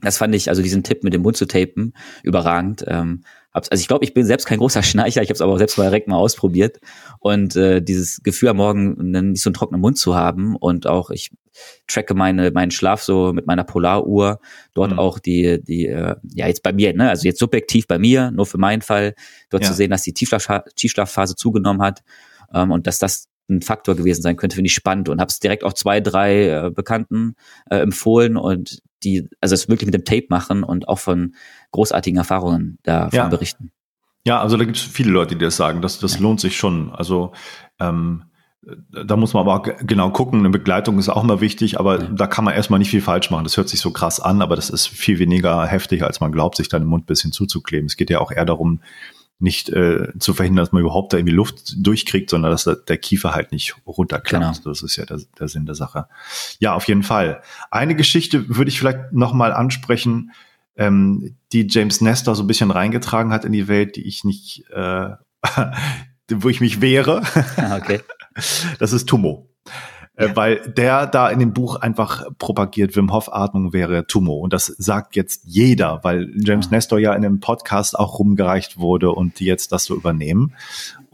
Das 0.02 0.18
fand 0.18 0.34
ich, 0.34 0.50
also 0.50 0.62
diesen 0.62 0.82
Tipp 0.82 1.02
mit 1.04 1.14
dem 1.14 1.22
Mund 1.22 1.36
zu 1.36 1.46
tapen, 1.46 1.94
überragend. 2.22 2.84
Ähm, 2.86 3.24
hab's, 3.56 3.68
also 3.70 3.80
ich 3.80 3.88
glaube, 3.88 4.04
ich 4.04 4.14
bin 4.14 4.24
selbst 4.24 4.46
kein 4.46 4.58
großer 4.58 4.82
Schnarcher, 4.82 5.22
ich 5.22 5.28
habe 5.28 5.34
es 5.34 5.40
aber 5.40 5.52
auch 5.52 5.58
selbst 5.58 5.78
mal 5.78 5.84
direkt 5.84 6.08
mal 6.08 6.16
ausprobiert. 6.16 6.78
Und 7.18 7.56
äh, 7.56 7.82
dieses 7.82 8.22
Gefühl 8.22 8.50
am 8.50 8.58
Morgen 8.58 9.10
nicht 9.10 9.42
so 9.42 9.50
einen 9.50 9.54
trockenen 9.54 9.80
Mund 9.80 9.98
zu 9.98 10.14
haben 10.14 10.54
und 10.54 10.86
auch 10.86 11.10
ich 11.10 11.30
tracke 11.86 12.14
meine, 12.14 12.50
meinen 12.50 12.70
Schlaf 12.70 13.02
so 13.02 13.32
mit 13.32 13.46
meiner 13.46 13.64
Polaruhr, 13.64 14.40
dort 14.74 14.92
mhm. 14.92 14.98
auch 14.98 15.18
die, 15.18 15.62
die, 15.62 15.86
äh, 15.86 16.14
ja 16.34 16.46
jetzt 16.46 16.62
bei 16.62 16.72
mir, 16.72 16.92
ne, 16.94 17.08
also 17.08 17.26
jetzt 17.26 17.38
subjektiv 17.38 17.86
bei 17.86 17.98
mir, 17.98 18.30
nur 18.30 18.46
für 18.46 18.58
meinen 18.58 18.82
Fall, 18.82 19.14
dort 19.50 19.62
ja. 19.62 19.70
zu 19.70 19.74
sehen, 19.74 19.90
dass 19.90 20.02
die 20.02 20.12
Tiefschlaf 20.12 20.64
Tiefschlafphase 20.74 21.34
zugenommen 21.34 21.82
hat 21.82 22.02
ähm, 22.52 22.70
und 22.70 22.86
dass 22.86 22.98
das 22.98 23.28
ein 23.48 23.62
Faktor 23.62 23.94
gewesen 23.94 24.22
sein 24.22 24.36
könnte, 24.36 24.56
finde 24.56 24.66
ich 24.66 24.74
spannend 24.74 25.08
und 25.08 25.20
habe 25.20 25.30
es 25.30 25.38
direkt 25.38 25.64
auch 25.64 25.72
zwei, 25.72 26.00
drei 26.00 26.48
äh, 26.48 26.70
Bekannten 26.70 27.36
äh, 27.70 27.76
empfohlen 27.76 28.36
und 28.36 28.82
die, 29.04 29.28
also 29.40 29.54
es 29.54 29.68
wirklich 29.68 29.86
mit 29.86 29.94
dem 29.94 30.04
Tape 30.04 30.26
machen 30.30 30.64
und 30.64 30.88
auch 30.88 30.98
von 30.98 31.34
großartigen 31.76 32.18
Erfahrungen 32.18 32.78
davon 32.82 33.16
ja. 33.16 33.28
berichten. 33.28 33.70
Ja, 34.24 34.40
also 34.40 34.56
da 34.56 34.64
gibt 34.64 34.76
es 34.76 34.82
viele 34.82 35.12
Leute, 35.12 35.36
die 35.36 35.44
das 35.44 35.56
sagen. 35.56 35.82
Das, 35.82 36.00
das 36.00 36.14
ja. 36.14 36.20
lohnt 36.20 36.40
sich 36.40 36.56
schon. 36.56 36.90
Also 36.90 37.32
ähm, 37.78 38.24
da 38.90 39.16
muss 39.16 39.34
man 39.34 39.42
aber 39.42 39.54
auch 39.54 39.62
genau 39.86 40.10
gucken. 40.10 40.40
Eine 40.40 40.50
Begleitung 40.50 40.98
ist 40.98 41.08
auch 41.08 41.22
immer 41.22 41.40
wichtig, 41.40 41.78
aber 41.78 42.00
ja. 42.00 42.08
da 42.08 42.26
kann 42.26 42.44
man 42.44 42.54
erstmal 42.54 42.80
nicht 42.80 42.90
viel 42.90 43.02
falsch 43.02 43.30
machen. 43.30 43.44
Das 43.44 43.56
hört 43.56 43.68
sich 43.68 43.80
so 43.80 43.92
krass 43.92 44.18
an, 44.18 44.42
aber 44.42 44.56
das 44.56 44.70
ist 44.70 44.88
viel 44.88 45.20
weniger 45.20 45.64
heftig, 45.66 46.02
als 46.02 46.20
man 46.20 46.32
glaubt, 46.32 46.56
sich 46.56 46.68
dann 46.68 46.82
im 46.82 46.88
Mund 46.88 47.04
ein 47.04 47.06
bisschen 47.06 47.30
zuzukleben. 47.30 47.86
Es 47.86 47.96
geht 47.96 48.10
ja 48.10 48.18
auch 48.18 48.32
eher 48.32 48.44
darum, 48.44 48.80
nicht 49.38 49.68
äh, 49.68 50.18
zu 50.18 50.34
verhindern, 50.34 50.64
dass 50.64 50.72
man 50.72 50.80
überhaupt 50.80 51.12
da 51.12 51.18
irgendwie 51.18 51.34
Luft 51.34 51.74
durchkriegt, 51.76 52.30
sondern 52.30 52.50
dass 52.50 52.64
der 52.64 52.96
Kiefer 52.96 53.34
halt 53.34 53.52
nicht 53.52 53.76
runterklappt. 53.86 54.62
Genau. 54.62 54.70
Das 54.70 54.82
ist 54.82 54.96
ja 54.96 55.04
der, 55.04 55.20
der 55.38 55.48
Sinn 55.48 55.66
der 55.66 55.74
Sache. 55.74 56.08
Ja, 56.58 56.74
auf 56.74 56.88
jeden 56.88 57.02
Fall. 57.02 57.42
Eine 57.70 57.94
Geschichte 57.94 58.56
würde 58.56 58.70
ich 58.70 58.78
vielleicht 58.78 59.12
nochmal 59.12 59.52
ansprechen, 59.52 60.32
ähm, 60.76 61.36
die 61.52 61.66
James 61.68 62.00
Nestor 62.00 62.34
so 62.34 62.42
ein 62.42 62.46
bisschen 62.46 62.70
reingetragen 62.70 63.32
hat 63.32 63.44
in 63.44 63.52
die 63.52 63.68
Welt, 63.68 63.96
die 63.96 64.06
ich 64.06 64.24
nicht, 64.24 64.64
äh, 64.72 65.10
wo 66.30 66.48
ich 66.48 66.60
mich 66.60 66.80
wehre. 66.80 67.22
Ah, 67.56 67.76
okay. 67.76 68.00
Das 68.78 68.92
ist 68.92 69.08
Tumo. 69.08 69.48
Äh, 70.16 70.28
ja. 70.28 70.36
weil 70.36 70.56
der 70.72 71.06
da 71.06 71.28
in 71.28 71.38
dem 71.38 71.52
Buch 71.52 71.76
einfach 71.76 72.24
propagiert, 72.38 72.96
Wim 72.96 73.12
Hof 73.12 73.32
Atmung 73.32 73.74
wäre 73.74 74.06
Tumo. 74.06 74.34
Und 74.34 74.52
das 74.52 74.66
sagt 74.66 75.14
jetzt 75.14 75.42
jeder, 75.44 76.00
weil 76.04 76.32
James 76.36 76.66
ja. 76.66 76.70
Nestor 76.70 76.98
ja 76.98 77.14
in 77.14 77.24
einem 77.24 77.40
Podcast 77.40 77.98
auch 77.98 78.18
rumgereicht 78.18 78.78
wurde 78.78 79.10
und 79.10 79.40
die 79.40 79.44
jetzt 79.44 79.72
das 79.72 79.84
so 79.84 79.94
übernehmen. 79.94 80.54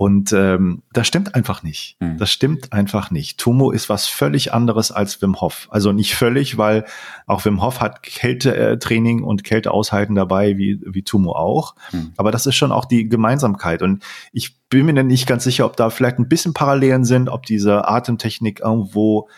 Und 0.02 0.32
ähm, 0.32 0.82
das 0.92 1.06
stimmt 1.06 1.36
einfach 1.36 1.62
nicht. 1.62 1.96
Mhm. 2.00 2.18
Das 2.18 2.28
stimmt 2.32 2.72
einfach 2.72 3.12
nicht. 3.12 3.38
Tumo 3.38 3.70
ist 3.70 3.88
was 3.88 4.08
völlig 4.08 4.52
anderes 4.52 4.90
als 4.90 5.22
Wim 5.22 5.40
Hof. 5.40 5.68
Also 5.70 5.92
nicht 5.92 6.16
völlig, 6.16 6.58
weil 6.58 6.86
auch 7.28 7.44
Wim 7.44 7.62
Hof 7.62 7.80
hat 7.80 8.02
Kältetraining 8.02 9.22
und 9.22 9.44
Kälte 9.44 9.70
aushalten 9.70 10.16
dabei, 10.16 10.58
wie, 10.58 10.80
wie 10.84 11.04
Tumo 11.04 11.36
auch. 11.36 11.76
Mhm. 11.92 12.14
Aber 12.16 12.32
das 12.32 12.46
ist 12.46 12.56
schon 12.56 12.72
auch 12.72 12.84
die 12.84 13.08
Gemeinsamkeit. 13.08 13.80
Und 13.80 14.02
ich 14.32 14.58
bin 14.68 14.86
mir 14.86 15.04
nicht 15.04 15.28
ganz 15.28 15.44
sicher, 15.44 15.66
ob 15.66 15.76
da 15.76 15.88
vielleicht 15.88 16.18
ein 16.18 16.28
bisschen 16.28 16.52
Parallelen 16.52 17.04
sind, 17.04 17.28
ob 17.28 17.46
diese 17.46 17.86
Atemtechnik 17.86 18.58
irgendwo 18.58 19.28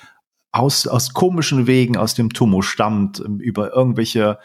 aus, 0.51 0.87
aus 0.87 1.13
komischen 1.13 1.67
Wegen 1.67 1.99
aus 1.99 2.15
dem 2.15 2.33
Tumo 2.33 2.63
stammt, 2.63 3.19
über 3.19 3.75
irgendwelche 3.75 4.39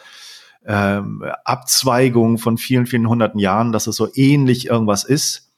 ähm, 0.65 1.23
Abzweigungen 1.45 2.39
von 2.39 2.57
vielen, 2.57 2.87
vielen 2.87 3.07
hunderten 3.07 3.39
Jahren, 3.39 3.71
dass 3.71 3.87
es 3.87 3.95
so 3.95 4.09
ähnlich 4.13 4.65
irgendwas 4.65 5.05
ist. 5.05 5.48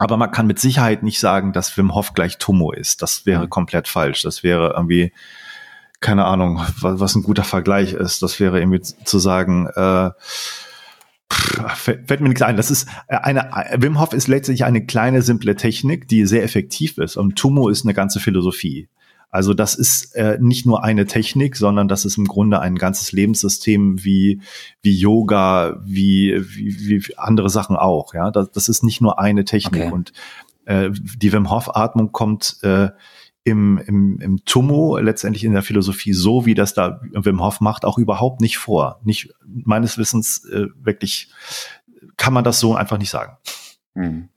Aber 0.00 0.16
man 0.16 0.30
kann 0.30 0.46
mit 0.46 0.58
Sicherheit 0.58 1.02
nicht 1.02 1.20
sagen, 1.20 1.52
dass 1.52 1.76
Wim 1.76 1.94
Hof 1.94 2.14
gleich 2.14 2.38
Tumo 2.38 2.72
ist. 2.72 3.02
Das 3.02 3.26
wäre 3.26 3.44
mhm. 3.44 3.50
komplett 3.50 3.86
falsch. 3.86 4.22
Das 4.22 4.42
wäre 4.42 4.72
irgendwie, 4.74 5.12
keine 6.00 6.24
Ahnung, 6.24 6.64
was, 6.80 7.00
was 7.00 7.14
ein 7.14 7.22
guter 7.22 7.44
Vergleich 7.44 7.92
ist. 7.92 8.22
Das 8.22 8.40
wäre 8.40 8.58
irgendwie 8.58 8.80
zu 8.80 9.18
sagen, 9.18 9.66
äh, 9.66 10.10
fällt 11.28 12.20
mir 12.22 12.30
nichts 12.30 12.40
ein. 12.40 12.56
Das 12.56 12.70
ist 12.70 12.88
eine, 13.08 13.50
Wim 13.76 14.00
Hof 14.00 14.14
ist 14.14 14.26
letztlich 14.26 14.64
eine 14.64 14.86
kleine, 14.86 15.20
simple 15.20 15.54
Technik, 15.54 16.08
die 16.08 16.24
sehr 16.24 16.44
effektiv 16.44 16.96
ist. 16.96 17.18
Und 17.18 17.36
Tumo 17.36 17.68
ist 17.68 17.84
eine 17.84 17.92
ganze 17.92 18.20
Philosophie. 18.20 18.88
Also 19.30 19.54
das 19.54 19.76
ist 19.76 20.14
äh, 20.16 20.38
nicht 20.40 20.66
nur 20.66 20.82
eine 20.82 21.06
Technik, 21.06 21.56
sondern 21.56 21.86
das 21.86 22.04
ist 22.04 22.18
im 22.18 22.26
Grunde 22.26 22.60
ein 22.60 22.76
ganzes 22.76 23.12
Lebenssystem 23.12 24.02
wie, 24.04 24.40
wie 24.82 24.92
Yoga, 24.92 25.80
wie, 25.84 26.36
wie, 26.40 27.06
wie 27.06 27.18
andere 27.18 27.48
Sachen 27.48 27.76
auch. 27.76 28.12
Ja, 28.12 28.30
das, 28.30 28.50
das 28.50 28.68
ist 28.68 28.82
nicht 28.82 29.00
nur 29.00 29.20
eine 29.20 29.44
Technik. 29.44 29.84
Okay. 29.84 29.92
Und 29.92 30.12
äh, 30.64 30.90
die 30.92 31.32
Wim 31.32 31.50
Hof 31.50 31.74
Atmung 31.76 32.10
kommt 32.10 32.58
äh, 32.62 32.90
im, 33.44 33.78
im, 33.78 34.18
im 34.20 34.44
Tumo, 34.44 34.98
letztendlich 34.98 35.44
in 35.44 35.52
der 35.52 35.62
Philosophie, 35.62 36.12
so 36.12 36.44
wie 36.44 36.54
das 36.54 36.74
da 36.74 37.00
Wim 37.12 37.42
Hof 37.42 37.60
macht, 37.60 37.84
auch 37.84 37.98
überhaupt 37.98 38.40
nicht 38.40 38.58
vor. 38.58 39.00
Nicht 39.04 39.32
meines 39.46 39.96
Wissens 39.96 40.44
äh, 40.46 40.66
wirklich 40.74 41.32
kann 42.16 42.34
man 42.34 42.44
das 42.44 42.60
so 42.60 42.74
einfach 42.74 42.98
nicht 42.98 43.10
sagen. 43.10 43.36
Hm. 43.94 44.28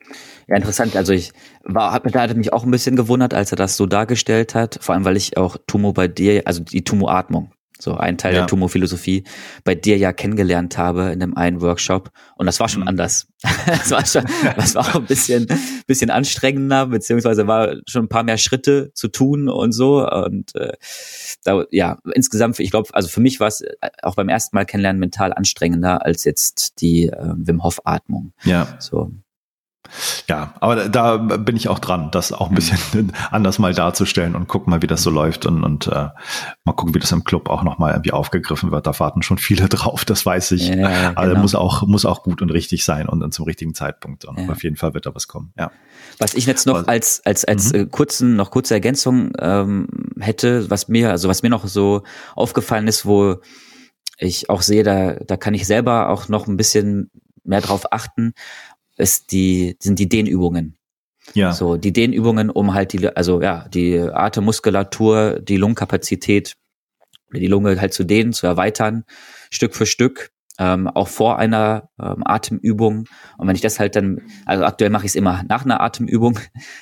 Ja, 0.48 0.56
interessant. 0.56 0.96
Also 0.96 1.14
ich 1.14 1.32
war, 1.64 1.94
hab, 1.94 2.10
da 2.12 2.22
hatte 2.22 2.36
mich 2.36 2.54
auch 2.54 2.64
ein 2.64 2.72
bisschen 2.72 2.96
gewundert, 2.96 3.34
als 3.34 3.52
er 3.52 3.58
das 3.58 3.78
so 3.78 3.86
dargestellt 3.86 4.56
hat. 4.56 4.78
Vor 4.82 4.96
allem, 4.96 5.06
weil 5.06 5.18
ich 5.18 5.38
auch 5.38 5.58
Tumo 5.68 5.94
bei 5.94 6.08
dir, 6.08 6.44
also 6.46 6.64
die 6.64 6.84
Tumo-Atmung, 6.84 7.52
so 7.80 7.96
ein 7.96 8.18
Teil 8.18 8.34
ja. 8.34 8.40
der 8.40 8.48
Tumo-Philosophie, 8.48 9.24
bei 9.64 9.76
dir 9.76 9.98
ja 9.98 10.14
kennengelernt 10.14 10.78
habe 10.78 11.12
in 11.12 11.20
dem 11.20 11.36
einen 11.36 11.62
Workshop. 11.62 12.12
Und 12.36 12.46
das 12.46 12.60
war 12.60 12.70
schon 12.70 12.82
mhm. 12.82 12.88
anders. 12.88 13.28
das 13.66 13.92
war 13.92 14.06
schon, 14.06 14.26
das 14.56 14.76
war 14.76 14.88
auch 14.88 14.96
ein 14.96 15.06
bisschen, 15.06 15.48
bisschen 15.86 16.10
anstrengender, 16.10 16.88
beziehungsweise 16.88 17.46
war 17.48 17.76
schon 17.88 18.06
ein 18.06 18.10
paar 18.10 18.24
mehr 18.24 18.38
Schritte 18.38 18.92
zu 18.94 19.10
tun 19.10 19.50
und 19.50 19.74
so. 19.74 20.08
Und 20.08 20.56
äh, 20.56 20.74
da, 21.44 21.66
ja, 21.72 22.00
insgesamt, 22.14 22.60
ich 22.60 22.72
glaube, 22.72 22.90
also 22.94 23.10
für 23.10 23.22
mich 23.22 23.40
war 23.40 23.48
es 23.48 23.62
äh, 23.62 23.90
auch 24.02 24.16
beim 24.16 24.30
ersten 24.30 24.56
Mal 24.56 24.66
kennenlernen 24.66 25.00
mental 25.00 25.34
anstrengender 25.34 26.06
als 26.06 26.24
jetzt 26.24 26.82
die 26.82 27.08
äh, 27.08 27.34
Wim 27.36 27.64
Hof-Atmung. 27.64 28.34
Ja. 28.46 28.78
So. 28.80 29.12
Ja, 30.30 30.54
aber 30.60 30.90
da 30.90 31.18
bin 31.18 31.56
ich 31.56 31.68
auch 31.68 31.80
dran, 31.80 32.10
das 32.12 32.32
auch 32.32 32.50
ein 32.50 32.56
bisschen 32.56 32.80
mhm. 32.94 33.12
anders 33.32 33.60
mal 33.60 33.74
darzustellen 33.74 34.36
und 34.36 34.48
gucken 34.48 34.72
mal, 34.72 34.82
wie 34.82 34.88
das 34.88 35.04
so 35.04 35.10
läuft 35.10 35.46
und, 35.46 35.64
und 35.64 35.88
äh, 35.88 36.10
mal 36.64 36.74
gucken, 36.76 36.96
wie 36.96 37.00
das 37.00 37.12
im 37.12 37.24
Club 37.24 37.50
auch 37.50 37.64
nochmal 37.64 37.92
irgendwie 37.92 38.12
aufgegriffen 38.12 38.72
wird. 38.72 38.88
Da 38.88 38.98
warten 39.00 39.22
schon 39.22 39.38
viele 39.38 39.68
drauf, 39.70 40.06
das 40.06 40.26
weiß 40.26 40.52
ich. 40.52 40.70
Ja, 40.70 40.76
genau. 40.76 41.22
Also 41.22 41.36
muss 41.36 41.56
auch, 41.56 41.86
muss 41.88 42.06
auch 42.06 42.24
gut 42.24 42.42
und 42.42 42.50
richtig 42.50 42.86
sein 42.86 43.08
und 43.08 43.20
dann 43.20 43.32
zum 43.32 43.46
richtigen 43.46 43.74
Zeitpunkt. 43.76 44.26
Und 44.26 44.40
ja. 44.40 44.50
auf 44.50 44.64
jeden 44.64 44.78
Fall 44.78 44.94
wird 44.94 45.06
da 45.06 45.14
was 45.14 45.28
kommen. 45.28 45.54
Ja. 45.58 45.72
Was 46.18 46.34
ich 46.34 46.46
jetzt 46.46 46.66
noch 46.66 46.88
als, 46.88 47.22
als, 47.26 47.46
als 47.46 47.74
mhm. 47.74 47.80
Äh, 47.80 47.86
kurzen, 47.88 48.36
noch 48.36 48.52
kurze 48.52 48.74
Ergänzung 48.74 49.32
ähm, 49.40 49.88
hätte, 50.20 50.70
was 50.70 50.88
mir, 50.88 51.12
also 51.12 51.30
was 51.30 51.44
mir 51.44 51.50
noch 51.50 51.68
so 51.68 52.04
aufgefallen 52.36 52.88
ist, 52.88 53.06
wo 53.06 53.38
ich 54.18 54.50
auch 54.50 54.62
sehe, 54.62 54.84
da, 54.84 55.14
da 55.14 55.38
kann 55.38 55.54
ich 55.54 55.68
selber 55.68 56.10
auch 56.10 56.30
noch 56.30 56.48
ein 56.48 56.58
bisschen 56.58 57.12
mehr 57.44 57.62
drauf 57.62 57.92
achten 57.92 58.34
ist 58.98 59.32
die, 59.32 59.76
sind 59.80 60.00
die 60.00 60.10
Dehnübungen. 60.10 60.78
Ja. 61.34 61.54
So, 61.54 61.78
die 61.78 61.94
Dehnübungen, 61.94 62.50
um 62.50 62.74
halt 62.74 62.94
die, 62.94 63.08
also 63.08 63.42
ja, 63.42 63.68
die 63.70 63.98
Atemmuskulatur, 63.98 65.40
die 65.40 65.58
Lungenkapazität, 65.58 66.56
die 67.34 67.48
Lunge 67.48 67.80
halt 67.80 67.94
zu 67.94 68.04
dehnen, 68.04 68.34
zu 68.34 68.46
erweitern, 68.46 69.06
Stück 69.50 69.74
für 69.76 69.86
Stück, 69.86 70.32
ähm, 70.60 70.88
auch 70.88 71.08
vor 71.08 71.40
einer 71.40 71.90
ähm, 72.00 72.22
Atemübung. 72.26 73.06
Und 73.38 73.48
wenn 73.48 73.56
ich 73.56 73.62
das 73.62 73.80
halt 73.80 73.96
dann, 73.96 74.22
also 74.46 74.66
aktuell 74.66 74.92
mache 74.92 75.06
ich 75.06 75.12
es 75.12 75.16
immer 75.16 75.44
nach 75.48 75.66
einer 75.66 75.82
Atemübung, 75.82 76.38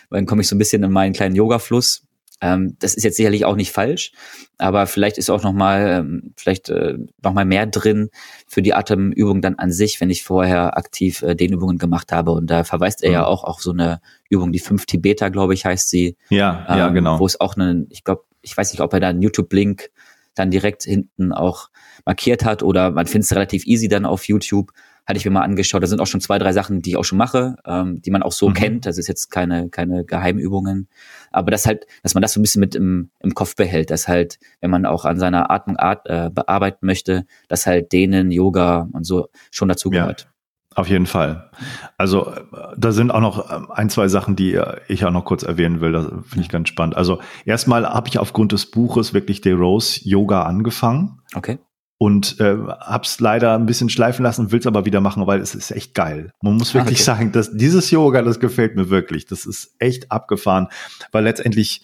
weil 0.09 0.19
dann 0.19 0.25
komme 0.25 0.41
ich 0.41 0.47
so 0.47 0.55
ein 0.55 0.59
bisschen 0.59 0.83
in 0.83 0.91
meinen 0.91 1.13
kleinen 1.13 1.35
Yoga-Fluss 1.35 2.07
ähm, 2.41 2.75
das 2.79 2.95
ist 2.95 3.03
jetzt 3.03 3.17
sicherlich 3.17 3.45
auch 3.45 3.55
nicht 3.55 3.71
falsch, 3.71 4.11
aber 4.57 4.87
vielleicht 4.87 5.17
ist 5.17 5.29
auch 5.29 5.43
noch 5.43 5.53
mal 5.53 5.99
ähm, 5.99 6.33
vielleicht 6.35 6.69
äh, 6.69 6.97
noch 7.23 7.33
mal 7.33 7.45
mehr 7.45 7.67
drin 7.67 8.09
für 8.47 8.61
die 8.61 8.73
Atemübung 8.73 9.41
dann 9.41 9.55
an 9.55 9.71
sich, 9.71 10.01
wenn 10.01 10.09
ich 10.09 10.23
vorher 10.23 10.77
aktiv 10.77 11.21
äh, 11.21 11.35
den 11.35 11.53
Übungen 11.53 11.77
gemacht 11.77 12.11
habe. 12.11 12.31
Und 12.31 12.47
da 12.47 12.63
verweist 12.63 13.03
er 13.03 13.09
mhm. 13.09 13.13
ja 13.13 13.25
auch 13.25 13.43
auf 13.43 13.61
so 13.61 13.71
eine 13.71 14.01
Übung, 14.29 14.51
die 14.51 14.59
5 14.59 14.85
Tibeter, 14.87 15.29
glaube 15.29 15.53
ich, 15.53 15.65
heißt 15.65 15.89
sie. 15.89 16.17
Ja, 16.29 16.65
ähm, 16.67 16.77
ja, 16.77 16.89
genau. 16.89 17.19
Wo 17.19 17.25
es 17.25 17.39
auch 17.39 17.55
einen, 17.55 17.87
ich 17.89 18.03
glaube, 18.03 18.23
ich 18.41 18.57
weiß 18.57 18.71
nicht, 18.73 18.81
ob 18.81 18.91
er 18.93 18.99
da 18.99 19.09
einen 19.09 19.21
YouTube-Link 19.21 19.91
dann 20.33 20.49
direkt 20.49 20.83
hinten 20.83 21.33
auch 21.33 21.69
markiert 22.05 22.43
hat 22.43 22.63
oder 22.63 22.91
man 22.91 23.05
findet 23.05 23.25
es 23.25 23.35
relativ 23.35 23.67
easy 23.67 23.87
dann 23.87 24.05
auf 24.05 24.27
YouTube 24.27 24.71
hatte 25.05 25.17
ich 25.17 25.25
mir 25.25 25.31
mal 25.31 25.41
angeschaut. 25.41 25.81
Da 25.81 25.87
sind 25.87 25.99
auch 25.99 26.07
schon 26.07 26.21
zwei, 26.21 26.37
drei 26.37 26.53
Sachen, 26.53 26.81
die 26.81 26.91
ich 26.91 26.97
auch 26.97 27.03
schon 27.03 27.17
mache, 27.17 27.55
ähm, 27.65 28.01
die 28.01 28.11
man 28.11 28.23
auch 28.23 28.31
so 28.31 28.49
mhm. 28.49 28.53
kennt. 28.53 28.85
Das 28.85 28.97
ist 28.97 29.07
jetzt 29.07 29.29
keine, 29.29 29.69
keine 29.69 30.05
Geheimübungen. 30.05 30.87
Aber 31.31 31.51
das 31.51 31.65
halt, 31.65 31.85
dass 32.03 32.13
man 32.13 32.21
das 32.21 32.33
so 32.33 32.39
ein 32.39 32.43
bisschen 32.43 32.59
mit 32.59 32.75
im, 32.75 33.09
im 33.19 33.33
Kopf 33.33 33.55
behält, 33.55 33.89
dass 33.89 34.07
halt, 34.07 34.39
wenn 34.59 34.71
man 34.71 34.85
auch 34.85 35.05
an 35.05 35.19
seiner 35.19 35.51
Atmung 35.51 35.77
art, 35.77 36.07
äh, 36.07 36.29
bearbeiten 36.31 36.85
möchte, 36.85 37.25
dass 37.47 37.65
halt 37.65 37.91
denen 37.91 38.31
Yoga 38.31 38.87
und 38.91 39.05
so 39.05 39.29
schon 39.49 39.69
dazugehört. 39.69 40.21
Ja. 40.21 40.27
Auf 40.73 40.87
jeden 40.87 41.05
Fall. 41.05 41.51
Also 41.97 42.33
da 42.77 42.93
sind 42.93 43.11
auch 43.11 43.19
noch 43.19 43.51
ähm, 43.51 43.69
ein, 43.71 43.89
zwei 43.89 44.07
Sachen, 44.07 44.37
die 44.37 44.57
ich 44.87 45.03
auch 45.03 45.11
noch 45.11 45.25
kurz 45.25 45.43
erwähnen 45.43 45.81
will. 45.81 45.91
Das 45.91 46.05
finde 46.05 46.41
ich 46.41 46.49
ganz 46.49 46.69
spannend. 46.69 46.95
Also 46.95 47.19
erstmal 47.43 47.85
habe 47.85 48.07
ich 48.07 48.19
aufgrund 48.19 48.53
des 48.53 48.71
Buches 48.71 49.13
wirklich 49.13 49.41
The 49.43 49.51
Rose 49.51 49.99
Yoga 50.03 50.43
angefangen. 50.43 51.19
Okay 51.35 51.59
und 52.01 52.39
äh, 52.39 52.57
hab's 52.79 53.19
leider 53.19 53.53
ein 53.53 53.67
bisschen 53.67 53.87
schleifen 53.87 54.23
lassen, 54.23 54.51
will's 54.51 54.65
aber 54.65 54.85
wieder 54.85 55.01
machen, 55.01 55.27
weil 55.27 55.39
es 55.39 55.53
ist 55.53 55.69
echt 55.69 55.93
geil. 55.93 56.31
Man 56.41 56.55
muss 56.55 56.73
wirklich 56.73 56.97
okay. 56.97 57.03
sagen, 57.03 57.31
dass 57.31 57.55
dieses 57.55 57.91
Yoga, 57.91 58.23
das 58.23 58.39
gefällt 58.39 58.75
mir 58.75 58.89
wirklich. 58.89 59.27
Das 59.27 59.45
ist 59.45 59.75
echt 59.77 60.11
abgefahren, 60.11 60.69
weil 61.11 61.23
letztendlich 61.23 61.83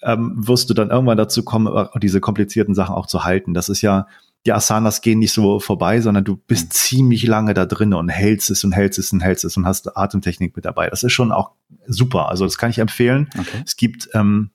ähm, 0.00 0.32
wirst 0.34 0.70
du 0.70 0.74
dann 0.74 0.88
irgendwann 0.88 1.18
dazu 1.18 1.44
kommen, 1.44 1.88
diese 2.00 2.22
komplizierten 2.22 2.74
Sachen 2.74 2.94
auch 2.94 3.04
zu 3.04 3.24
halten. 3.24 3.52
Das 3.52 3.68
ist 3.68 3.82
ja, 3.82 4.06
die 4.46 4.54
Asanas 4.54 5.02
gehen 5.02 5.18
nicht 5.18 5.34
so 5.34 5.60
vorbei, 5.60 6.00
sondern 6.00 6.24
du 6.24 6.36
bist 6.36 6.68
mhm. 6.68 6.70
ziemlich 6.70 7.26
lange 7.26 7.52
da 7.52 7.66
drin 7.66 7.92
und 7.92 8.08
hältst 8.08 8.48
es 8.48 8.64
und 8.64 8.72
hältst 8.72 8.98
es 8.98 9.12
und 9.12 9.20
hältst 9.20 9.44
es 9.44 9.58
und 9.58 9.66
hast 9.66 9.94
Atemtechnik 9.94 10.56
mit 10.56 10.64
dabei. 10.64 10.88
Das 10.88 11.02
ist 11.02 11.12
schon 11.12 11.32
auch 11.32 11.50
super. 11.86 12.30
Also 12.30 12.46
das 12.46 12.56
kann 12.56 12.70
ich 12.70 12.78
empfehlen. 12.78 13.28
Okay. 13.38 13.62
Es 13.66 13.76
gibt 13.76 14.08
ähm, 14.14 14.52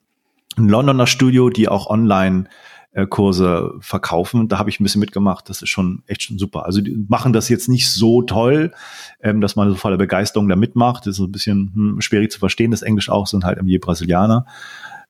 ein 0.56 0.68
Londoner 0.68 1.06
Studio, 1.06 1.48
die 1.48 1.68
auch 1.68 1.88
online 1.88 2.46
äh, 2.46 2.65
Kurse 3.04 3.74
verkaufen. 3.80 4.48
Da 4.48 4.58
habe 4.58 4.70
ich 4.70 4.80
ein 4.80 4.84
bisschen 4.84 5.00
mitgemacht. 5.00 5.50
Das 5.50 5.60
ist 5.60 5.68
schon 5.68 6.02
echt 6.06 6.22
schon 6.22 6.38
super. 6.38 6.64
Also 6.64 6.80
die 6.80 6.96
machen 7.08 7.34
das 7.34 7.50
jetzt 7.50 7.68
nicht 7.68 7.90
so 7.90 8.22
toll, 8.22 8.72
ähm, 9.20 9.42
dass 9.42 9.54
man 9.54 9.68
so 9.68 9.74
voller 9.74 9.98
Begeisterung 9.98 10.48
da 10.48 10.56
mitmacht. 10.56 11.06
Das 11.06 11.18
ist 11.18 11.20
ein 11.20 11.30
bisschen 11.30 11.72
hm, 11.74 12.00
schwierig 12.00 12.32
zu 12.32 12.38
verstehen. 12.38 12.70
Das 12.70 12.80
Englisch 12.80 13.10
auch 13.10 13.26
sind 13.26 13.44
halt 13.44 13.58
irgendwie 13.58 13.78
Brasilianer. 13.78 14.46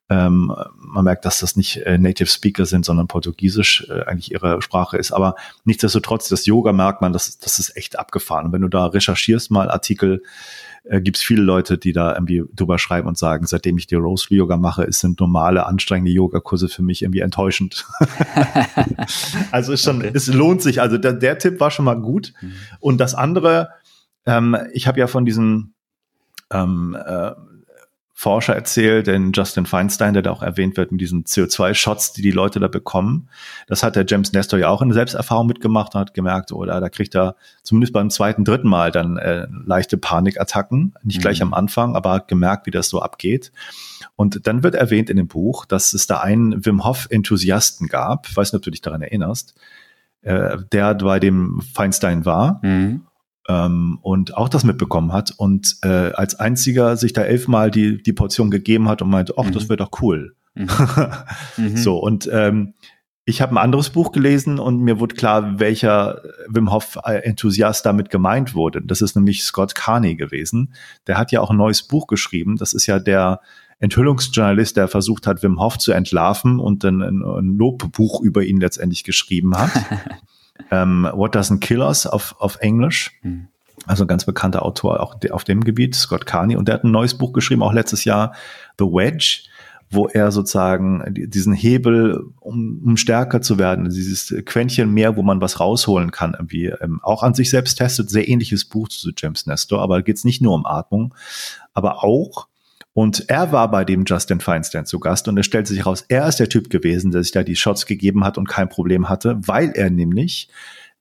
Ähm, 0.09 0.53
man 0.79 1.05
merkt, 1.05 1.25
dass 1.25 1.41
das 1.41 1.57
nicht 1.57 1.79
äh, 1.79 1.99
Native 1.99 2.29
Speaker 2.29 2.67
sind, 2.67 2.85
sondern 2.85 3.09
Portugiesisch 3.09 3.87
äh, 3.89 4.03
eigentlich 4.07 4.33
ihre 4.33 4.63
Sprache 4.63 4.97
ist. 4.97 5.13
Aber 5.13 5.37
nichtsdestotrotz, 5.65 6.29
das 6.29 6.47
Yoga 6.47 6.73
merkt 6.73 7.03
man, 7.03 7.13
das, 7.13 7.39
das 7.39 7.59
ist 7.59 7.77
echt 7.77 7.99
abgefahren. 7.99 8.47
Und 8.47 8.53
wenn 8.53 8.63
du 8.63 8.69
da 8.69 8.87
recherchierst 8.87 9.51
mal 9.51 9.71
Artikel, 9.71 10.23
äh, 10.89 11.01
gibt 11.01 11.17
es 11.17 11.23
viele 11.23 11.43
Leute, 11.43 11.79
die 11.79 11.93
da 11.93 12.15
irgendwie 12.15 12.45
drüber 12.55 12.79
schreiben 12.79 13.09
und 13.09 13.19
sagen, 13.19 13.47
seitdem 13.47 13.77
ich 13.79 13.87
die 13.87 13.97
Rose 13.97 14.27
Yoga 14.31 14.57
mache, 14.57 14.85
ist, 14.85 15.01
sind 15.01 15.21
normale, 15.21 15.67
anstrengende 15.67 16.13
Yogakurse 16.13 16.69
für 16.69 16.83
mich 16.83 17.03
irgendwie 17.03 17.21
enttäuschend. 17.21 17.87
also 19.51 19.73
ist 19.73 19.83
schon, 19.83 19.99
okay. 19.99 20.13
es 20.15 20.27
lohnt 20.29 20.63
sich. 20.63 20.81
Also 20.81 20.99
der, 20.99 21.13
der 21.13 21.39
Tipp 21.39 21.61
war 21.61 21.71
schon 21.71 21.85
mal 21.85 22.01
gut. 22.01 22.33
Mhm. 22.41 22.53
Und 22.81 22.99
das 22.99 23.15
andere, 23.15 23.71
ähm, 24.27 24.57
ich 24.73 24.87
habe 24.87 25.01
ja 25.01 25.07
von 25.07 25.25
diesen 25.25 25.75
ähm, 26.53 26.97
äh, 27.05 27.33
Forscher 28.19 28.55
erzählt, 28.55 29.09
den 29.09 29.33
Justin 29.33 29.67
Feinstein, 29.67 30.15
der 30.15 30.23
da 30.23 30.31
auch 30.31 30.41
erwähnt 30.41 30.79
wird 30.79 30.91
mit 30.91 31.03
diesen 31.03 31.25
CO2-Shots, 31.25 32.15
die 32.15 32.23
die 32.23 32.31
Leute 32.31 32.59
da 32.61 32.67
bekommen. 32.67 33.29
Das 33.67 33.83
hat 33.83 33.95
der 33.95 34.07
James 34.09 34.33
Nestor 34.33 34.59
ja 34.59 34.71
auch 34.71 34.81
in 34.81 34.91
Selbsterfahrung 34.91 35.47
mitgemacht 35.47 35.95
und 35.95 36.01
hat 36.01 36.15
gemerkt, 36.15 36.51
oder 36.51 36.81
da 36.81 36.89
kriegt 36.89 37.15
er 37.15 37.37
zumindest 37.63 37.93
beim 37.93 38.09
zweiten, 38.09 38.47
dritten 38.47 38.69
Mal 38.69 38.91
dann 38.91 39.19
äh, 39.19 39.47
leichte 39.67 39.99
Panikattacken, 39.99 40.95
nicht 41.03 41.19
mhm. 41.19 41.21
gleich 41.21 41.43
am 41.43 41.53
Anfang, 41.53 41.95
aber 41.95 42.13
hat 42.13 42.29
gemerkt, 42.29 42.67
wie 42.67 42.71
das 42.71 42.89
so 42.89 43.03
abgeht. 43.03 43.53
Und 44.17 44.47
dann 44.47 44.63
wird 44.63 44.77
erwähnt 44.77 45.11
in 45.11 45.19
dem 45.19 45.29
Buch, 45.29 45.67
dass 45.67 45.93
es 45.93 46.07
da 46.07 46.21
einen 46.21 46.65
Wim 46.65 46.85
Hof-Enthusiasten 46.85 47.87
gab, 47.87 48.29
ich 48.31 48.35
weiß 48.35 48.51
nicht, 48.51 48.61
ob 48.61 48.65
du 48.65 48.71
dich 48.71 48.81
daran 48.81 49.03
erinnerst, 49.03 49.55
äh, 50.23 50.57
der 50.73 50.95
bei 50.95 51.21
dem 51.21 51.61
Feinstein 51.75 52.25
war. 52.25 52.61
Mhm 52.63 53.03
ähm, 53.49 53.99
und 54.03 54.37
auch 54.37 54.49
das 54.49 54.65
mitbekommen 54.65 55.13
hat 55.13 55.33
und 55.37 55.77
äh, 55.83 56.13
als 56.13 56.35
einziger 56.39 56.97
sich 56.97 57.13
da 57.13 57.23
elfmal 57.23 57.71
die, 57.71 58.03
die 58.03 58.13
Portion 58.13 58.51
gegeben 58.51 58.89
hat 58.89 59.03
und 59.03 59.11
meinte, 59.11 59.35
ach, 59.37 59.45
mhm. 59.45 59.53
das 59.53 59.69
wäre 59.69 59.77
doch 59.77 59.91
cool. 60.01 60.35
Mhm. 60.55 60.69
mhm. 61.57 61.77
so, 61.77 61.99
und 61.99 62.29
ähm, 62.33 62.75
ich 63.29 63.43
habe 63.43 63.53
ein 63.55 63.59
anderes 63.59 63.91
Buch 63.91 64.13
gelesen 64.13 64.61
und 64.61 64.81
mir 64.83 65.01
wurde 65.01 65.17
klar, 65.17 65.59
welcher 65.59 66.23
Wim 66.49 66.73
Hof-Enthusiast 66.73 67.85
damit 67.85 68.09
gemeint 68.09 68.55
wurde. 68.55 68.83
Das 68.83 69.01
ist 69.03 69.17
nämlich 69.17 69.43
Scott 69.43 69.75
Carney 69.75 70.15
gewesen. 70.15 70.75
Der 71.09 71.19
hat 71.19 71.33
ja 71.33 71.41
auch 71.41 71.51
ein 71.51 71.57
neues 71.57 71.83
Buch 71.83 72.07
geschrieben. 72.07 72.57
Das 72.57 72.73
ist 72.73 72.87
ja 72.87 73.01
der 73.01 73.41
Enthüllungsjournalist, 73.81 74.77
der 74.77 74.87
versucht 74.87 75.27
hat, 75.27 75.43
Wim 75.43 75.61
Hof 75.61 75.77
zu 75.77 75.91
entlarven 75.91 76.61
und 76.61 76.85
dann 76.85 77.03
ein, 77.03 77.23
ein 77.23 77.59
Lobbuch 77.59 78.21
über 78.23 78.45
ihn 78.45 78.61
letztendlich 78.61 79.03
geschrieben 79.03 79.57
hat. 79.57 79.71
ähm, 80.71 81.09
What 81.13 81.37
Doesn't 81.37 81.61
Kill 81.61 81.81
Us 81.81 82.07
auf, 82.07 82.35
auf 82.39 82.57
Englisch. 82.61 83.13
Mhm. 83.23 83.49
Also 83.87 84.05
ein 84.05 84.09
ganz 84.09 84.25
bekannter 84.25 84.65
Autor 84.65 85.01
auch 85.01 85.17
auf 85.31 85.45
dem 85.45 85.63
Gebiet, 85.63 85.95
Scott 85.95 86.27
Carney. 86.27 86.57
Und 86.57 86.69
der 86.69 86.77
hat 86.77 86.85
ein 86.85 86.91
neues 86.91 87.15
Buch 87.15 87.33
geschrieben, 87.33 87.63
auch 87.63 87.73
letztes 87.73 88.05
Jahr, 88.05 88.35
The 88.79 88.87
Wedge, 88.87 89.43
wo 89.91 90.09
er 90.09 90.33
sozusagen 90.33 91.05
diesen 91.09 91.53
Hebel, 91.53 92.25
um, 92.41 92.83
um 92.85 92.97
stärker 92.97 93.41
zu 93.41 93.59
werden, 93.59 93.89
dieses 93.89 94.35
Quäntchen 94.45 94.93
mehr, 94.93 95.17
wo 95.17 95.23
man 95.23 95.41
was 95.41 95.61
rausholen 95.61 96.11
kann, 96.11 96.35
irgendwie 96.35 96.67
ähm, 96.67 97.01
auch 97.03 97.23
an 97.23 97.35
sich 97.35 97.51
selbst 97.51 97.77
testet. 97.77 98.11
Sehr 98.11 98.29
ähnliches 98.29 98.65
Buch 98.65 98.89
zu 98.89 99.11
James 99.17 99.47
Nestor, 99.47 99.81
aber 99.81 99.97
da 99.97 100.03
geht 100.03 100.17
es 100.17 100.25
nicht 100.25 100.43
nur 100.43 100.55
um 100.55 100.67
Atmung, 100.67 101.15
aber 101.73 102.03
auch 102.03 102.49
und 102.97 103.29
er 103.29 103.53
war 103.53 103.71
bei 103.71 103.85
dem 103.85 104.07
Justin 104.07 104.41
Feinstein 104.41 104.87
zu 104.87 104.99
Gast 104.99 105.29
und 105.29 105.37
es 105.37 105.45
stellt 105.45 105.67
sich 105.67 105.81
heraus, 105.81 106.07
er 106.09 106.27
ist 106.27 106.41
der 106.41 106.49
Typ 106.49 106.71
gewesen, 106.71 107.11
der 107.11 107.23
sich 107.23 107.31
da 107.31 107.43
die 107.43 107.55
Shots 107.55 107.85
gegeben 107.85 108.25
hat 108.25 108.39
und 108.39 108.49
kein 108.49 108.71
Problem 108.71 109.11
hatte, 109.11 109.37
weil 109.47 109.73
er 109.73 109.91
nämlich 109.91 110.49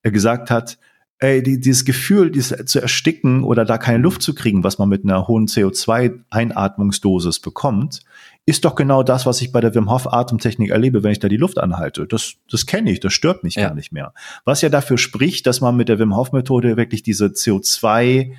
äh, 0.03 0.11
gesagt 0.11 0.51
hat, 0.51 0.77
ey, 1.19 1.41
die, 1.41 1.57
dieses 1.57 1.85
Gefühl, 1.85 2.31
dieses 2.31 2.65
zu 2.65 2.81
ersticken 2.81 3.45
oder 3.45 3.63
da 3.63 3.77
keine 3.77 3.99
Luft 3.99 4.23
zu 4.23 4.35
kriegen, 4.35 4.65
was 4.65 4.77
man 4.77 4.89
mit 4.89 5.05
einer 5.05 5.29
hohen 5.29 5.47
CO2-Einatmungsdosis 5.47 7.39
bekommt, 7.39 8.01
ist 8.45 8.65
doch 8.65 8.75
genau 8.75 9.01
das, 9.01 9.25
was 9.25 9.39
ich 9.39 9.53
bei 9.53 9.61
der 9.61 9.73
Wim 9.73 9.89
Hof 9.89 10.11
Atemtechnik 10.11 10.71
erlebe, 10.71 11.01
wenn 11.01 11.13
ich 11.13 11.19
da 11.19 11.29
die 11.29 11.37
Luft 11.37 11.57
anhalte. 11.59 12.07
Das, 12.07 12.33
das 12.51 12.65
kenne 12.65 12.91
ich, 12.91 12.99
das 12.99 13.13
stört 13.13 13.45
mich 13.45 13.55
ja. 13.55 13.69
gar 13.69 13.73
nicht 13.73 13.93
mehr. 13.93 14.13
Was 14.43 14.61
ja 14.61 14.67
dafür 14.67 14.97
spricht, 14.97 15.47
dass 15.47 15.61
man 15.61 15.77
mit 15.77 15.87
der 15.87 15.97
Wim 15.97 16.13
Hof 16.13 16.33
Methode 16.33 16.75
wirklich 16.75 17.03
diese 17.03 17.27
CO2 17.27 18.33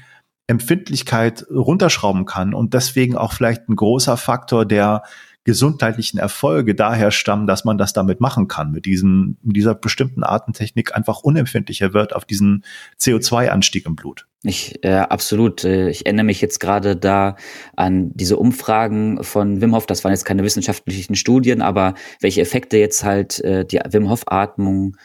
Empfindlichkeit 0.47 1.47
runterschrauben 1.51 2.25
kann 2.25 2.55
und 2.55 2.75
deswegen 2.75 3.17
auch 3.17 3.33
vielleicht 3.33 3.69
ein 3.69 3.77
großer 3.77 4.17
Faktor 4.17 4.65
der 4.65 5.03
gesundheitlichen 5.47 6.19
Erfolge 6.19 6.75
daher 6.75 7.13
stammen, 7.13 7.47
dass 7.47 7.65
man 7.65 7.79
das 7.79 7.93
damit 7.93 8.21
machen 8.21 8.49
kann, 8.49 8.73
mit 8.73 8.85
diesen, 8.85 9.39
mit 9.43 9.55
dieser 9.55 9.77
bestimmten 9.77 10.25
Artentechnik 10.25 10.95
einfach 10.97 11.21
unempfindlicher 11.21 11.95
wird 11.95 12.17
auf 12.17 12.25
diesen 12.25 12.65
CO2-Anstieg 13.01 13.87
im 13.87 13.95
Blut. 13.95 14.27
Ich, 14.43 14.85
äh, 14.85 14.97
absolut. 14.97 15.63
Äh, 15.63 15.89
ich 15.89 16.05
erinnere 16.05 16.27
mich 16.27 16.41
jetzt 16.41 16.59
gerade 16.59 16.97
da 16.97 17.37
an 17.77 18.11
diese 18.15 18.39
Umfragen 18.39 19.23
von 19.23 19.61
Wim 19.61 19.75
Hof. 19.77 19.87
Das 19.87 20.03
waren 20.03 20.11
jetzt 20.11 20.25
keine 20.25 20.43
wissenschaftlichen 20.43 21.15
Studien, 21.15 21.63
aber 21.63 21.95
welche 22.21 22.41
Effekte 22.41 22.77
jetzt 22.77 23.05
halt 23.05 23.39
äh, 23.45 23.65
die 23.65 23.79
Wim 23.89 24.11
Hof-Atmung 24.11 24.97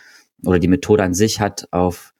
oder 0.43 0.57
die 0.57 0.67
Methode 0.67 1.03
an 1.03 1.13
sich 1.13 1.39
hat 1.39 1.67
auf 1.69 2.10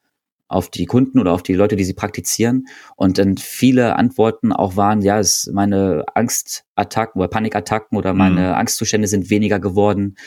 auf 0.51 0.69
die 0.69 0.85
Kunden 0.85 1.17
oder 1.19 1.31
auf 1.31 1.41
die 1.43 1.53
Leute, 1.53 1.77
die 1.77 1.85
sie 1.85 1.93
praktizieren. 1.93 2.67
Und 2.97 3.17
dann 3.17 3.37
viele 3.37 3.95
Antworten 3.95 4.51
auch 4.51 4.75
waren, 4.75 5.01
ja, 5.01 5.17
es, 5.19 5.49
meine 5.53 6.03
Angstattacken 6.13 7.21
oder 7.21 7.29
Panikattacken 7.29 7.97
oder 7.97 8.13
meine 8.13 8.49
mhm. 8.49 8.55
Angstzustände 8.55 9.07
sind 9.07 9.29
weniger 9.29 9.59
geworden, 9.59 10.17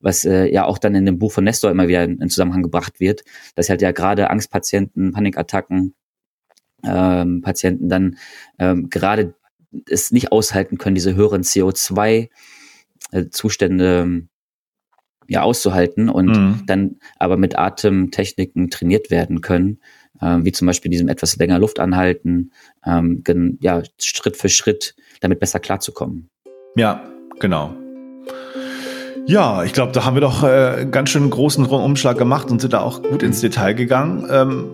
was 0.00 0.24
äh, 0.24 0.46
ja 0.46 0.64
auch 0.64 0.78
dann 0.78 0.94
in 0.94 1.04
dem 1.04 1.18
Buch 1.18 1.32
von 1.32 1.44
Nestor 1.44 1.70
immer 1.70 1.86
wieder 1.86 2.04
in, 2.04 2.18
in 2.18 2.30
Zusammenhang 2.30 2.62
gebracht 2.62 2.98
wird, 2.98 3.24
dass 3.56 3.68
halt 3.68 3.82
ja 3.82 3.92
gerade 3.92 4.30
Angstpatienten, 4.30 5.12
Panikattacken, 5.12 5.94
ähm, 6.82 7.42
Patienten 7.42 7.90
dann 7.90 8.16
ähm, 8.58 8.88
gerade 8.88 9.34
es 9.88 10.12
nicht 10.12 10.32
aushalten 10.32 10.78
können, 10.78 10.94
diese 10.94 11.14
höheren 11.14 11.42
CO2-Zustände 11.42 14.28
ja 15.28 15.42
auszuhalten 15.42 16.08
und 16.08 16.26
mhm. 16.26 16.62
dann 16.66 16.96
aber 17.18 17.36
mit 17.36 17.58
Atemtechniken 17.58 18.70
trainiert 18.70 19.10
werden 19.10 19.40
können, 19.40 19.78
äh, 20.20 20.38
wie 20.42 20.52
zum 20.52 20.66
Beispiel 20.66 20.90
diesem 20.90 21.08
etwas 21.08 21.36
länger 21.36 21.58
Luft 21.58 21.80
anhalten, 21.80 22.52
ähm, 22.84 23.22
ja, 23.60 23.82
Schritt 24.00 24.36
für 24.36 24.48
Schritt 24.48 24.94
damit 25.20 25.40
besser 25.40 25.60
klarzukommen. 25.60 26.28
Ja, 26.76 27.02
genau. 27.40 27.74
Ja, 29.26 29.64
ich 29.64 29.72
glaube, 29.72 29.92
da 29.92 30.04
haben 30.04 30.16
wir 30.16 30.20
doch 30.20 30.42
äh, 30.42 30.86
ganz 30.90 31.08
schön 31.08 31.30
großen 31.30 31.64
Umschlag 31.64 32.18
gemacht 32.18 32.50
und 32.50 32.60
sind 32.60 32.74
da 32.74 32.80
auch 32.80 33.02
gut 33.02 33.22
ins 33.22 33.40
Detail 33.40 33.72
gegangen. 33.72 34.26
Ähm, 34.30 34.66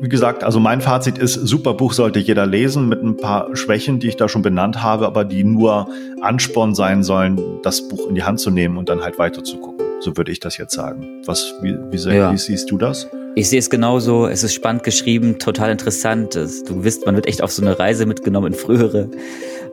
wie 0.00 0.08
gesagt, 0.08 0.42
also 0.42 0.58
mein 0.58 0.80
Fazit 0.80 1.18
ist, 1.18 1.34
super 1.34 1.74
Buch 1.74 1.92
sollte 1.92 2.18
jeder 2.18 2.46
lesen 2.46 2.88
mit 2.88 3.02
ein 3.02 3.18
paar 3.18 3.54
Schwächen, 3.54 4.00
die 4.00 4.08
ich 4.08 4.16
da 4.16 4.28
schon 4.28 4.40
benannt 4.40 4.82
habe, 4.82 5.06
aber 5.06 5.24
die 5.24 5.44
nur 5.44 5.88
Ansporn 6.22 6.74
sein 6.74 7.02
sollen, 7.02 7.38
das 7.62 7.86
Buch 7.86 8.08
in 8.08 8.14
die 8.14 8.22
Hand 8.22 8.40
zu 8.40 8.50
nehmen 8.50 8.78
und 8.78 8.88
dann 8.88 9.02
halt 9.02 9.18
weiter 9.18 9.44
zu 9.44 9.58
gucken. 9.58 9.79
So 10.00 10.16
würde 10.16 10.32
ich 10.32 10.40
das 10.40 10.56
jetzt 10.56 10.74
sagen. 10.74 11.22
Was, 11.26 11.54
wie, 11.60 11.76
wie, 11.90 12.16
ja. 12.16 12.32
wie 12.32 12.38
siehst 12.38 12.70
du 12.70 12.78
das? 12.78 13.06
Ich 13.36 13.48
sehe 13.48 13.58
es 13.58 13.70
genauso. 13.70 14.26
Es 14.26 14.42
ist 14.42 14.54
spannend 14.54 14.82
geschrieben, 14.82 15.38
total 15.38 15.70
interessant. 15.70 16.34
Du 16.34 16.84
wisst, 16.84 17.06
man 17.06 17.14
wird 17.14 17.26
echt 17.26 17.42
auf 17.42 17.52
so 17.52 17.62
eine 17.62 17.78
Reise 17.78 18.06
mitgenommen 18.06 18.52
in 18.52 18.58
frühere 18.58 19.08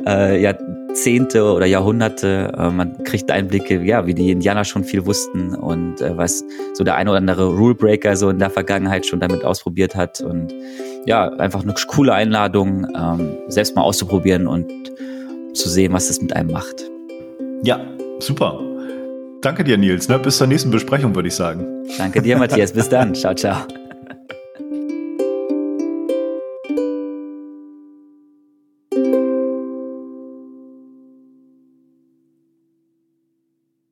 äh, 0.06 0.40
Jahrzehnte 0.42 1.44
oder 1.54 1.66
Jahrhunderte. 1.66 2.52
Äh, 2.56 2.70
man 2.70 3.04
kriegt 3.04 3.32
Einblicke, 3.32 3.82
ja, 3.82 4.06
wie 4.06 4.14
die 4.14 4.32
Indianer 4.32 4.64
schon 4.64 4.84
viel 4.84 5.06
wussten 5.06 5.56
und 5.56 6.02
äh, 6.02 6.16
was 6.16 6.44
so 6.74 6.84
der 6.84 6.96
eine 6.96 7.10
oder 7.10 7.18
andere 7.18 7.48
Rulebreaker 7.48 8.16
so 8.16 8.30
in 8.30 8.38
der 8.38 8.50
Vergangenheit 8.50 9.06
schon 9.06 9.20
damit 9.20 9.44
ausprobiert 9.44 9.96
hat. 9.96 10.22
Und 10.22 10.54
ja, 11.06 11.30
einfach 11.30 11.64
eine 11.64 11.74
coole 11.88 12.14
Einladung, 12.14 12.86
ähm, 12.96 13.38
selbst 13.48 13.76
mal 13.76 13.82
auszuprobieren 13.82 14.46
und 14.46 14.68
zu 15.54 15.70
sehen, 15.70 15.94
was 15.94 16.10
das 16.10 16.22
mit 16.22 16.36
einem 16.36 16.52
macht. 16.52 16.84
Ja, 17.64 17.80
super. 18.20 18.66
Danke 19.48 19.64
dir, 19.64 19.78
Nils. 19.78 20.10
Ne? 20.10 20.20
Bis 20.20 20.39
zur 20.39 20.48
nächsten 20.48 20.72
Besprechung, 20.72 21.16
würde 21.16 21.30
ich 21.30 21.36
sagen. 21.36 21.66
Danke 21.98 22.22
dir, 22.22 22.38
Matthias. 22.38 22.74
Bis 22.74 22.89
dann. 22.89 23.16
Ciao, 23.16 23.34
ciao. 23.34 23.66